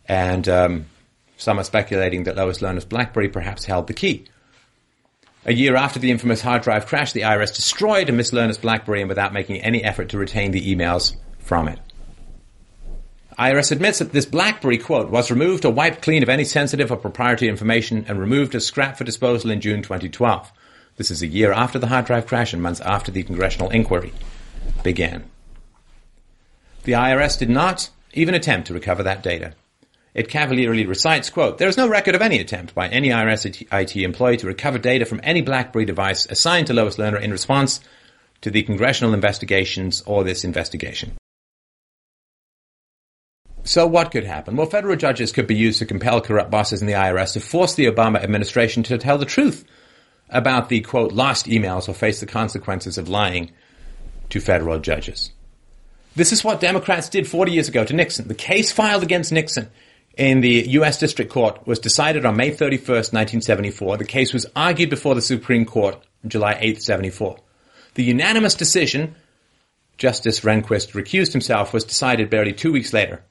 and 0.07 0.49
um, 0.49 0.85
some 1.37 1.59
are 1.59 1.63
speculating 1.63 2.23
that 2.23 2.35
Lois 2.35 2.59
Lerner's 2.59 2.85
BlackBerry 2.85 3.29
perhaps 3.29 3.65
held 3.65 3.85
the 3.85 3.93
key. 3.93 4.25
A 5.47 5.53
year 5.53 5.75
after 5.75 5.99
the 5.99 6.09
infamous 6.09 6.41
hard 6.41 6.63
drive 6.63 6.87
crash, 6.87 7.11
the 7.11 7.21
IRS 7.21 7.55
destroyed 7.55 8.09
a 8.09 8.11
Miss 8.11 8.31
Lerner's 8.31 8.57
BlackBerry 8.57 9.01
and 9.01 9.09
without 9.09 9.31
making 9.31 9.61
any 9.61 9.83
effort 9.83 10.09
to 10.09 10.17
retain 10.17 10.49
the 10.51 10.75
emails 10.75 11.15
from 11.37 11.67
it. 11.67 11.79
IRS 13.37 13.71
admits 13.71 13.99
that 13.99 14.11
this 14.11 14.25
BlackBerry, 14.25 14.79
quote, 14.79 15.11
was 15.11 15.29
removed 15.29 15.63
or 15.63 15.71
wiped 15.71 16.01
clean 16.01 16.23
of 16.23 16.29
any 16.29 16.45
sensitive 16.45 16.91
or 16.91 16.97
proprietary 16.97 17.49
information 17.49 18.05
and 18.07 18.19
removed 18.19 18.55
as 18.55 18.65
scrap 18.65 18.97
for 18.97 19.03
disposal 19.03 19.51
in 19.51 19.61
June 19.61 19.83
2012. 19.83 20.51
This 20.97 21.11
is 21.11 21.21
a 21.21 21.27
year 21.27 21.51
after 21.51 21.77
the 21.77 21.87
hard 21.87 22.05
drive 22.05 22.25
crash 22.25 22.53
and 22.53 22.63
months 22.63 22.81
after 22.81 23.11
the 23.11 23.21
congressional 23.21 23.69
inquiry 23.69 24.13
began. 24.83 25.25
The 26.85 26.93
IRS 26.93 27.37
did 27.37 27.49
not 27.49 27.89
even 28.13 28.33
attempt 28.33 28.67
to 28.67 28.73
recover 28.73 29.03
that 29.03 29.21
data. 29.21 29.53
It 30.15 30.29
cavalierly 30.29 30.85
recites, 30.85 31.29
quote, 31.29 31.57
there 31.57 31.67
is 31.67 31.75
no 31.75 31.89
record 31.89 32.15
of 32.15 32.21
any 32.21 32.39
attempt 32.39 32.73
by 32.73 32.87
any 32.87 33.09
IRS 33.09 33.67
IT 33.69 33.95
employee 33.97 34.37
to 34.37 34.47
recover 34.47 34.79
data 34.79 35.05
from 35.05 35.19
any 35.21 35.41
BlackBerry 35.41 35.83
device 35.83 36.25
assigned 36.27 36.67
to 36.67 36.73
Lois 36.73 36.95
Lerner 36.95 37.21
in 37.21 37.31
response 37.31 37.81
to 38.39 38.49
the 38.49 38.63
congressional 38.63 39.13
investigations 39.13 40.01
or 40.05 40.23
this 40.23 40.45
investigation. 40.45 41.17
So 43.65 43.85
what 43.87 44.11
could 44.11 44.23
happen? 44.23 44.55
Well, 44.55 44.67
federal 44.67 44.95
judges 44.95 45.33
could 45.33 45.47
be 45.47 45.55
used 45.55 45.79
to 45.79 45.85
compel 45.85 46.21
corrupt 46.21 46.49
bosses 46.49 46.81
in 46.81 46.87
the 46.87 46.93
IRS 46.93 47.33
to 47.33 47.41
force 47.41 47.73
the 47.73 47.87
Obama 47.87 48.23
administration 48.23 48.83
to 48.83 48.97
tell 48.97 49.17
the 49.17 49.25
truth 49.25 49.65
about 50.29 50.69
the 50.69 50.79
quote 50.79 51.11
lost 51.11 51.47
emails 51.47 51.89
or 51.89 51.93
face 51.93 52.21
the 52.21 52.25
consequences 52.25 52.97
of 52.97 53.09
lying 53.09 53.51
to 54.29 54.39
federal 54.39 54.79
judges. 54.79 55.31
This 56.15 56.31
is 56.31 56.41
what 56.41 56.61
Democrats 56.61 57.09
did 57.09 57.27
40 57.27 57.51
years 57.51 57.67
ago 57.67 57.83
to 57.83 57.93
Nixon. 57.93 58.29
The 58.29 58.33
case 58.33 58.71
filed 58.71 59.03
against 59.03 59.33
Nixon 59.33 59.69
in 60.17 60.41
the 60.41 60.65
U.S. 60.69 60.99
District 60.99 61.31
Court 61.31 61.65
was 61.67 61.79
decided 61.79 62.25
on 62.25 62.37
May 62.37 62.51
31st, 62.51 63.13
1974. 63.13 63.97
The 63.97 64.05
case 64.05 64.33
was 64.33 64.45
argued 64.55 64.89
before 64.89 65.15
the 65.15 65.21
Supreme 65.21 65.65
Court 65.65 65.95
on 66.23 66.29
July 66.29 66.55
8th, 66.55 66.81
74. 66.81 67.37
The 67.95 68.03
unanimous 68.03 68.55
decision, 68.55 69.15
Justice 69.97 70.41
Rehnquist 70.41 70.93
recused 70.93 71.31
himself, 71.31 71.73
was 71.73 71.83
decided 71.83 72.29
barely 72.29 72.53
two 72.53 72.71
weeks 72.71 72.93
later 72.93 73.23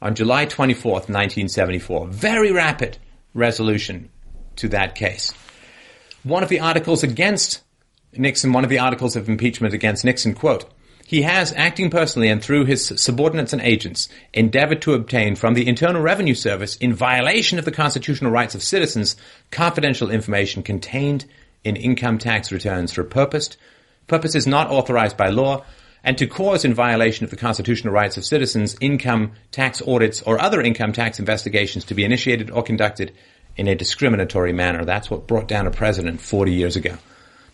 on 0.00 0.14
July 0.14 0.46
24th, 0.46 1.08
1974. 1.08 2.08
Very 2.08 2.52
rapid 2.52 2.98
resolution 3.34 4.10
to 4.56 4.68
that 4.68 4.94
case. 4.94 5.32
One 6.22 6.42
of 6.42 6.48
the 6.48 6.60
articles 6.60 7.02
against 7.02 7.62
Nixon, 8.14 8.52
one 8.52 8.64
of 8.64 8.70
the 8.70 8.78
articles 8.78 9.16
of 9.16 9.28
impeachment 9.28 9.74
against 9.74 10.04
Nixon, 10.04 10.34
quote, 10.34 10.71
he 11.04 11.22
has, 11.22 11.52
acting 11.54 11.90
personally 11.90 12.28
and 12.28 12.42
through 12.42 12.64
his 12.64 12.92
subordinates 12.96 13.52
and 13.52 13.62
agents, 13.62 14.08
endeavored 14.32 14.82
to 14.82 14.94
obtain 14.94 15.36
from 15.36 15.54
the 15.54 15.66
Internal 15.66 16.00
Revenue 16.00 16.34
Service, 16.34 16.76
in 16.76 16.94
violation 16.94 17.58
of 17.58 17.64
the 17.64 17.72
constitutional 17.72 18.30
rights 18.30 18.54
of 18.54 18.62
citizens, 18.62 19.16
confidential 19.50 20.10
information 20.10 20.62
contained 20.62 21.24
in 21.64 21.76
income 21.76 22.18
tax 22.18 22.50
returns 22.50 22.92
for 22.92 23.04
purposed, 23.04 23.56
purposes 24.06 24.46
not 24.46 24.70
authorized 24.70 25.16
by 25.16 25.28
law, 25.28 25.64
and 26.04 26.18
to 26.18 26.26
cause 26.26 26.64
in 26.64 26.74
violation 26.74 27.24
of 27.24 27.30
the 27.30 27.36
constitutional 27.36 27.94
rights 27.94 28.16
of 28.16 28.24
citizens 28.24 28.76
income 28.80 29.32
tax 29.50 29.80
audits 29.86 30.22
or 30.22 30.40
other 30.40 30.60
income 30.60 30.92
tax 30.92 31.18
investigations 31.18 31.84
to 31.84 31.94
be 31.94 32.04
initiated 32.04 32.50
or 32.50 32.62
conducted 32.62 33.12
in 33.56 33.68
a 33.68 33.74
discriminatory 33.74 34.52
manner. 34.52 34.84
That's 34.84 35.10
what 35.10 35.26
brought 35.26 35.46
down 35.46 35.66
a 35.66 35.70
president 35.70 36.20
40 36.20 36.52
years 36.52 36.76
ago. 36.76 36.96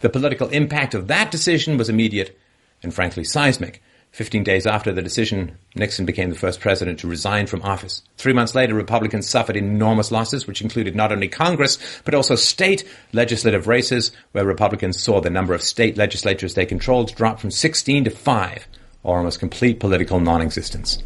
The 0.01 0.09
political 0.09 0.49
impact 0.49 0.95
of 0.95 1.09
that 1.09 1.31
decision 1.31 1.77
was 1.77 1.89
immediate 1.89 2.39
and 2.83 2.93
frankly 2.95 3.25
seismic. 3.25 3.83
Fifteen 4.11 4.43
days 4.43 4.67
after 4.67 4.91
the 4.91 5.03
decision, 5.03 5.59
Nixon 5.75 6.07
became 6.07 6.31
the 6.31 6.37
first 6.37 6.61
president 6.61 6.99
to 7.01 7.07
resign 7.07 7.47
from 7.47 7.63
office. 7.63 8.03
Three 8.17 8.33
months 8.33 8.55
later, 8.55 8.75
Republicans 8.75 9.29
suffered 9.29 9.57
enormous 9.57 10.11
losses, 10.11 10.47
which 10.47 10.63
included 10.63 10.97
not 10.97 11.13
only 11.13 11.29
Congress, 11.29 11.79
but 12.05 12.15
also 12.15 12.35
state 12.35 12.89
legislative 13.13 13.67
races, 13.67 14.11
where 14.33 14.47
Republicans 14.47 15.01
saw 15.01 15.21
the 15.21 15.31
number 15.31 15.55
of 15.55 15.63
state 15.63 15.97
legislatures 15.97 16.55
they 16.55 16.65
controlled 16.67 17.15
drop 17.15 17.39
from 17.39 17.51
16 17.51 18.05
to 18.05 18.11
5, 18.11 18.69
or 19.03 19.19
almost 19.19 19.41
complete 19.41 19.79
political 19.79 20.21
non-existence. 20.21 21.03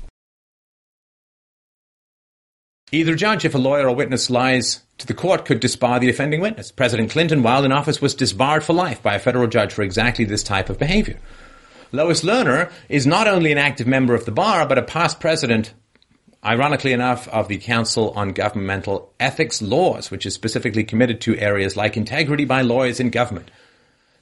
Either 2.95 3.15
judge, 3.15 3.47
if 3.47 3.55
a 3.55 3.59
lawyer 3.59 3.89
or 3.89 3.95
witness 3.95 4.29
lies 4.29 4.83
to 4.99 5.07
the 5.07 5.15
court, 5.15 5.47
could 5.47 5.63
disbar 5.63 5.99
the 5.99 6.11
offending 6.11 6.43
witness. 6.43 6.71
President 6.71 7.11
Clinton, 7.11 7.43
while 7.43 7.65
in 7.65 7.73
office, 7.73 8.03
was 8.03 8.15
disbarred 8.15 8.63
for 8.63 8.75
life 8.75 9.03
by 9.03 9.15
a 9.15 9.19
federal 9.19 9.47
judge 9.47 9.73
for 9.73 9.83
exactly 9.83 10.27
this 10.27 10.43
type 10.43 10.69
of 10.69 10.79
behavior. 10.79 11.19
Lois 11.93 12.23
Lerner 12.23 12.73
is 12.89 13.07
not 13.07 13.29
only 13.29 13.53
an 13.53 13.59
active 13.59 13.87
member 13.87 14.15
of 14.15 14.25
the 14.25 14.33
bar, 14.33 14.67
but 14.67 14.79
a 14.79 14.83
past 14.83 15.21
president, 15.21 15.75
ironically 16.43 16.93
enough, 16.93 17.29
of 17.29 17.49
the 17.49 17.59
Council 17.59 18.13
on 18.17 18.33
Governmental 18.33 19.13
Ethics 19.21 19.61
Laws, 19.61 20.11
which 20.11 20.25
is 20.25 20.33
specifically 20.33 20.85
committed 20.85 21.21
to 21.21 21.37
areas 21.37 21.77
like 21.77 21.99
integrity 21.99 22.47
by 22.47 22.63
lawyers 22.63 22.99
in 22.99 23.11
government, 23.11 23.51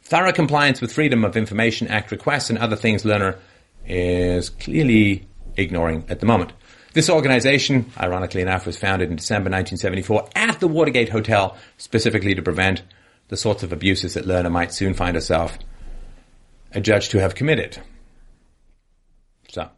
thorough 0.03 0.33
compliance 0.33 0.81
with 0.81 0.93
Freedom 0.93 1.25
of 1.25 1.37
Information 1.37 1.87
Act 1.87 2.11
requests, 2.11 2.51
and 2.51 2.59
other 2.59 2.75
things 2.75 3.05
Lerner 3.05 3.39
is 3.87 4.51
clearly 4.51 5.29
ignoring 5.57 6.05
at 6.09 6.19
the 6.19 6.27
moment. 6.27 6.53
This 6.93 7.09
organization, 7.09 7.93
ironically 7.97 8.43
enough, 8.43 8.67
was 8.67 8.77
founded 8.77 9.11
in 9.11 9.17
December 9.17 9.49
1974 9.49 10.31
at 10.35 10.59
the 10.59 10.67
Watergate 10.67 11.11
Hotel, 11.11 11.57
specifically 11.79 12.35
to 12.35 12.43
prevent 12.43 12.83
the 13.29 13.37
sorts 13.37 13.63
of 13.63 13.73
abuses 13.73 14.15
that 14.15 14.27
Lerner 14.27 14.51
might 14.51 14.75
soon 14.75 14.93
find 14.93 15.15
herself 15.15 15.57
a 16.73 16.81
judge 16.81 17.09
to 17.11 17.21
have 17.21 17.35
committed. 17.35 17.79
So, 19.49 19.69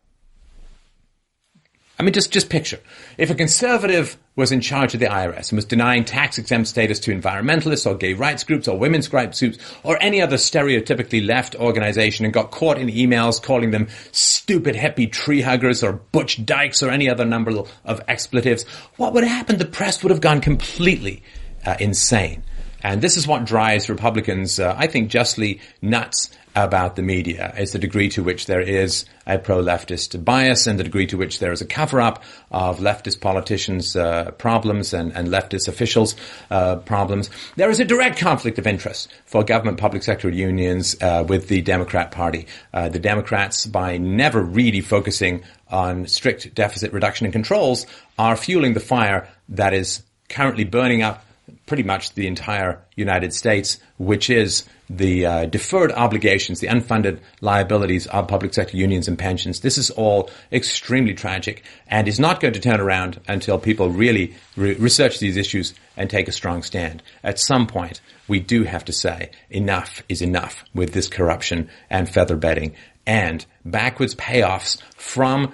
I 1.99 2.03
mean, 2.03 2.13
just, 2.13 2.33
just 2.33 2.51
picture. 2.51 2.81
If 3.17 3.31
a 3.31 3.35
conservative 3.35 4.19
was 4.35 4.51
in 4.51 4.61
charge 4.61 4.95
of 4.95 5.01
the 5.01 5.07
IRS 5.07 5.51
and 5.51 5.57
was 5.57 5.65
denying 5.65 6.05
tax 6.05 6.39
exempt 6.39 6.67
status 6.69 6.99
to 7.01 7.15
environmentalists 7.15 7.87
or 7.87 7.95
gay 7.95 8.15
rights 8.15 8.45
groups 8.45 8.67
or 8.67 8.79
women's 8.79 9.13
rights 9.13 9.41
groups 9.41 9.59
or 9.83 10.03
any 10.03 10.21
other 10.21 10.37
stereotypically 10.37 11.25
left 11.25 11.55
organization 11.55 12.25
and 12.25 12.33
got 12.33 12.51
caught 12.51 12.79
in 12.79 12.89
emails 12.89 13.43
calling 13.43 13.71
them 13.71 13.89
stupid 14.11 14.75
hippie 14.75 15.11
tree 15.11 15.43
huggers 15.43 15.85
or 15.85 15.93
butch 15.93 16.45
dykes 16.45 16.83
or 16.83 16.91
any 16.91 17.09
other 17.09 17.25
number 17.25 17.53
of 17.85 18.01
expletives, 18.09 18.65
what 18.97 19.13
would 19.13 19.25
happen? 19.25 19.59
The 19.59 19.65
press 19.67 20.03
would 20.03 20.11
have 20.11 20.21
gone 20.21 20.41
completely 20.41 21.23
uh, 21.65 21.77
insane. 21.79 22.43
And 22.83 23.01
this 23.01 23.17
is 23.17 23.29
what 23.29 23.45
drives 23.45 23.89
Republicans, 23.89 24.59
uh, 24.59 24.75
I 24.77 24.89
think, 24.89 25.09
justly 25.09 25.61
nuts 25.81 26.31
about 26.55 26.97
the 26.97 27.03
media 27.03 27.55
is 27.57 27.73
the 27.73 27.79
degree 27.79 28.09
to 28.11 28.23
which 28.23 28.47
there 28.47 28.61
is 28.61 29.05
a 29.27 29.39
pro-leftist 29.39 30.23
bias 30.25 30.67
and 30.67 30.79
the 30.79 30.85
degree 30.85 31.07
to 31.07 31.17
which 31.17 31.39
there 31.39 31.53
is 31.53 31.61
a 31.61 31.67
cover-up 31.67 32.23
of 32.51 32.79
leftist 32.79 33.21
politicians' 33.21 33.97
uh, 33.97 34.31
problems 34.33 34.93
and, 34.93 35.13
and, 35.17 35.29
leftist 35.29 35.69
officials' 35.69 36.15
uh, 36.51 36.77
problems. 36.77 37.31
There 37.57 37.71
is 37.71 37.81
a 37.81 37.85
direct 37.85 38.19
conflict 38.19 38.59
of 38.59 38.67
interest 38.67 39.13
for 39.25 39.45
government 39.45 39.79
public 39.79 40.03
sector 40.03 40.29
unions 40.29 40.97
uh, 41.01 41.25
with 41.27 41.49
the 41.49 41.63
Democrat 41.63 42.11
Party. 42.11 42.47
Uh, 42.75 42.89
the 42.89 42.99
Democrats, 42.99 43.67
by 43.67 43.97
never 43.97 44.43
really 44.43 44.81
focusing 44.81 45.43
on 45.71 46.07
strict 46.07 46.55
deficit 46.55 46.93
reduction 46.93 47.25
and 47.25 47.33
controls, 47.33 47.87
are 48.19 48.37
fueling 48.37 48.75
the 48.75 48.81
fire 48.81 49.29
that 49.49 49.73
is 49.73 50.03
currently 50.29 50.65
burning 50.65 51.03
up 51.03 51.25
pretty 51.67 51.83
much 51.83 52.15
the 52.15 52.27
entire 52.27 52.81
United 52.97 53.33
States, 53.33 53.79
which 53.99 54.31
is 54.31 54.65
the 54.97 55.27
uh, 55.27 55.45
deferred 55.47 55.91
obligations, 55.93 56.61
the 56.61 56.67
unfunded 56.67 57.21
liabilities 57.41 58.07
of 58.09 58.29
public 58.29 58.53
sector 58.53 58.77
unions 58.77 59.09
and 59.09 59.19
pensions. 59.19 59.61
This 59.61 59.79
is 59.79 59.91
all 59.91 60.31
extremely 60.53 61.15
tragic 61.15 61.65
and 61.87 62.07
is 62.07 62.21
not 62.21 62.41
going 62.41 62.55
to 62.55 62.61
turn 62.61 62.81
around 62.81 63.21
until 63.27 63.59
people 63.59 63.89
really 63.89 64.35
re- 64.57 64.75
research 64.75 65.19
these 65.19 65.37
issues 65.37 65.75
and 65.97 66.11
take 66.11 66.29
a 66.29 66.33
strong 66.33 66.63
stand. 66.63 67.03
At 67.25 67.39
some 67.39 67.67
point, 67.67 68.01
we 68.29 68.41
do 68.41 68.65
have 68.65 68.85
to 68.87 68.93
say 68.93 69.31
enough 69.51 70.03
is 70.09 70.21
enough 70.21 70.65
with 70.75 70.93
this 70.93 71.09
corruption 71.09 71.71
and 71.89 72.09
feather 72.09 72.37
bedding 72.37 72.75
and 73.07 73.45
backwards 73.65 74.15
payoffs 74.15 74.81
from 74.97 75.53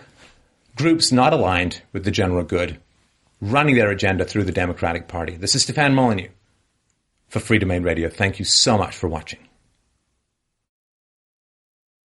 groups 0.77 1.13
not 1.13 1.33
aligned 1.33 1.83
with 1.93 2.05
the 2.05 2.11
general 2.11 2.45
good 2.45 2.79
running 3.41 3.77
their 3.77 3.91
agenda 3.91 4.25
through 4.25 4.43
the 4.43 4.53
Democratic 4.53 5.07
Party. 5.07 5.37
This 5.37 5.55
is 5.55 5.63
Stefan 5.63 5.95
Molyneux 5.95 6.29
for 7.29 7.41
Freedomain 7.41 7.85
Radio. 7.85 8.09
Thank 8.09 8.39
you 8.39 8.45
so 8.45 8.79
much 8.79 8.97
for 8.97 9.09
watching. 9.09 9.48